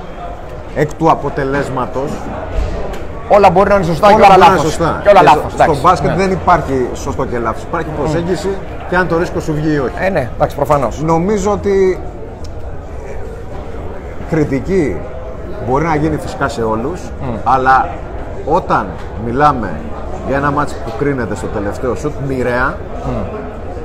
Εκ 0.75 0.93
του 0.93 1.09
αποτελέσματος 1.09 2.11
Όλα 3.29 3.49
μπορεί 3.49 3.69
να 3.69 3.75
είναι 3.75 3.83
σωστά 3.83 4.07
όλα 4.07 4.15
και 4.15 4.21
όλα 4.21 4.37
λάθος. 4.37 4.61
Σωστά. 4.61 5.01
Και 5.03 5.09
όλα 5.09 5.21
λάθος. 5.21 5.51
Στο 5.51 5.75
μπάσκετ 5.81 6.09
ναι. 6.09 6.15
δεν 6.15 6.31
υπάρχει 6.31 6.89
σωστό 6.93 7.25
και 7.25 7.37
λάθος. 7.37 7.63
Υπάρχει 7.63 7.89
προσέγγιση 7.99 8.49
και 8.89 8.95
αν 8.95 9.07
το 9.07 9.17
ρίσκο 9.17 9.39
σου 9.39 9.53
βγει 9.53 9.73
ή 9.73 9.79
όχι. 9.79 9.93
Ε, 9.99 10.09
ναι, 10.09 10.29
εντάξει, 10.35 10.55
προφανώς. 10.55 11.01
Νομίζω 11.01 11.51
ότι 11.51 11.99
κριτική 14.29 14.97
μπορεί 15.67 15.85
να 15.85 15.95
γίνει 15.95 16.17
φυσικά 16.17 16.47
σε 16.47 16.63
όλους, 16.63 17.01
αλλά 17.43 17.89
όταν 18.45 18.87
μιλάμε 19.25 19.79
για 20.27 20.37
ένα 20.37 20.51
μάτσο 20.51 20.75
που 20.85 20.91
κρίνεται 20.99 21.35
στο 21.35 21.47
τελευταίο 21.47 21.95
σουτ 21.95 22.13
μοιραία, 22.27 22.77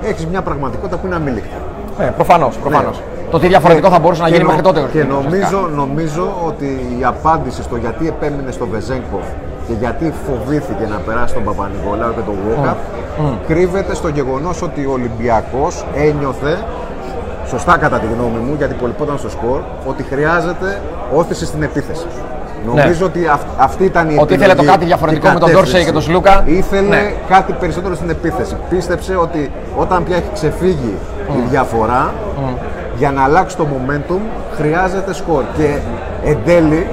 έχεις 0.05 0.27
μια 0.27 0.43
πραγματικότητα 0.43 0.97
που 0.97 1.07
είναι 1.07 1.15
αμήλικτη. 1.15 1.57
Ναι, 1.99 2.07
προφανώς. 2.07 2.57
Προφανώς. 2.57 2.97
Ναι. 2.99 3.31
Το 3.31 3.39
τι 3.39 3.47
διαφορετικό 3.47 3.89
θα 3.89 3.99
μπορούσε 3.99 4.23
να 4.23 4.29
γίνει 4.29 4.45
μέχρι 4.45 4.63
τότε. 4.63 4.89
Και 4.93 5.05
νομίζω, 5.05 5.69
νομίζω 5.75 6.35
ότι 6.47 6.97
η 6.99 7.05
απάντηση 7.05 7.63
στο 7.63 7.77
γιατί 7.77 8.09
επέμεινε 8.09 8.51
στον 8.51 8.69
Βεζέγκοφ 8.71 9.27
και 9.67 9.73
γιατί 9.79 10.13
φοβήθηκε 10.27 10.87
να 10.91 10.97
περάσει 10.97 11.35
τον 11.35 11.45
Παπα-Νικολάου 11.45 12.15
και 12.15 12.21
τον 12.21 12.35
Γουόκα 12.45 12.77
mm. 12.77 13.37
κρύβεται 13.47 13.95
στο 13.95 14.09
γεγονός 14.09 14.63
ότι 14.63 14.87
ο 14.87 14.93
Ολυμπιακός 14.93 15.85
ένιωθε 15.95 16.59
σωστά 17.53 17.77
κατά 17.77 17.99
τη 17.99 18.07
γνώμη 18.15 18.39
μου, 18.47 18.55
γιατί 18.59 18.75
πολυπόταν 18.75 19.19
στο 19.19 19.31
σκορ, 19.31 19.61
ότι 19.87 20.03
χρειάζεται 20.03 20.81
όθηση 21.15 21.45
στην 21.47 21.63
επίθεση. 21.63 22.07
Νομίζω 22.67 22.99
ναι. 22.99 23.05
ότι 23.05 23.21
αυτή 23.59 23.85
ήταν 23.85 24.11
η 24.11 24.17
Ότι 24.21 24.35
ήθελε 24.35 24.55
το 24.55 24.65
κάτι 24.65 24.85
διαφορετικό 24.85 25.29
με 25.29 25.39
τον 25.39 25.51
Ντόρσεϊ 25.51 25.85
και 25.85 25.93
τον 25.93 26.03
Σλούκα. 26.03 26.43
Ήθελε 26.47 26.89
ναι. 26.89 27.13
κάτι 27.29 27.53
περισσότερο 27.53 27.95
στην 27.95 28.11
επίθεση. 28.11 28.57
Πίστεψε 28.71 29.17
ότι 29.17 29.51
όταν 29.77 30.05
πια 30.05 30.17
έχει 30.17 30.31
ξεφύγει 30.33 30.95
mm. 30.95 31.37
η 31.37 31.49
διαφορά, 31.51 32.13
mm. 32.13 32.55
για 32.97 33.11
να 33.11 33.23
αλλάξει 33.23 33.57
το 33.57 33.67
momentum 33.73 34.21
χρειάζεται 34.57 35.15
σκορ. 35.15 35.43
Και 35.57 35.79
εν 36.25 36.39
τέλει, 36.45 36.87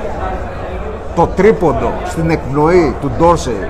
το 1.15 1.27
τρίποντο 1.35 1.93
στην 2.05 2.29
εκπνοή 2.29 2.95
του 3.01 3.11
Ντόρσεϊ 3.17 3.67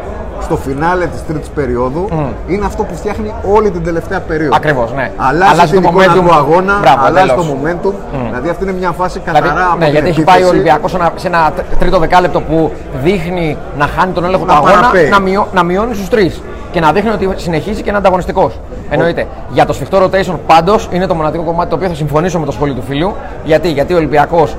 στο 0.50 0.58
φινάλε 0.58 1.06
της 1.06 1.26
τρίτης 1.28 1.50
περίοδου 1.50 2.08
mm. 2.12 2.26
είναι 2.48 2.66
αυτό 2.66 2.84
που 2.84 2.96
φτιάχνει 2.96 3.34
όλη 3.54 3.72
την 3.72 3.84
τελευταία 3.84 4.20
περίοδο. 4.20 4.56
Ακριβώς, 4.56 4.94
ναι. 4.94 5.12
Αλλάζει, 5.18 5.52
αλλάζει 5.52 5.72
την 5.72 5.84
εικόνα 5.84 6.14
του 6.14 6.34
αγώνα, 6.34 6.80
Μπράβο, 6.82 7.06
αλλάζει 7.06 7.30
το 7.30 7.46
momentum. 7.52 7.90
Mm. 7.90 8.18
Δηλαδή 8.28 8.50
αυτή 8.50 8.64
είναι 8.64 8.74
μια 8.74 8.92
φάση 8.92 9.20
καθαρά 9.20 9.42
δηλαδή, 9.42 9.62
από 9.70 9.78
Ναι, 9.78 9.86
την 9.86 9.94
γιατί 9.94 10.10
έχει 10.10 10.22
πάει 10.22 10.44
ο 10.44 10.48
Ολυμπιακός 10.48 10.96
σε 11.16 11.28
ένα 11.28 11.54
τρίτο 11.80 12.00
δεκάλεπτο 12.00 12.42
που 12.42 12.72
δείχνει 13.04 13.58
να 13.78 13.86
χάνει 13.86 14.12
τον 14.12 14.26
έλεγχο 14.26 14.46
του 14.46 14.54
αγώνα, 14.54 14.92
να, 15.10 15.20
μειώ, 15.20 15.48
να 15.54 15.64
μειώνει 15.64 15.94
στους 15.94 16.10
τρεις 16.10 16.42
και 16.72 16.80
να 16.80 16.92
δείχνει 16.92 17.10
ότι 17.10 17.30
συνεχίζει 17.36 17.82
και 17.82 17.90
είναι 17.90 17.98
ανταγωνιστικός. 17.98 18.60
Εννοείται. 18.90 19.28
Για 19.50 19.66
το 19.66 19.74
σφιχτό 19.74 20.04
rotation 20.04 20.36
πάντως 20.48 20.90
είναι 20.92 21.08
το 21.08 21.16
μοναδικό 21.16 21.44
κομμάτι 21.44 21.70
το 21.70 21.76
οποίο 21.76 21.88
θα 21.88 21.96
συμφωνήσω 21.96 22.40
με 22.40 22.46
το 22.46 22.52
σχόλιο 22.52 22.74
του 22.74 22.84
φίλου. 22.88 23.16
Γιατί, 23.44 23.72
γιατί 23.72 23.94
ο 23.94 23.98
Ολυμπιακός 23.98 24.56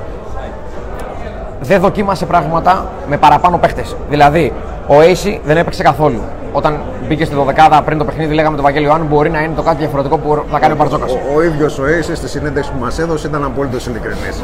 δεν 1.61 1.81
δοκίμασε 1.81 2.25
πράγματα 2.25 2.85
με 3.09 3.17
παραπάνω 3.17 3.57
παίχτες. 3.57 3.95
Δηλαδή, 4.09 4.53
ο 4.87 4.93
Ace 4.99 5.39
δεν 5.45 5.57
έπαιξε 5.57 5.83
καθόλου. 5.83 6.21
Όταν 6.53 6.79
μπήκε 7.07 7.25
στη 7.25 7.35
12 7.69 7.81
πριν 7.85 7.97
το 7.97 8.05
παιχνίδι, 8.05 8.33
λέγαμε 8.33 8.57
το 8.57 8.63
Βαγγέλιο 8.63 8.91
αν 8.93 9.05
μπορεί 9.09 9.29
να 9.29 9.39
είναι 9.41 9.53
το 9.55 9.61
κάτι 9.61 9.77
διαφορετικό 9.77 10.17
που 10.17 10.43
θα 10.51 10.59
κάνει 10.59 10.73
ο 10.73 10.75
Μπαρτζόκας. 10.75 11.11
Ο, 11.11 11.17
ο, 11.33 11.35
ο 11.35 11.43
ίδιος 11.43 11.79
ο 11.79 11.83
Ace 11.83 12.11
στη 12.15 12.29
συνέντευξη 12.29 12.71
που 12.71 12.79
μας 12.79 12.99
έδωσε 12.99 13.27
ήταν 13.27 13.43
απόλυτος 13.43 13.87
ειλικρινής. 13.87 14.41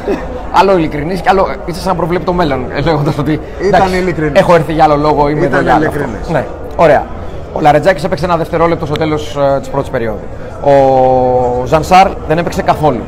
άλλο 0.52 0.78
ειλικρινής 0.78 1.22
και 1.22 1.30
άλλο 1.30 1.48
είσαι 1.66 1.80
σαν 1.80 1.90
να 1.92 1.96
προβλέπει 1.96 2.26
το 2.26 2.34
μέλλον. 2.34 2.66
Ε, 2.76 2.82
Λέγοντα 2.82 3.14
ότι. 3.20 3.40
Ήταν 3.62 3.94
ειλικρινής. 3.94 4.40
Έχω 4.40 4.56
έρθει 4.56 4.74
για 4.74 4.84
άλλο 4.84 4.96
λόγο, 4.96 5.30
είμαι 5.30 5.46
ήταν 5.46 5.68
ειλικρινής. 5.68 6.30
Ναι, 6.32 6.46
ωραία. 6.76 7.06
Ο 7.54 7.62
Λαρετζάκης 7.62 8.04
έπαιξε 8.04 8.26
ένα 8.26 8.38
δευτερόλεπτο 8.38 8.86
στο 8.86 8.96
τέλος 8.96 9.38
uh, 9.40 9.60
της 9.60 9.70
πρώτης 9.70 9.90
περίοδου. 9.90 10.20
Ο 10.64 11.66
Ζανσάρ 11.66 12.08
δεν 12.28 12.38
έπαιξε 12.38 12.62
καθόλου 12.62 13.02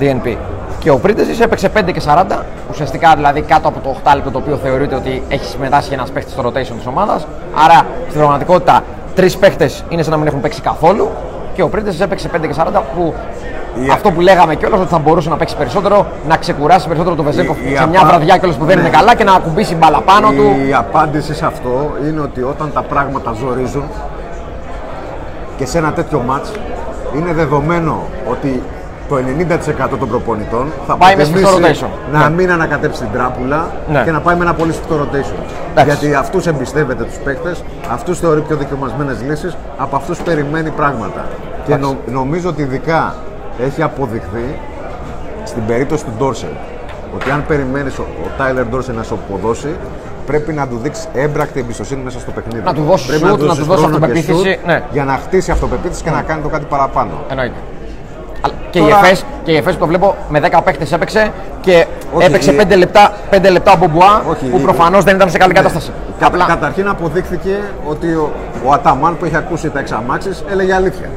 DNP. 0.00 0.36
Και 0.78 0.90
ο 0.90 0.98
Πρίντεζη 0.98 1.42
έπαιξε 1.42 1.70
5 1.76 1.92
και 1.92 2.02
40, 2.06 2.24
ουσιαστικά 2.70 3.14
δηλαδή 3.14 3.40
κάτω 3.40 3.68
από 3.68 3.80
το 3.80 3.96
8 4.04 4.12
λεπτό 4.14 4.30
το 4.30 4.38
οποίο 4.38 4.56
θεωρείται 4.56 4.94
ότι 4.94 5.22
έχει 5.28 5.44
συμμετάσχει 5.44 5.92
ένας 5.92 6.10
παίχτη 6.10 6.30
στο 6.30 6.42
rotation 6.46 6.76
της 6.76 6.86
ομάδας. 6.86 7.26
Άρα 7.64 7.86
στην 8.08 8.18
πραγματικότητα 8.18 8.82
τρεις 9.14 9.36
παίχτε 9.36 9.70
είναι 9.88 10.02
σαν 10.02 10.12
να 10.12 10.18
μην 10.18 10.26
έχουν 10.26 10.40
παίξει 10.40 10.60
καθόλου. 10.60 11.08
Και 11.54 11.62
ο 11.62 11.68
Πρίντεζη 11.68 12.02
έπαιξε 12.02 12.30
5 12.36 12.40
και 12.40 12.54
40 12.56 12.80
που 12.94 13.14
η... 13.84 13.90
αυτό 13.92 14.10
που 14.10 14.20
λέγαμε 14.20 14.54
κιόλας 14.54 14.80
ότι 14.80 14.88
θα 14.88 14.98
μπορούσε 14.98 15.28
να 15.28 15.36
παίξει 15.36 15.56
περισσότερο, 15.56 16.06
να 16.28 16.36
ξεκουράσει 16.36 16.86
περισσότερο 16.86 17.16
το 17.16 17.22
Βεζέκοφ 17.22 17.56
σε 17.76 17.86
μια 17.86 18.04
βραδιά 18.04 18.36
κιόλα 18.38 18.54
που 18.58 18.64
δεν 18.64 18.76
ναι. 18.76 18.80
είναι 18.80 18.90
καλά 18.90 19.14
και 19.14 19.24
να 19.24 19.32
ακουμπήσει 19.32 19.74
μπάλα 19.74 20.00
πάνω 20.00 20.32
η... 20.32 20.36
του. 20.36 20.56
Η 20.68 20.74
απάντηση 20.74 21.34
σε 21.34 21.46
αυτό 21.46 21.90
είναι 22.08 22.20
ότι 22.20 22.42
όταν 22.42 22.70
τα 22.74 22.82
πράγματα 22.82 23.32
ζορίζουν 23.32 23.84
και 25.56 25.66
σε 25.66 25.78
ένα 25.78 25.92
τέτοιο 25.92 26.22
μάτς 26.26 26.52
είναι 27.16 27.32
δεδομένο 27.32 28.02
ότι 28.30 28.62
το 29.08 29.16
90% 29.16 29.98
των 29.98 30.08
προπονητών 30.08 30.72
θα 30.86 30.96
πάει 30.96 31.14
rotation. 31.18 31.86
να 32.12 32.28
ναι. 32.28 32.34
μην 32.34 32.50
ανακατέψει 32.50 33.00
την 33.00 33.12
τράπουλα 33.12 33.70
ναι. 33.90 34.02
και 34.04 34.10
να 34.10 34.20
πάει 34.20 34.36
με 34.36 34.42
ένα 34.44 34.54
πολύ 34.54 34.72
σφιχτό 34.72 34.96
rotation. 34.96 35.82
Γιατί 35.84 36.14
αυτούς 36.14 36.46
εμπιστεύεται 36.46 37.04
τους 37.04 37.16
παίκτες, 37.16 37.62
αυτούς 37.90 38.18
θεωρεί 38.18 38.40
πιο 38.40 38.56
δικαιωμασμένες 38.56 39.22
λύσεις, 39.28 39.56
από 39.78 39.96
αυτούς 39.96 40.18
περιμένει 40.18 40.70
πράγματα. 40.70 41.24
Και 41.66 41.76
νο, 41.76 41.96
νομίζω 42.06 42.48
ότι 42.48 42.62
ειδικά 42.62 43.14
έχει 43.66 43.82
αποδειχθεί 43.82 44.58
στην 45.44 45.66
περίπτωση 45.66 46.04
του 46.04 46.12
Ντόρσετ 46.18 46.50
ότι 47.14 47.30
αν 47.30 47.44
περιμένεις 47.46 47.98
ο, 47.98 48.02
ο 48.24 48.28
Τάιλερ 48.38 48.66
Ντόρσετ 48.66 48.96
να 48.96 49.02
σου 49.02 49.14
αποδώσει, 49.14 49.76
πρέπει 50.26 50.52
να 50.52 50.68
του 50.68 50.78
δείξεις 50.82 51.08
έμπρακτη 51.14 51.60
εμπιστοσύνη 51.60 52.02
μέσα 52.02 52.18
στο 52.20 52.30
παιχνίδι. 52.30 52.64
Να 52.64 52.74
του 52.74 52.82
δώσεις 52.82 53.06
πρέπει 53.06 53.26
σουτ, 53.26 53.30
να 53.30 53.36
δώσεις 53.36 53.58
του 53.58 53.64
δώσεις 53.64 53.84
χρόνο 53.84 53.98
και 53.98 54.04
αυτοπεποίθηση, 54.04 54.52
σουτ 54.52 54.66
ναι. 54.66 54.82
Για 54.90 55.04
να 55.04 55.12
χτίσει 55.12 55.50
αυτοπεποίθηση 55.50 56.02
και 56.02 56.10
να 56.10 56.22
κάνει 56.22 56.42
το 56.42 56.48
κάτι 56.48 56.64
παραπάνω. 56.68 57.10
Εννοείται. 57.30 57.56
Αλλά 58.68 58.70
Και, 58.70 58.78
Τώρα- 58.78 58.96
η 58.96 59.06
ΕΦΕΣ, 59.06 59.24
και 59.44 59.50
η 59.52 59.56
ΕΦΕΣ 59.56 59.74
που 59.74 59.80
το 59.80 59.86
βλέπω 59.86 60.16
με 60.28 60.40
10 60.40 60.60
παίχτε 60.64 60.86
έπαιξε 60.94 61.32
και 61.60 61.86
Όχι, 62.12 62.26
έπαιξε 62.26 62.52
η- 62.52 62.54
5 62.56 62.76
λεπτά, 62.76 63.12
5 63.30 63.50
λεπτά 63.50 63.72
ο 63.72 63.76
Μπομπουά 63.76 64.22
Όχι, 64.30 64.44
που 64.46 64.56
η- 64.58 64.60
προφανώς 64.60 65.04
δεν 65.04 65.16
ήταν 65.16 65.30
σε 65.30 65.38
καλή 65.38 65.52
Ναι. 65.52 65.58
κατάσταση. 65.58 65.90
Κα- 66.18 66.26
Απλά 66.26 66.44
Καταρχήν 66.44 66.88
αποδείχθηκε 66.88 67.58
ότι 67.88 68.06
ο, 68.12 68.32
ο 68.64 68.72
Αταμάν 68.72 69.16
που 69.16 69.24
είχε 69.24 69.36
ακούσει 69.36 69.70
τα 69.70 69.78
εξαμάξεις 69.78 70.44
έλεγε 70.50 70.74
αλήθεια. 70.74 71.08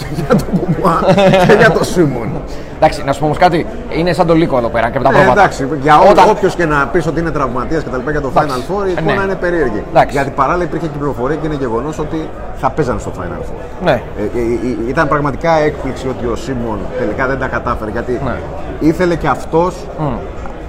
Και 0.16 0.22
για 0.26 0.34
τον 0.36 0.46
Μπουμουά 0.52 1.00
και 1.46 1.52
για 1.58 1.70
τον 1.70 1.84
Σίμον. 1.84 2.30
εντάξει, 2.76 3.02
να 3.04 3.12
σου 3.12 3.18
πω 3.18 3.24
όμως 3.24 3.38
κάτι, 3.38 3.66
είναι 3.90 4.12
σαν 4.12 4.26
το 4.26 4.34
λύκο 4.34 4.56
εδώ 4.58 4.68
πέρα 4.68 4.90
και 4.90 4.96
από 4.98 5.06
τα 5.06 5.12
Ε, 5.12 5.16
πρόβατα. 5.16 5.40
εντάξει, 5.40 5.68
για 5.82 5.98
ό, 5.98 6.08
Όταν- 6.10 6.28
όποιος 6.30 6.54
και 6.54 6.64
να 6.64 6.86
πεις 6.86 7.06
ότι 7.06 7.20
είναι 7.20 7.30
τραυματίας 7.30 7.82
και 7.82 7.88
τα 7.88 7.96
λοιπά 7.96 8.10
για 8.10 8.20
το 8.20 8.28
Εντάξει. 8.36 8.54
Final 8.68 8.72
Four, 8.72 8.86
η 8.86 8.88
Ε, 8.88 8.92
εικόνα 8.92 9.14
ναι. 9.16 9.22
είναι 9.22 9.34
περίεργη. 9.34 9.82
Εντάξει. 9.90 10.12
Γιατί 10.16 10.30
παράλληλα 10.30 10.64
υπήρχε 10.64 10.86
και 10.86 10.92
η 10.94 10.98
πληροφορία 10.98 11.36
και 11.36 11.46
είναι 11.46 11.56
γεγονός 11.58 11.98
ότι 11.98 12.28
θα 12.56 12.70
παίζαν 12.70 13.00
στο 13.00 13.10
Final 13.18 13.40
Four. 13.48 13.84
Ναι. 13.84 13.90
Ε, 14.18 14.22
ε, 14.22 14.40
ε, 14.86 14.88
ήταν 14.88 15.08
πραγματικά 15.08 15.52
έκπληξη 15.52 16.08
ότι 16.08 16.26
ο 16.26 16.36
Σίμον 16.36 16.78
τελικά 16.98 17.26
δεν 17.26 17.38
τα 17.38 17.46
κατάφερε. 17.46 17.90
Γιατί 17.90 18.20
Ναι. 18.24 18.34
ήθελε 18.80 19.14
και 19.14 19.28
αυτός, 19.28 19.74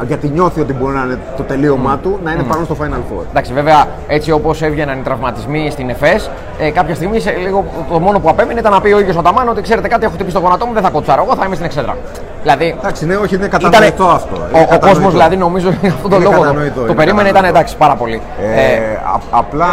γιατί 0.08 0.28
νιώθει 0.30 0.62
ότι 0.62 0.74
μπορεί 0.74 0.96
να 0.96 1.04
είναι 1.04 1.18
το 1.38 1.44
τελείωμά 1.44 1.98
του, 1.98 2.20
να 2.24 2.32
είναι 2.32 2.44
παρόν 2.44 2.66
στο 2.66 2.76
Final 2.82 2.96
Four. 3.20 3.24
Εντάξει, 3.30 3.54
βέβαια, 3.54 3.86
έτσι 4.08 4.32
όπως 4.32 4.62
έβγαιναν 4.62 5.00
οι 5.00 5.02
τραυματισμοί 5.02 5.70
στην 5.72 5.90
ΕΦΕΣ, 5.90 6.30
ε, 6.60 6.70
κάποια 6.72 6.96
στιγμή 6.96 7.20
σε 7.20 7.32
λίγο, 7.32 7.66
το 7.92 8.00
μόνο 8.00 8.20
που 8.20 8.30
απέμεινε 8.30 8.60
ήταν 8.60 8.72
να 8.72 8.82
πει 8.82 8.92
ο 8.94 9.00
ίδιος 9.00 9.16
ο 9.18 9.22
Ταμάν 9.22 9.50
ότι 9.50 9.62
ξέρετε 9.62 9.88
κάτι, 9.88 10.04
έχω 10.06 10.14
χτυπήσει 10.14 10.36
το 10.36 10.42
γόνατό 10.42 10.66
μου, 10.66 10.74
δεν 10.74 10.84
θα 10.84 10.90
κοτσάρω. 10.90 11.24
Εγώ 11.24 11.36
θα 11.36 11.46
είμαι 11.46 11.54
στην 11.56 11.66
εξέδρα. 11.68 11.96
Δηλαδή, 12.42 12.76
Εντάξει, 12.80 13.06
ναι, 13.06 13.16
όχι, 13.16 13.36
είναι 13.36 13.46
Ήτανε- 13.46 13.64
κατανοητό 13.64 14.06
αυτό. 14.06 14.36
Ο, 14.36 14.40
Είναι 14.40 14.46
ο 14.48 14.60
κατανοητό. 14.60 14.88
κόσμος 14.88 15.12
δηλαδή 15.12 15.38
νομίζω 15.38 15.70
για 15.82 15.90
αυτόν 15.90 16.10
τον 16.10 16.22
Είναι 16.22 16.30
λόγο 16.30 16.42
το, 16.42 16.48
κατανοητό, 16.48 16.80
το 16.80 16.86
είναι 16.86 16.94
περίμενε, 16.96 17.30
ήταν 17.30 17.34
κατανοητό. 17.34 17.58
εντάξει 17.58 17.78
πάρα 17.78 17.96
πολύ. 17.96 18.22
Ε, 18.42 18.62
Ε, 18.74 18.96
α- 19.16 19.20
απλά 19.40 19.68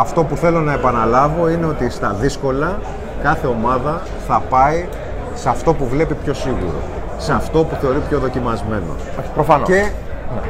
αυτό 0.00 0.24
που 0.24 0.36
θέλω 0.36 0.60
να 0.60 0.72
επαναλάβω 0.72 1.48
είναι 1.48 1.66
ότι 1.66 1.90
στα 1.90 2.14
δύσκολα 2.20 2.78
κάθε 3.22 3.46
ομάδα 3.46 4.00
θα 4.28 4.42
πάει 4.48 4.86
σε 5.34 5.48
αυτό 5.48 5.72
που 5.74 5.86
βλέπει 5.88 6.14
πιο 6.14 6.34
σίγουρο. 6.34 6.78
Σε 7.18 7.32
αυτό 7.32 7.64
που 7.64 7.76
θεωρεί 7.80 7.98
πιο 8.08 8.18
δοκιμασμένο. 8.18 8.92
Προφανώς. 9.34 9.68
Και 9.68 9.88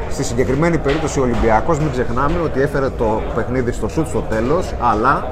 στη 0.09 0.23
συγκεκριμένη 0.23 0.77
περίπτωση 0.77 1.19
ο 1.19 1.23
Ολυμπιακός 1.23 1.79
μην 1.79 1.91
ξεχνάμε 1.91 2.35
ότι 2.43 2.61
έφερε 2.61 2.89
το 2.89 3.21
παιχνίδι 3.35 3.71
στο 3.71 3.87
σουτ 3.87 4.07
στο 4.07 4.19
τέλος, 4.29 4.73
αλλά 4.91 5.27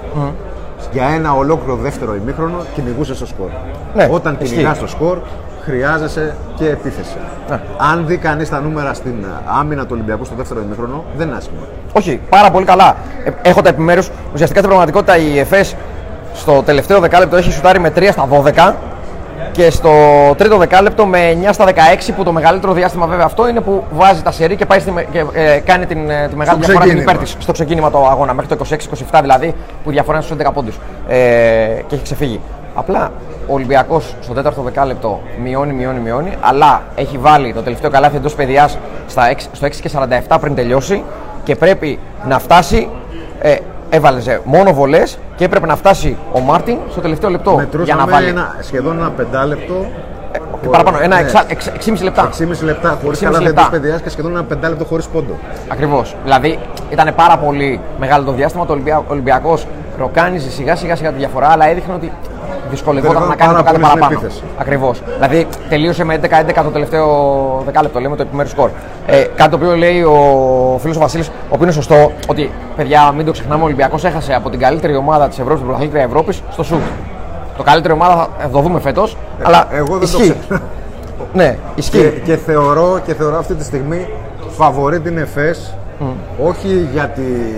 για 0.92 1.06
ένα 1.08 1.34
ολόκληρο 1.34 1.76
δεύτερο 1.76 2.16
ημίχρονο 2.16 2.58
κυνηγούσε 2.74 3.16
στο 3.16 3.26
σκορ. 3.26 3.50
Ναι, 3.96 4.08
Όταν 4.12 4.38
ισχύει. 4.42 4.54
κυνηγά 4.56 4.76
το 4.76 4.88
σκορ, 4.88 5.18
χρειάζεσαι 5.64 6.36
και 6.56 6.70
επίθεση. 6.70 7.16
Ναι. 7.50 7.60
Αν 7.92 8.04
δει 8.08 8.18
κανείς 8.18 8.50
τα 8.50 8.60
νούμερα 8.62 8.94
στην 8.94 9.26
άμυνα 9.60 9.82
του 9.82 9.90
Ολυμπιακού 9.92 10.26
στο 10.26 10.36
δεύτερο 10.36 10.62
ημίχρονο, 10.66 11.04
δεν 11.18 11.28
είναι 11.28 11.38
άσχημα. 11.38 11.60
Όχι, 11.94 12.20
πάρα 12.30 12.52
πολύ 12.52 12.66
καλά. 12.66 12.96
Ε, 13.24 13.50
έχω 13.50 13.62
τα 13.62 13.70
επιμέρους. 13.70 14.10
Ουσιαστικά 14.34 14.60
στην 14.60 14.70
πραγματικότητα 14.70 15.18
η 15.18 15.40
ΕΦΕΣ 15.40 15.76
στο 16.34 16.64
τελευταίο 16.64 17.00
δεκάλεπτο 17.00 17.36
έχει 17.36 17.52
σουτάρει 17.52 17.80
με 17.80 17.92
3 17.96 18.10
στα 18.12 18.28
12 18.32 18.74
και 19.58 19.70
στο 19.70 19.92
τρίτο 20.38 20.58
δεκάλεπτο 20.58 21.06
με 21.06 21.38
9 21.44 21.50
στα 21.52 21.66
16 21.66 21.72
που 22.16 22.24
το 22.24 22.32
μεγαλύτερο 22.32 22.74
διάστημα 22.74 23.06
βέβαια 23.08 23.26
αυτό 23.26 23.48
είναι 23.48 23.62
που 23.62 23.84
βάζει 23.92 24.22
τα 24.22 24.32
σερί 24.32 24.56
και, 24.56 24.66
πάει 24.66 24.80
στη, 24.80 24.92
με- 24.92 25.04
και 25.12 25.24
ε, 25.34 25.58
κάνει 25.60 25.86
την, 25.86 26.10
ε, 26.10 26.28
τη 26.30 26.36
μεγάλη 26.36 26.58
Στο 26.64 26.66
διαφορά 26.66 26.66
την 26.66 26.80
ξεκίνημα. 26.80 27.02
υπέρ 27.12 27.18
της 27.18 27.36
στο 27.40 27.52
ξεκίνημα 27.52 27.92
το 27.92 28.08
αγώνα 28.08 28.34
μέχρι 28.34 28.56
το 28.56 28.66
26-27 29.14 29.20
δηλαδή 29.22 29.54
που 29.84 29.90
η 29.90 29.94
διαφορά 29.94 30.18
είναι 30.18 30.26
στους 30.26 30.38
11 30.48 30.54
πόντους 30.54 30.80
ε, 31.08 31.16
και 31.88 31.96
έχει 31.96 32.04
ξεφύγει. 32.04 32.40
Απλά 32.76 33.12
ο 33.48 33.54
Ολυμπιακός 33.54 34.14
στο 34.22 34.34
τέταρτο 34.34 34.62
δεκάλεπτο 34.62 35.22
μειώνει, 35.44 35.74
μειώνει, 35.74 36.00
μειώνει, 36.00 36.32
αλλά 36.42 36.82
έχει 36.96 37.18
βάλει 37.18 37.54
το 37.54 37.62
τελευταίο 37.62 37.90
καλάθι 37.90 38.16
εντός 38.16 38.36
παιδιάς 38.36 38.78
στο 39.08 39.22
6 39.68 39.70
και 39.82 39.90
47 40.30 40.38
πριν 40.42 40.56
τελειώσει 40.56 41.04
και 41.44 41.56
πρέπει 41.56 42.00
να 42.28 42.40
φτάσει. 42.40 42.90
Ε, 43.42 43.56
έβαλε 43.90 44.22
σε 44.22 44.42
μόνο 44.44 44.74
βολές 44.74 45.18
και 45.36 45.44
έπρεπε 45.46 45.66
να 45.66 45.76
φτάσει 45.76 46.18
ο 46.34 46.40
Μάρτιν 46.40 46.78
στο 46.92 47.02
τελευταίο 47.02 47.30
λεπτό 47.30 47.50
για 47.52 47.60
Μετρούσαμε 47.60 48.02
να 48.02 48.08
βάλει. 48.08 48.28
ένα, 48.28 48.56
σχεδόν 48.62 48.98
ένα 49.00 49.10
πεντάλεπτο. 49.10 49.86
και 50.62 50.68
παραπάνω, 50.68 50.98
ένα 51.02 51.16
Ναι. 51.16 51.22
εξά- 51.22 51.46
εξ- 51.48 51.68
6,5 51.68 52.04
λεπτά. 52.04 52.22
6,5 52.28 52.66
λεπτά 52.66 52.98
χωρίς 53.04 53.20
6,5 53.22 53.32
καλά 53.32 53.42
λεπτά. 53.44 53.68
παιδιά 53.72 54.00
και 54.04 54.10
σχεδόν 54.10 54.32
ένα 54.32 54.44
πεντάλεπτο 54.44 54.86
χωρίς 54.86 55.06
πόντο. 55.08 55.34
Ακριβώς. 55.68 56.16
Δηλαδή 56.24 56.60
ήταν 56.90 57.14
πάρα 57.16 57.38
πολύ 57.38 57.80
μεγάλο 58.00 58.24
το 58.26 58.32
διάστημα. 58.32 58.66
Το 58.66 58.74
Ολυμπια... 58.74 59.04
Ολυμπιακός 59.08 59.68
ροκάνιζε 59.98 60.50
σιγά 60.50 60.76
σιγά 60.76 60.96
σιγά 60.96 61.10
τη 61.12 61.18
διαφορά, 61.18 61.48
αλλά 61.48 61.68
έδειχνε 61.70 61.94
ότι 61.94 62.12
δυσκολευόταν 62.70 63.28
να 63.28 63.36
κάνει 63.36 63.52
πάρα 63.52 63.58
το 63.58 63.64
κάτι 63.64 63.78
πολύ 63.80 63.86
στην 63.86 64.00
παραπάνω. 64.00 64.20
επίθεση. 64.20 64.44
Ακριβώς. 64.58 65.02
Δηλαδή 65.16 65.48
τελείωσε 65.70 66.04
με 66.04 66.20
11-11 66.22 66.64
το 66.64 66.70
τελευταίο 66.70 67.08
δεκάλεπτο, 67.66 68.00
λέμε 68.00 68.16
το 68.16 68.22
επιμέρους 68.22 68.52
σκορ. 68.52 68.70
Ε, 69.06 69.22
κάτι 69.36 69.50
το 69.50 69.56
οποίο 69.56 69.76
λέει 69.76 70.02
ο 70.02 70.78
φίλος 70.82 70.98
ο 70.98 71.00
Βασίλης, 71.00 71.28
ο 71.28 71.32
οποίος 71.50 71.62
είναι 71.64 71.72
σωστό, 71.72 72.12
ότι 72.28 72.52
παιδιά, 72.76 73.12
μην 73.16 73.26
το 73.26 73.32
ξεχνάμε, 73.32 73.62
ο 73.62 73.66
Ολυμπιακός 73.66 74.04
έχασε 74.06 74.34
από 74.34 74.50
την 74.50 74.60
καλύτερη 74.60 74.96
ομάδα 74.96 75.28
της 75.28 75.40
Ευρώπης, 75.40 75.58
την 75.60 75.68
πρωταθλήτρια 75.68 76.04
Ευρώπης, 76.04 76.42
στο 76.52 76.64
σουτ. 76.64 76.82
Το 77.58 77.64
καλύτερη 77.64 77.94
ομάδα 77.94 78.14
θα 78.16 78.30
θα 78.42 78.50
το 78.50 78.60
δούμε 78.60 78.80
φέτος. 78.80 79.18
αλλά 79.44 79.68
εγώ 79.72 79.98
δεν 79.98 80.00
το 80.12 80.18
ισχύει. 80.20 80.36
ξέρω. 80.48 80.60
Ναι, 81.34 81.58
Και, 81.76 81.80
ισχύει. 81.82 82.22
και, 82.26 82.36
θεωρώ, 82.36 83.00
και 83.06 83.14
θεωρώ 83.14 83.38
αυτή 83.38 83.54
τη 83.54 83.64
στιγμή 83.64 84.08
φαβορεί 84.58 85.00
την 85.00 85.18
ΕΦΕΣ 85.18 85.74
όχι 86.46 86.88
γιατί 86.94 87.56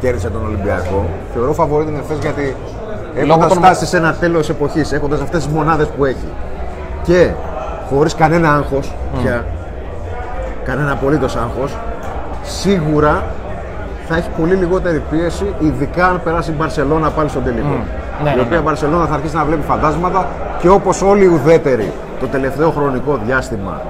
κέρδισε 0.00 0.28
τον 0.30 0.44
Ολυμπιακό. 0.46 1.04
Θεωρώ 1.34 1.52
φαβορεί 1.52 1.84
την 1.84 1.96
ΕΦΕΣ 1.96 2.18
γιατί 2.20 2.56
έχοντα 3.14 3.46
των- 3.46 3.56
φτάσει 3.56 3.86
σε 3.86 3.96
ένα 3.96 4.14
τέλος 4.14 4.48
εποχής, 4.48 4.92
έχοντας 4.92 5.20
αυτές 5.20 5.44
τις 5.44 5.52
μονάδες 5.54 5.86
που 5.86 6.04
έχει 6.04 6.28
και 7.02 7.30
χωρίς 7.90 8.14
κανένα 8.14 8.54
άγχος 8.54 8.94
πια, 9.22 9.44
κανένα 10.64 10.92
απολύτως 10.92 11.36
άγχος, 11.36 11.76
σίγουρα 12.42 13.22
θα 14.08 14.16
έχει 14.16 14.28
πολύ 14.40 14.54
λιγότερη 14.54 15.02
πίεση, 15.10 15.54
ειδικά 15.58 16.06
αν 16.06 16.20
περάσει 16.24 16.50
η 16.50 16.54
Μπαρσελόνα 16.58 17.10
πάλι 17.10 17.28
στον 17.28 17.44
τελικό. 17.44 17.68
Ναι, 18.22 18.30
η 18.30 18.34
ναι, 18.34 18.40
οποία 18.40 18.56
ναι. 18.56 18.62
Μπαρσελόνα 18.62 19.06
θα 19.06 19.14
αρχίσει 19.14 19.36
να 19.36 19.44
βλέπει 19.44 19.62
φαντάσματα 19.62 20.26
και 20.58 20.68
όπως 20.68 21.02
όλοι 21.02 21.24
οι 21.24 21.26
ουδέτεροι 21.26 21.92
το 22.20 22.26
τελευταίο 22.26 22.70
χρονικό 22.70 23.18
διάστημα 23.26 23.80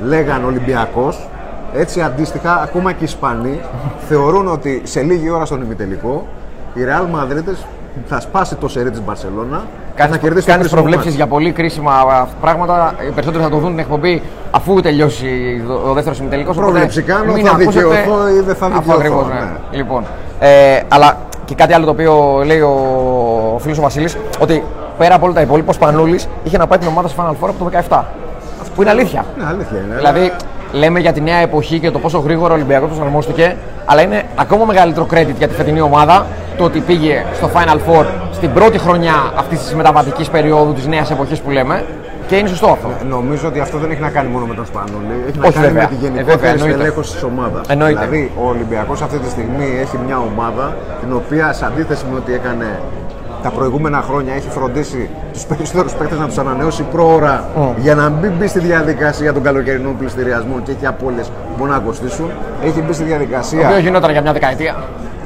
λέγαν 0.00 0.44
Ολυμπιακός, 0.44 1.28
έτσι 1.74 2.00
αντίστοιχα 2.00 2.60
ακόμα 2.62 2.90
και 2.92 3.00
οι 3.00 3.04
Ισπανοί 3.04 3.60
θεωρούν 4.08 4.48
ότι 4.48 4.80
σε 4.84 5.00
λίγη 5.02 5.30
ώρα 5.30 5.44
στον 5.44 5.62
ημιτελικό 5.62 6.26
η 6.74 6.80
Real 6.84 7.16
Madrid 7.16 7.54
θα 8.06 8.20
σπάσει 8.20 8.54
το 8.54 8.68
σερί 8.68 8.90
της 8.90 9.02
Μπαρσελόνα 9.04 9.64
και 9.96 10.02
θα 10.02 10.16
κερδίσει 10.16 10.46
το 10.46 10.52
Κάνεις 10.52 10.66
κρίσιμο 10.66 10.80
προβλέψεις 10.80 11.04
μάτς. 11.04 11.16
για 11.16 11.26
πολύ 11.26 11.52
κρίσιμα 11.52 11.92
α, 11.92 12.26
πράγματα. 12.40 12.94
Οι 13.08 13.10
περισσότεροι 13.10 13.42
θα 13.44 13.50
το 13.50 13.56
δουν 13.56 13.70
την 13.70 13.78
εκπομπή 13.78 14.22
αφού 14.50 14.80
τελειώσει 14.80 15.62
ο 15.88 15.92
δεύτερος 15.92 16.18
ημιτελικός. 16.18 16.56
Πρόβλεψη 16.56 17.02
κάνω, 17.02 17.32
θα 17.32 17.54
δικαιωθώ 17.56 18.28
ή 18.28 18.40
δεν 18.40 18.54
θα 18.54 18.66
δικαιωθώ, 18.66 18.92
Ακριβώς, 18.92 19.26
ναι. 19.26 19.34
ναι. 19.34 19.76
Λοιπόν, 19.76 20.04
ε, 20.40 20.80
αλλά 20.88 21.16
και 21.44 21.54
κάτι 21.54 21.72
άλλο 21.72 21.84
το 21.84 21.90
οποίο 21.90 22.42
λέει 22.44 22.60
ο, 22.60 22.72
ο 23.54 23.58
φίλος 23.58 23.78
ο 23.78 23.82
Βασίλης, 23.82 24.16
ότι 24.40 24.62
πέρα 24.98 25.14
από 25.14 25.24
όλα 25.24 25.34
τα 25.34 25.40
υπόλοιπα, 25.40 25.70
ο 25.70 25.72
Σπανούλης 25.72 26.28
είχε 26.42 26.58
να 26.58 26.66
πάει 26.66 26.78
την 26.78 26.88
ομάδα 26.88 27.08
στο 27.08 27.22
Final 27.22 27.44
Four 27.44 27.48
από 27.48 27.64
το 27.64 27.70
17. 27.88 28.02
Που 28.74 28.82
είναι 28.82 28.90
αλήθεια. 28.90 29.24
Ναι, 29.38 29.44
αλήθεια 29.46 29.78
είναι. 29.86 29.94
Δηλαδή, 29.96 30.32
λέμε 30.72 31.00
για 31.00 31.12
τη 31.12 31.20
νέα 31.20 31.36
εποχή 31.36 31.78
και 31.80 31.90
το 31.90 31.98
πόσο 31.98 32.18
γρήγορα 32.18 32.52
ο 32.52 32.54
Ολυμπιακός 32.56 32.88
προσαρμόστηκε, 32.88 33.56
αλλά 33.84 34.02
είναι 34.02 34.24
ακόμα 34.36 34.64
μεγαλύτερο 34.64 35.06
credit 35.10 35.34
για 35.38 35.48
τη 35.48 35.54
φετινή 35.54 35.80
ομάδα 35.80 36.26
το 36.56 36.64
ότι 36.64 36.80
πήγε 36.80 37.24
στο 37.34 37.50
Final 37.54 37.76
Four 37.76 38.04
στην 38.32 38.52
πρώτη 38.52 38.78
χρονιά 38.78 39.32
αυτής 39.36 39.58
της 39.58 39.74
μεταβατικής 39.74 40.28
περίοδου 40.30 40.72
της 40.72 40.86
νέας 40.86 41.10
εποχής 41.10 41.40
που 41.40 41.50
λέμε 41.50 41.84
και 42.26 42.36
είναι 42.36 42.48
σωστό 42.48 42.66
αυτό. 42.66 42.88
Νομίζω 43.08 43.48
ότι 43.48 43.60
αυτό 43.60 43.78
δεν 43.78 43.90
έχει 43.90 44.00
να 44.00 44.08
κάνει 44.10 44.28
μόνο 44.28 44.46
με 44.46 44.54
τον 44.54 44.66
Σπανούλη. 44.66 45.14
Έχει 45.28 45.38
να 45.38 45.46
Όχι, 45.46 45.54
κάνει 45.54 45.66
βέβαια. 45.66 45.88
με 45.90 45.96
τη 45.96 46.06
Ε, 46.06 46.08
βέβαια, 46.08 46.18
γενικότερη 46.20 46.52
εννοείται. 46.52 46.74
στελέχωση 46.74 47.12
της 47.12 47.22
ομάδας. 47.22 47.66
Εννοείται. 47.68 47.98
Δηλαδή, 47.98 48.32
ο 48.42 48.48
Ολυμπιακός 48.48 49.02
αυτή 49.02 49.18
τη 49.18 49.28
στιγμή 49.30 49.68
έχει 49.80 49.96
μια 50.06 50.18
ομάδα 50.18 50.76
την 51.00 51.12
οποία 51.14 51.52
σε 51.52 51.64
αντίθεση 51.64 52.04
με 52.10 52.16
ό,τι 52.16 52.32
έκανε 52.34 52.80
τα 53.42 53.50
προηγούμενα 53.50 54.00
χρόνια 54.08 54.34
έχει 54.34 54.48
φροντίσει 54.50 55.10
τους 55.32 55.44
περισσότερους 55.44 55.92
παίκτες 55.92 56.18
να 56.18 56.26
τους 56.26 56.38
ανανεώσει 56.38 56.82
πρόωρα 56.82 57.44
για 57.76 57.94
να 57.94 58.08
μην 58.10 58.32
μπει 58.38 58.46
στη 58.46 58.58
διαδικασία 58.58 59.32
των 59.32 59.42
καλοκαιρινών 59.42 59.96
πληστηριασμών 59.98 60.62
και 60.62 60.70
έχει 60.70 60.86
απώλειες 60.86 61.26
που 61.26 61.32
μπορούν 61.56 61.72
να 61.72 61.78
κοστίσουν. 61.78 62.30
Έχει 62.64 62.80
μπει 62.82 62.92
στη 62.92 63.02
Το 63.02 63.08
διαδικασία 63.08 63.66
οποίος 63.68 63.80
γινόταν 63.82 64.10
για 64.10 64.22
μια 64.22 64.32
δεκαετία. 64.32 64.74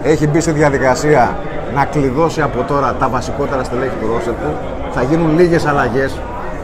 Έχει 0.03 0.27
μπει 0.29 0.41
στη 0.41 0.51
διαδικασία 0.51 1.37
να 1.75 1.85
κλειδώσει 1.85 2.41
από 2.43 2.63
τώρα 2.69 2.95
τα 2.99 3.09
βασικότερα 3.09 3.65
στελέχη 3.65 3.93
του 4.01 4.07
ρόστερ 4.15 4.33
του. 4.33 4.51
Θα 4.91 5.03
γίνουν 5.03 5.37
λίγες 5.39 5.67
αλλαγές. 5.67 6.19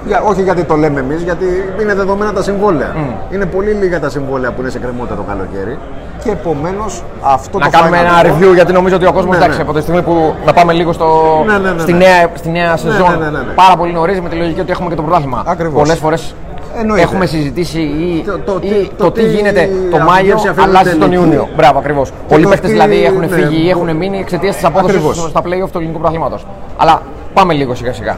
Για, 0.07 0.22
όχι 0.22 0.43
γιατί 0.43 0.64
το 0.64 0.76
λέμε 0.76 1.01
εμείς, 1.01 1.22
γιατί 1.22 1.45
είναι 1.80 1.95
δεδομένα 1.95 2.32
τα 2.32 2.43
συμβόλαια. 2.43 2.95
Είναι 3.30 3.47
πολύ 3.47 3.70
λίγα 3.70 4.01
τα 4.01 4.09
συμβόλαια 4.11 4.53
που 4.53 4.61
είναι 4.61 4.70
σε 4.70 4.78
κρεμότητα 4.78 5.14
το 5.14 5.22
καλοκαίρι. 5.22 5.78
Και 6.24 6.30
επομένως 6.30 7.03
αυτό 7.22 7.59
Να 7.59 7.64
το 7.64 7.70
κάνουμε 7.70 7.99
Final 7.99 8.05
ένα 8.05 8.22
Four- 8.22 8.26
review 8.51 8.55
γιατί 8.55 8.72
νομίζω 8.72 8.97
ότι 8.97 9.07
ο 9.07 9.12
κόσμος 9.12 9.30
Ναι, 9.37 9.43
εντάξει 9.43 9.57
ναι. 9.59 9.62
από 9.62 9.72
τη 9.72 9.80
στιγμή 9.80 10.03
που 10.03 10.34
να 10.47 10.53
πάμε 10.53 10.72
λίγο 10.72 10.93
στο, 10.93 11.07
Ναι, 11.47 11.59
ναι, 11.59 11.70
ναι, 11.70 11.80
στη, 11.80 11.93
ναι. 11.93 11.99
νέα, 11.99 12.30
στη 12.34 12.51
νέα 12.51 12.76
σεζόν 12.76 13.18
ναι, 13.18 13.24
ναι, 13.24 13.39
ναι. 13.39 13.53
πάρα 13.55 13.76
πολύ 13.76 13.93
νωρίς 13.93 14.20
με 14.20 14.28
τη 14.28 14.37
λογική 14.37 14.61
ότι 14.61 14.70
έχουμε 14.70 14.89
και 14.89 14.95
το 14.95 15.03
πρωτάθλημα. 15.03 15.43
Ακριβώς. 15.47 15.78
Πολλές 15.82 15.99
φορές 15.99 16.34
Εννοείται. 16.81 17.03
έχουμε 17.03 17.27
συζητήσει 17.27 17.81
ή, 17.81 18.22
Το- 18.27 18.39
το 18.39 18.59
ή 18.62 18.68
τι- 18.68 18.89
το, 18.97 19.05
το 19.05 19.11
τι 19.11 19.20
τι 19.22 19.29
γίνεται 19.29 19.68
το 19.91 19.97
αφήνει 19.97 20.11
Μάιο 20.11 20.37
τελική. 20.41 20.61
αλλάζει 20.61 20.97
τον 20.97 21.12
Ιούνιο. 21.12 21.49
Μπράβο, 21.57 21.79
ακριβώς. 21.79 22.11
Πολλοί 22.29 22.43
το 22.43 22.49
παίχτε 22.49 22.66
τι- 22.66 22.72
δηλαδή 22.72 23.05
έχουν 23.05 23.20
ναι, 23.20 23.27
φύγει 23.27 23.57
ή 23.57 23.72
μπο- 23.74 23.83
έχουν 23.85 23.97
μείνει 23.97 24.18
εξαιτίας 24.18 24.55
της 24.55 24.64
απόδοση 24.64 24.95
Ακριβώς. 24.97 25.16
στα 25.29 25.41
playoff 25.41 25.70
του 25.70 25.79
ελληνικού 25.79 25.99
πρωταθλήματος. 25.99 26.47
Αλλά 26.77 27.03
πάμε 27.35 27.53
λίγο 27.55 27.74
σιγά 27.74 27.93
σιγά. 27.93 28.16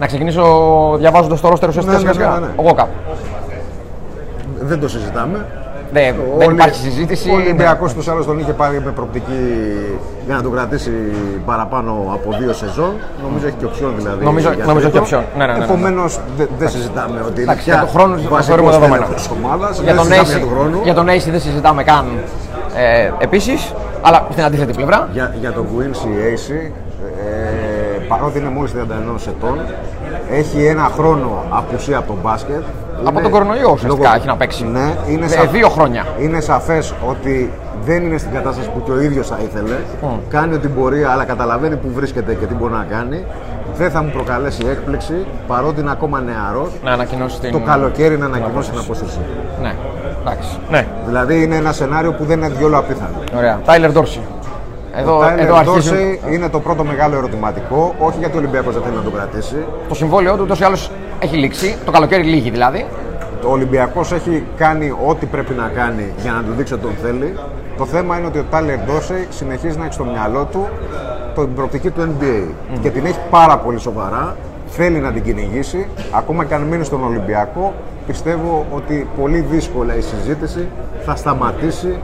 Να 0.00 0.06
ξεκινήσω 0.06 0.42
διαβάζοντας 0.98 1.40
το 1.40 1.48
ρόστερ 1.48 1.68
ουσιαστικά. 1.68 1.96
Ναι, 1.98 2.02
ναι, 2.04 2.12
σιγά-σιγά. 2.12 2.38
ναι, 2.40 2.46
ναι. 2.46 2.52
Ο 2.56 2.62
Γόκαπ. 2.62 2.88
Δεν 4.60 4.80
το 4.80 4.88
συζητάμε. 4.88 5.46
Ναι, 5.92 6.14
δεν 6.38 6.50
υπάρχει 6.50 6.78
συζήτηση. 6.80 7.30
Ο 7.30 7.34
Ολυμπιακός 7.34 7.92
τους 7.94 8.08
άλλου 8.08 8.24
τον 8.24 8.38
είχε 8.38 8.52
πάρει 8.52 8.80
με 8.84 8.90
προοπτική 8.90 9.42
για 10.26 10.34
να 10.34 10.42
τον 10.42 10.52
κρατήσει 10.52 10.90
παραπάνω 11.44 12.10
από 12.12 12.36
δύο 12.38 12.52
σεζόν. 12.52 12.92
Νομίζω 13.22 13.46
έχει 13.46 13.56
και 13.58 13.64
οψιόν 13.64 13.92
δηλαδή. 13.96 14.24
Νομίζω- 14.24 14.52
για 14.52 14.64
νομίζω 14.64 14.90
τρίτο. 14.90 15.04
έχει 15.04 15.14
οψιόν. 15.14 15.24
Ναι, 15.38 15.46
ναι, 15.46 15.52
ναι, 15.52 15.58
ναι. 15.58 15.64
Επομένως 15.64 16.20
δεν 16.58 16.68
συζητάμε 16.68 17.20
ότι 17.20 17.32
είναι 17.42 17.42
Εντάξει, 17.42 17.64
πια 17.64 17.74
για 17.74 17.82
τον 17.82 17.90
χρόνο 17.94 18.14
το 18.14 18.20
βασικός 18.22 18.46
θεωρούμε 18.46 18.70
δεδομένο. 18.70 19.04
στέλεχος 19.04 19.22
της 19.28 19.36
ομάδας. 19.44 19.74
Για 19.80 19.84
Δεν 19.84 19.96
τον, 19.96 20.04
συζητάμε 20.04 20.28
AC, 20.28 20.30
για 20.36 20.40
τον 20.46 20.50
χρόνο. 20.56 20.80
για 20.82 20.94
τον 20.94 21.06
AC 21.08 21.24
δεν 21.30 21.40
συζητάμε 21.40 21.82
καν 21.84 22.04
ε, 22.76 23.10
επίσης, 23.18 23.72
αλλά 24.02 24.26
στην 24.32 24.44
αντίθετη 24.44 24.72
πλευρά. 24.72 25.08
Για, 25.12 25.34
για 25.40 25.52
τον 25.52 25.66
Quincy 25.72 26.06
Ace, 26.28 26.50
ε, 27.24 28.04
παρότι 28.08 28.38
είναι 28.38 28.48
μόλις 28.48 28.72
31 28.72 29.28
ετών, 29.28 29.58
έχει 30.30 30.64
ένα 30.64 30.90
χρόνο 30.96 31.44
απουσία 31.50 31.96
από 31.98 32.06
τον 32.06 32.16
μπάσκετ. 32.22 32.62
Από 33.04 33.20
τον 33.20 33.30
κορονοϊό 33.30 33.70
ουσιαστικά 33.72 34.14
έχει 34.16 34.26
να 34.26 34.36
παίξει. 34.36 34.64
Ναι, 34.64 34.94
είναι 35.08 35.24
Ε, 35.24 35.28
σα- 35.28 35.44
δύο 35.46 35.68
χρόνια. 35.68 36.06
Είναι 36.20 36.40
σαφές 36.40 36.94
ότι 37.08 37.50
δεν 37.84 38.02
είναι 38.02 38.18
στην 38.18 38.32
κατάσταση 38.32 38.68
που 38.70 38.82
και 38.82 38.90
ο 38.90 39.00
ίδιος 39.00 39.26
θα 39.28 39.38
ήθελε. 39.44 39.74
Κάνει 40.30 40.54
ό,τι 40.54 40.68
μπορεί, 40.68 41.04
αλλά 41.04 41.24
καταλαβαίνει 41.24 41.76
που 41.76 41.88
βρίσκεται 41.94 42.34
και 42.34 42.46
τι 42.46 42.54
μπορεί 42.54 42.72
να 42.72 42.86
κάνει. 42.90 43.24
Δεν 43.76 43.90
θα 43.90 44.02
μου 44.02 44.10
προκαλέσει 44.10 44.66
έκπληξη, 44.70 45.26
παρότι 45.46 45.80
είναι 45.80 45.90
ακόμα 45.90 46.20
νεαρός, 46.20 46.70
Να 46.84 46.92
ανακοινώσει 46.92 47.40
την. 47.40 47.52
το 47.52 47.58
καλοκαίρι 47.60 48.18
να 48.18 48.26
ανακοινώσει 48.26 48.70
την 48.70 48.78
απόσταση. 48.78 49.18
Ναι, 49.62 49.72
εντάξει. 50.20 50.48
Ναι, 50.70 50.86
Δηλαδή 51.06 51.42
είναι 51.42 51.56
ένα 51.56 51.72
σενάριο 51.72 52.12
που 52.12 52.24
δεν 52.24 52.38
είναι 52.38 52.48
διόλου 52.48 52.76
απίθανο. 52.76 53.14
ωραία. 53.36 53.60
Τάιλερ 53.64 53.92
Ντόρση. 53.92 54.20
Εδώ, 54.94 55.16
Ο 55.16 55.22
Tyler 55.22 55.38
εδώ 55.38 55.54
αρχίζει. 55.56 56.20
Dorsey 56.24 56.32
είναι 56.32 56.48
το 56.48 56.60
πρώτο 56.60 56.84
μεγάλο 56.84 57.16
ερωτηματικό, 57.16 57.94
όχι 57.98 58.18
γιατί 58.18 58.36
ο 58.36 58.38
Ολυμπιακός 58.38 58.74
δεν 58.74 58.82
θέλει 58.82 58.96
να 58.96 59.02
τον 59.02 59.12
κρατήσει. 59.12 59.56
Το 59.88 59.94
συμβόλαιό 59.94 60.36
του 60.36 60.42
ούτως 60.42 60.60
ή 60.60 60.64
άλλως 60.64 60.90
έχει 61.18 61.36
λήξει. 61.36 61.76
Το 61.84 61.90
καλοκαίρι 61.90 62.22
λύγει 62.22 62.50
δηλαδή. 62.50 62.86
Ο 63.46 63.50
Ολυμπιακός 63.50 64.12
έχει 64.12 64.44
κάνει 64.56 64.94
ό,τι 65.06 65.26
πρέπει 65.26 65.54
να 65.54 65.70
κάνει 65.74 66.12
για 66.22 66.32
να 66.32 66.42
του 66.42 66.52
δείξει 66.56 66.72
ότι 66.74 66.82
τον 66.82 66.94
θέλει. 67.02 67.34
Το 67.76 67.86
θέμα 67.86 68.18
είναι 68.18 68.26
ότι 68.26 68.38
ο 68.38 68.44
Τάλερ 68.50 68.78
Ντόσεϊ 68.78 69.26
συνεχίζει 69.30 69.78
να 69.78 69.84
έχει 69.84 69.92
στο 69.92 70.04
μυαλό 70.04 70.44
του 70.44 70.68
την 71.34 71.54
προοπτική 71.54 71.90
του 71.90 72.00
NBA 72.00 72.46
και 72.82 72.90
την 72.90 73.06
έχει 73.06 73.18
πάρα 73.30 73.58
πολύ 73.58 73.78
σοβαρά. 73.78 74.36
Θέλει 74.66 74.98
να 74.98 75.12
την 75.12 75.22
κυνηγήσει. 75.22 75.86
Ακόμα 76.10 76.44
και 76.44 76.54
αν 76.54 76.62
μείνει 76.62 76.84
στον 76.84 77.04
Ολυμπιακό, 77.04 77.72
πιστεύω 78.06 78.66
ότι 78.70 79.08
πολύ 79.20 79.38
δύσκολα 79.50 79.96
η 79.96 80.00
συζήτηση 80.00 80.68
θα 81.04 81.16
σταματήσει 81.16 81.98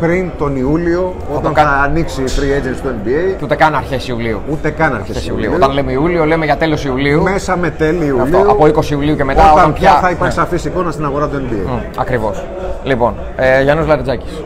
πριν 0.00 0.30
τον 0.38 0.56
Ιούλιο, 0.56 1.14
όταν 1.36 1.52
κάνει. 1.52 1.68
θα 1.68 1.74
ανοίξει 1.74 2.22
η 2.22 2.24
free 2.26 2.60
agents 2.66 2.78
του 2.82 2.88
NBA. 2.88 3.34
Και 3.38 3.44
ούτε 3.44 3.54
καν 3.54 3.74
αρχές 3.74 4.08
Ιουλίου. 4.08 4.40
Ούτε 4.50 4.70
καν 4.70 4.94
αρχές 4.94 5.08
Αρχές 5.16 5.26
Ιουλίου. 5.26 5.44
Ιουλίου. 5.44 5.58
Όταν 5.62 5.74
λέμε 5.74 5.92
Ιούλιο, 5.92 6.24
λέμε 6.24 6.44
για 6.44 6.56
τέλος 6.56 6.84
Ιουλίου. 6.84 7.22
Μέσα 7.22 7.56
με 7.56 7.70
τέλη 7.70 8.04
Ιουλίου, 8.04 8.22
Αυτό, 8.38 8.50
από 8.50 8.66
20 8.66 8.90
Ιουλίου 8.90 9.16
και 9.16 9.24
μετά. 9.24 9.42
όταν, 9.42 9.54
Όταν, 9.64 9.72
πια 9.72 9.90
πια 9.90 10.00
θα 10.00 10.10
υπάρχει 10.10 10.34
σαφής 10.34 10.64
εικόνα 10.64 10.90
στην 10.90 11.04
αγορά 11.04 11.28
του 11.28 11.42
NBA. 11.50 11.80
Ακριβώς. 11.98 12.44
Λοιπόν, 12.84 13.14
ε, 13.36 13.62
Γιάννη 13.62 13.86
Λαριτζάκης. 13.86 14.42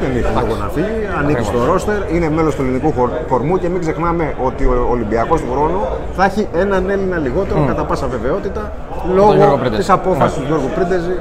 Δεν 0.00 0.10
έχει 0.16 0.32
λόγο 0.46 0.54
να 0.62 0.68
φύγει, 0.68 0.86
ανήκει 1.18 1.38
Ακριβώς. 1.40 1.62
στο 1.62 1.72
ρόστερ, 1.72 2.00
είναι 2.14 2.30
μέλος 2.30 2.54
του 2.54 2.62
ελληνικού 2.62 2.92
χορ- 2.92 3.12
κορμού 3.28 3.58
και 3.58 3.68
μην 3.68 3.80
ξεχνάμε 3.80 4.34
ότι 4.44 4.64
ο 4.64 4.88
Ολυμπιακός 4.90 5.40
του 5.40 5.46
χρόνου 5.52 5.80
θα 6.16 6.24
έχει 6.24 6.48
έναν 6.54 6.90
Έλληνα 6.90 7.16
λιγότερο 7.18 7.64
κατά 7.66 7.84
πάσα 7.84 8.06
βεβαιότητα 8.06 8.72
Γιώργο 9.12 9.34
λόγω 9.44 9.56
Πρίντεζη. 9.56 9.76
της 9.80 9.90
απόφασης 9.90 10.36
του 10.38 10.44
Γιώργου 10.46 10.68
Πρίντεζη, 10.74 11.14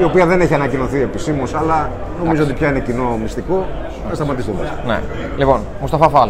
η 0.00 0.04
οποία 0.04 0.26
δεν 0.26 0.40
έχει 0.40 0.54
ανακοινωθεί 0.54 1.00
επισήμως, 1.02 1.54
αλλά 1.54 1.90
νομίζω 2.24 2.42
ότι 2.42 2.52
πια 2.52 2.68
είναι 2.68 2.80
κοινό 2.80 3.18
μυστικό. 3.22 3.66
Θα 4.08 4.14
σταματήσει 4.14 4.46
το 4.48 4.54
μπάσκετ. 4.58 4.78
Ναι. 4.86 5.00
Λοιπόν, 5.36 5.60
Μουσταφά 5.80 6.08
Φαλ. 6.08 6.28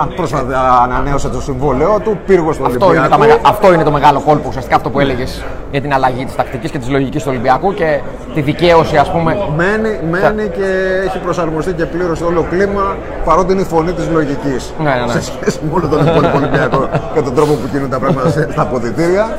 Αν 0.00 0.12
πρόσφατα 0.16 0.80
ανανέωσε 0.82 1.28
το 1.28 1.40
συμβόλαιό 1.40 2.00
του, 2.04 2.18
πύργο 2.26 2.50
του 2.54 2.64
Αυτό 2.66 2.74
είναι, 2.74 2.84
Ολυμπιακού. 2.84 3.10
τα 3.10 3.18
μεγα- 3.18 3.38
αυτό 3.42 3.72
είναι 3.72 3.82
το 3.82 3.90
μεγάλο 3.90 4.20
κόλπο 4.20 4.44
ουσιαστικά 4.48 4.76
αυτό 4.76 4.90
που 4.90 5.00
έλεγες 5.00 5.44
για 5.70 5.80
την 5.80 5.92
αλλαγή 5.94 6.24
της 6.24 6.34
τακτικής 6.34 6.70
και 6.70 6.78
της 6.78 6.88
λογικής 6.88 7.22
του 7.22 7.28
Ολυμπιακού 7.32 7.74
και 7.74 8.00
τη 8.34 8.40
δικαίωση, 8.40 8.96
ας 8.96 9.10
πούμε. 9.10 9.36
Μένει, 9.56 9.98
μένει 10.10 10.48
και 10.48 10.66
έχει 11.06 11.18
προσαρμοστεί 11.18 11.72
και 11.72 11.84
πλήρως 11.84 12.20
όλο 12.20 12.40
το 12.40 12.46
κλίμα 12.50 12.96
παρότι 13.24 13.52
είναι 13.52 13.60
η 13.60 13.64
φωνή 13.64 13.92
της 13.92 14.08
λογικής. 14.12 14.72
Ναι, 14.78 14.90
ναι, 14.90 15.00
ναι. 15.06 15.12
Σε 15.12 15.22
σχέση 15.22 15.58
με 15.64 15.70
όλο 15.74 15.88
τον 15.88 16.06
υπόλοιπο 16.06 16.36
Ολυμπιακό 16.36 16.88
και 17.14 17.20
τον 17.20 17.34
τρόπο 17.34 17.52
που 17.52 17.68
κινούν 17.72 17.90
τα 17.90 17.98
πράγματα 17.98 18.28
σε- 18.30 18.48
στα 18.52 18.62
αποδυτήρια. 18.62 19.38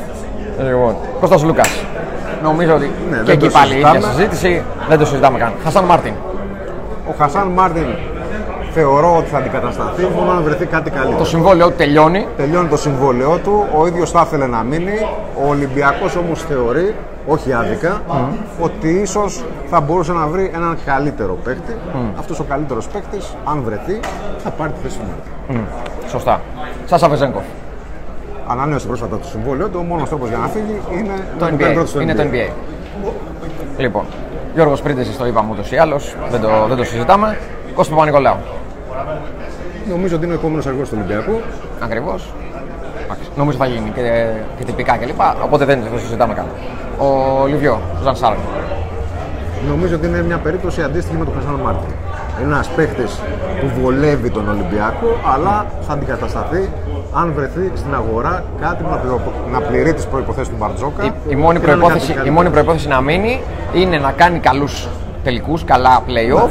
Λοιπόν, 0.68 0.94
Κώστας 1.20 1.42
Σλούκας. 1.44 1.84
Νομίζω 2.42 2.74
ότι 2.74 2.90
Ναι, 3.10 3.16
και 3.16 3.22
δεν 3.22 3.34
εκεί 3.34 3.46
το 3.46 3.52
πάλι 3.52 3.72
η 3.74 3.76
ίδια 3.76 3.90
συζητάμε. 3.90 4.14
συζήτηση 4.14 4.62
δεν 4.88 4.98
το 4.98 5.04
συζητάμε 5.06 5.38
καν. 5.38 5.52
Χασάν 5.64 5.84
Μάρτιν. 5.84 6.12
Ο 7.10 7.14
Χασάν 7.18 7.46
Μάρτιν 7.54 7.86
θεωρώ 8.78 9.16
ότι 9.16 9.28
θα 9.28 9.38
αντικατασταθεί 9.38 10.02
μόνο 10.16 10.30
αν 10.30 10.42
βρεθεί 10.42 10.66
κάτι 10.66 10.90
καλύτερο. 10.90 11.18
Το 11.18 11.24
συμβόλαιο 11.24 11.68
του 11.68 11.74
τελειώνει. 11.76 12.26
Τελειώνει 12.36 12.68
το 12.68 12.76
συμβόλαιό 12.76 13.38
του, 13.38 13.66
ο 13.78 13.86
ίδιος 13.86 14.10
θα 14.10 14.22
ήθελε 14.26 14.46
να 14.46 14.62
μείνει. 14.62 14.98
Ο 15.44 15.48
Ολυμπιακός 15.48 16.16
όμως 16.16 16.42
θεωρεί, 16.42 16.94
όχι 17.26 17.52
άδικα, 17.52 18.02
ότι 18.60 18.88
ίσως 18.88 19.44
θα 19.70 19.80
μπορούσε 19.80 20.12
να 20.12 20.26
βρει 20.26 20.50
έναν 20.54 20.78
καλύτερο 20.86 21.38
παίκτη. 21.44 21.74
Αυτός 22.18 22.40
ο 22.40 22.44
καλύτερος 22.44 22.86
παίκτης, 22.88 23.36
αν 23.44 23.62
βρεθεί, 23.64 24.00
θα 24.38 24.50
πάρει 24.50 24.70
τη 24.72 24.78
θέση 24.82 24.98
του 24.98 25.04
Μάρτιν. 25.08 25.66
Σωστά. 26.08 26.40
Σάσα 26.84 27.08
Βεζέγκοφ. 27.08 27.44
Ανανέωσε 28.48 28.86
πρόσφατα 28.86 29.18
το 29.18 29.26
συμβόλαιο 29.26 29.68
του, 29.68 29.78
ο 29.82 29.82
μόνος 29.82 30.08
τρόπος 30.08 30.28
για 30.28 30.38
να 30.38 30.46
φύγει 30.46 30.80
είναι 30.92 31.14
Το 31.38 31.44
να 31.44 31.50
τον 31.50 31.58
κάνει 31.58 31.70
NBA. 31.70 31.74
πρώτο 31.74 31.88
στο 31.88 32.00
Είναι 32.00 32.14
το 32.14 32.22
NBA. 32.32 32.50
Λοιπόν, 33.76 34.04
Γιώργος 34.54 34.82
Πρίντεζης 34.82 35.16
το 35.16 35.26
είπαμε 35.26 35.48
ούτως 35.52 35.72
ή 35.72 35.76
άλλως. 35.76 36.14
Δεν 36.30 36.40
το, 36.40 36.48
δεν 36.68 36.76
το 36.76 36.84
συζητάμε. 36.84 37.38
Κώστα 37.74 37.94
Παπα-Νικολάου. 37.94 38.36
Νομίζω 39.88 40.16
ότι 40.16 40.24
είναι 40.24 40.34
ο 40.34 40.38
επόμενος 40.38 40.66
αργός 40.66 40.88
του 40.88 40.94
Ολυμπιακού. 40.98 41.40
Ακριβώς. 41.80 42.32
Εντάξει, 43.04 43.28
Νομίζω 43.36 43.56
θα 43.58 43.66
γίνει 43.66 43.90
και, 43.90 44.26
και 44.58 44.64
τυπικά 44.64 44.96
κλπ. 44.96 45.20
Οπότε 45.44 45.64
δεν 45.64 45.78
το 45.92 45.98
συζητάμε 45.98 46.34
καν. 46.34 46.46
Ο 46.98 47.46
Λιβιό, 47.46 47.80
Ζαν 48.02 48.16
Σάρκ. 48.16 48.38
Νομίζω 49.68 49.94
ότι 49.94 50.06
είναι 50.06 50.22
μια 50.22 50.38
περίπτωση 50.38 50.82
αντίστοιχη 50.82 51.16
με 51.16 51.24
τον 51.24 51.34
Χασάν 51.34 51.60
Μάρτιν. 51.64 51.90
Είναι 52.40 52.52
ένας 52.54 52.68
παίχτης 52.68 53.20
που 53.60 53.80
βολεύει 53.80 54.30
τον 54.30 54.48
Ολυμπιακό, 54.48 55.06
αλλά 55.34 55.66
θα 55.86 55.92
αντικατασταθεί 55.92 56.70
αν 57.14 57.32
βρεθεί 57.36 57.70
στην 57.74 57.94
αγορά 57.94 58.44
κάτι 58.60 58.82
που 58.82 58.90
να, 58.90 58.96
πληρο- 58.96 59.20
να 59.52 59.60
πληρεί 59.60 59.94
τις 59.94 60.06
προποθέσει 60.06 60.50
του 60.50 60.56
Μπαρτζόκα. 60.58 61.04
Η, 61.04 61.12
η, 61.28 61.36
μόνη 61.36 61.58
και 61.60 61.66
να 61.66 61.72
είναι 61.72 61.80
προϋπόθεση, 61.80 62.12
κάτι 62.12 62.28
η 62.28 62.30
μόνη 62.30 62.50
προϋπόθεση 62.50 62.88
να 62.88 63.00
μείνει 63.00 63.40
είναι 63.74 63.98
να 63.98 64.12
κάνει 64.12 64.38
καλούς 64.38 64.88
τελικούς, 65.26 65.64
καλά 65.64 66.00
play-off, 66.08 66.48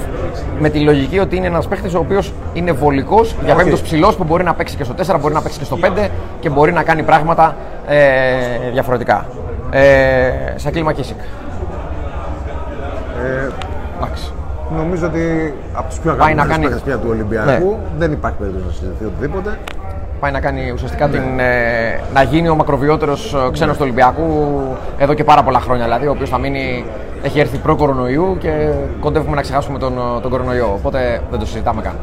με 0.59 0.69
τη 0.69 0.79
λογική 0.79 1.19
ότι 1.19 1.35
είναι 1.35 1.47
ένας 1.47 1.67
παίχτης 1.67 1.93
ο 1.95 1.99
οποίος 1.99 2.33
είναι 2.53 2.71
βολικός, 2.71 3.35
για 3.45 3.55
πέμπτος 3.55 3.81
ψηλός 3.81 4.15
που 4.15 4.23
μπορεί 4.23 4.43
να 4.43 4.53
παίξει 4.53 4.75
και 4.75 4.83
στο 4.83 4.93
4, 4.93 5.19
μπορεί 5.21 5.33
να 5.33 5.41
παίξει 5.41 5.57
και 5.59 5.65
στο 5.65 5.77
5 5.81 6.09
και 6.39 6.49
μπορεί 6.49 6.71
να 6.73 6.83
κάνει 6.83 7.03
πράγματα 7.03 7.55
ε, 7.87 7.95
διαφορετικά. 8.71 9.25
Ε, 9.71 10.29
Σακίλ 10.55 10.83
Μακίσικ. 10.83 11.17
Ε, 13.23 13.49
Εντάξει. 13.97 14.31
νομίζω 14.77 15.05
ότι 15.07 15.53
από 15.73 15.89
τους 15.89 15.99
πιο 15.99 16.13
Πάει 16.15 16.33
να 16.33 16.41
αγαπημένους 16.41 16.51
κάνει- 16.51 16.63
Ναι. 16.63 16.69
παίχτε 16.69 16.89
πια 16.89 16.97
του 16.97 17.07
Ολυμπιακού 17.09 17.77
δεν 17.97 18.11
υπάρχει 18.11 18.37
περίπτωση 18.37 18.65
να 18.67 18.71
συζητηθεί 18.71 19.05
οτιδήποτε. 19.05 19.57
Πάει 20.19 20.31
να 20.31 20.39
κάνει 20.39 20.71
ουσιαστικά 20.71 21.07
την, 21.07 21.39
ε, 21.39 21.99
να 22.13 22.21
γίνει 22.23 22.49
ο 22.49 22.55
μακροβιότερος 22.55 23.33
ε, 23.33 23.51
ξένος 23.51 23.75
του 23.75 23.81
Ολυμπιακού 23.83 24.27
εδώ 24.97 25.13
και 25.13 25.23
πάρα 25.23 25.43
πολλά 25.43 25.59
χρόνια. 25.59 25.83
Δηλαδή, 25.83 26.07
ο 26.07 26.11
οποίος 26.11 26.29
θα 26.29 26.37
μείνει, 26.37 26.85
έχει 27.21 27.39
έρθει 27.39 27.57
προ-κορονοϊού 27.57 28.37
και 28.39 28.71
κοντεύουμε 28.99 29.35
να 29.35 29.41
ξεχάσουμε 29.41 29.79
τον, 29.79 29.93
ε, 29.97 30.21
τον 30.21 30.31
κορονοϊό. 30.31 30.71
Οπότε 30.75 31.21
δεν 31.29 31.39
το 31.39 31.45
συζητάμε 31.45 31.81
καν. 31.81 31.93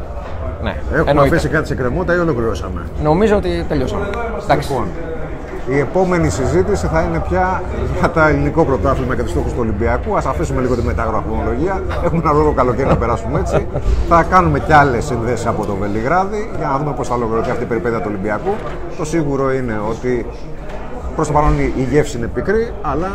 Ναι, 0.63 0.75
Έχουμε 0.93 1.09
εννοείται. 1.09 1.35
αφήσει 1.35 1.51
κάτι 1.53 1.67
σε 1.67 1.75
κρεμότητα 1.75 2.15
ή 2.15 2.17
ολοκληρώσαμε; 2.19 2.81
Νομίζω 3.03 3.35
ότι 3.35 3.65
τελειώσαμε. 3.69 4.09
Εντάξει. 4.43 4.69
Λοιπόν, 4.71 4.87
η 5.69 5.77
επόμενη 5.79 6.29
συζήτηση 6.29 6.87
θα 6.87 7.01
είναι 7.01 7.23
πια 7.29 7.61
για 7.99 8.09
το 8.09 8.19
ελληνικό 8.19 8.63
πρωτάθλημα 8.65 9.15
και 9.15 9.21
τους 9.21 9.31
στόχους 9.31 9.51
του 9.51 9.57
Ολυμπιακού. 9.61 10.15
Α 10.15 10.21
αφήσουμε 10.27 10.61
λίγο 10.61 10.75
τη 10.75 10.81
μεταγραφολογία. 10.83 11.81
Έχουμε 12.05 12.21
ένα 12.23 12.31
λόγο 12.33 12.51
καλοκαίρι 12.51 12.87
να 12.87 12.97
περάσουμε 12.97 13.39
έτσι. 13.39 13.67
θα 14.09 14.23
κάνουμε 14.29 14.59
κι 14.59 14.73
άλλες 14.73 15.05
συνδέσεις 15.05 15.45
από 15.47 15.65
το 15.65 15.75
Βελιγράδι 15.75 16.51
για 16.57 16.67
να 16.67 16.77
δούμε 16.77 16.91
πώς 16.91 17.07
θα 17.07 17.15
ολοκληρωθεί 17.15 17.49
αυτή 17.51 17.63
η 17.63 17.67
περιπέτεια 17.67 17.97
του 17.97 18.05
Ολυμπιακού. 18.07 18.49
Το 18.97 19.05
σίγουρο 19.05 19.53
είναι 19.53 19.79
ότι 19.89 20.25
προς 21.15 21.27
το 21.27 21.33
παρόν 21.33 21.59
η- 21.59 21.73
η 21.77 21.81
γεύση 21.91 22.17
είναι 22.17 22.27
πικρή, 22.27 22.71
αλλά 22.81 23.11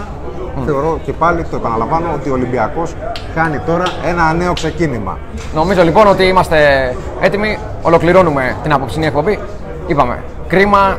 θεωρώ 0.64 0.98
και 1.04 1.12
πάλι, 1.12 1.44
το 1.50 1.56
επαναλαμβάνω, 1.56 2.06
ότι 2.14 2.30
ο 2.30 2.32
Ολυμπιακός 2.32 2.94
κάνει 3.34 3.58
τώρα 3.58 3.84
ένα 4.04 4.32
νέο 4.32 4.52
ξεκίνημα. 4.52 5.18
Νομίζω 5.54 5.82
λοιπόν 5.82 6.06
ότι 6.06 6.24
είμαστε 6.24 6.58
έτοιμοι. 7.20 7.58
Ολοκληρώνουμε 7.82 8.56
την 8.62 8.72
απόψινή 8.72 9.06
εκπομπή. 9.06 9.38
Είπαμε, 9.86 10.22
κρίμα 10.48 10.98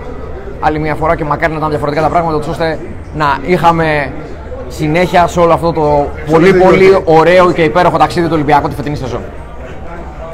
άλλη 0.60 0.80
μια 0.80 0.96
φορά 0.96 1.16
και 1.16 1.24
μακάρι 1.24 1.52
να 1.52 1.58
ήταν 1.58 1.70
διαφορετικά 1.70 2.04
τα 2.04 2.10
πράγματα, 2.10 2.36
ούτως 2.36 2.48
ώστε 2.48 2.80
να 3.16 3.38
είχαμε 3.46 4.12
συνέχεια 4.68 5.28
σε 5.28 5.40
όλο 5.40 5.54
αυτό 5.54 5.72
το 5.74 6.08
πολύ 6.32 6.50
ίδιο 6.50 6.64
πολύ 6.66 6.84
γύρο. 6.84 7.02
ωραίο 7.06 7.52
και 7.52 7.64
υπέροχο 7.64 7.98
ταξίδι 7.98 8.26
του 8.26 8.34
Ολυμπιακού 8.34 8.68
τη 8.68 8.76
φετινή 8.76 8.96
σεζόν. 8.96 9.22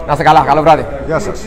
Να 0.08 0.12
είστε 0.12 0.24
καλά, 0.24 0.40
καλό 0.40 0.62
βράδυ. 0.62 0.86
Γεια 1.06 1.20
σας. 1.20 1.42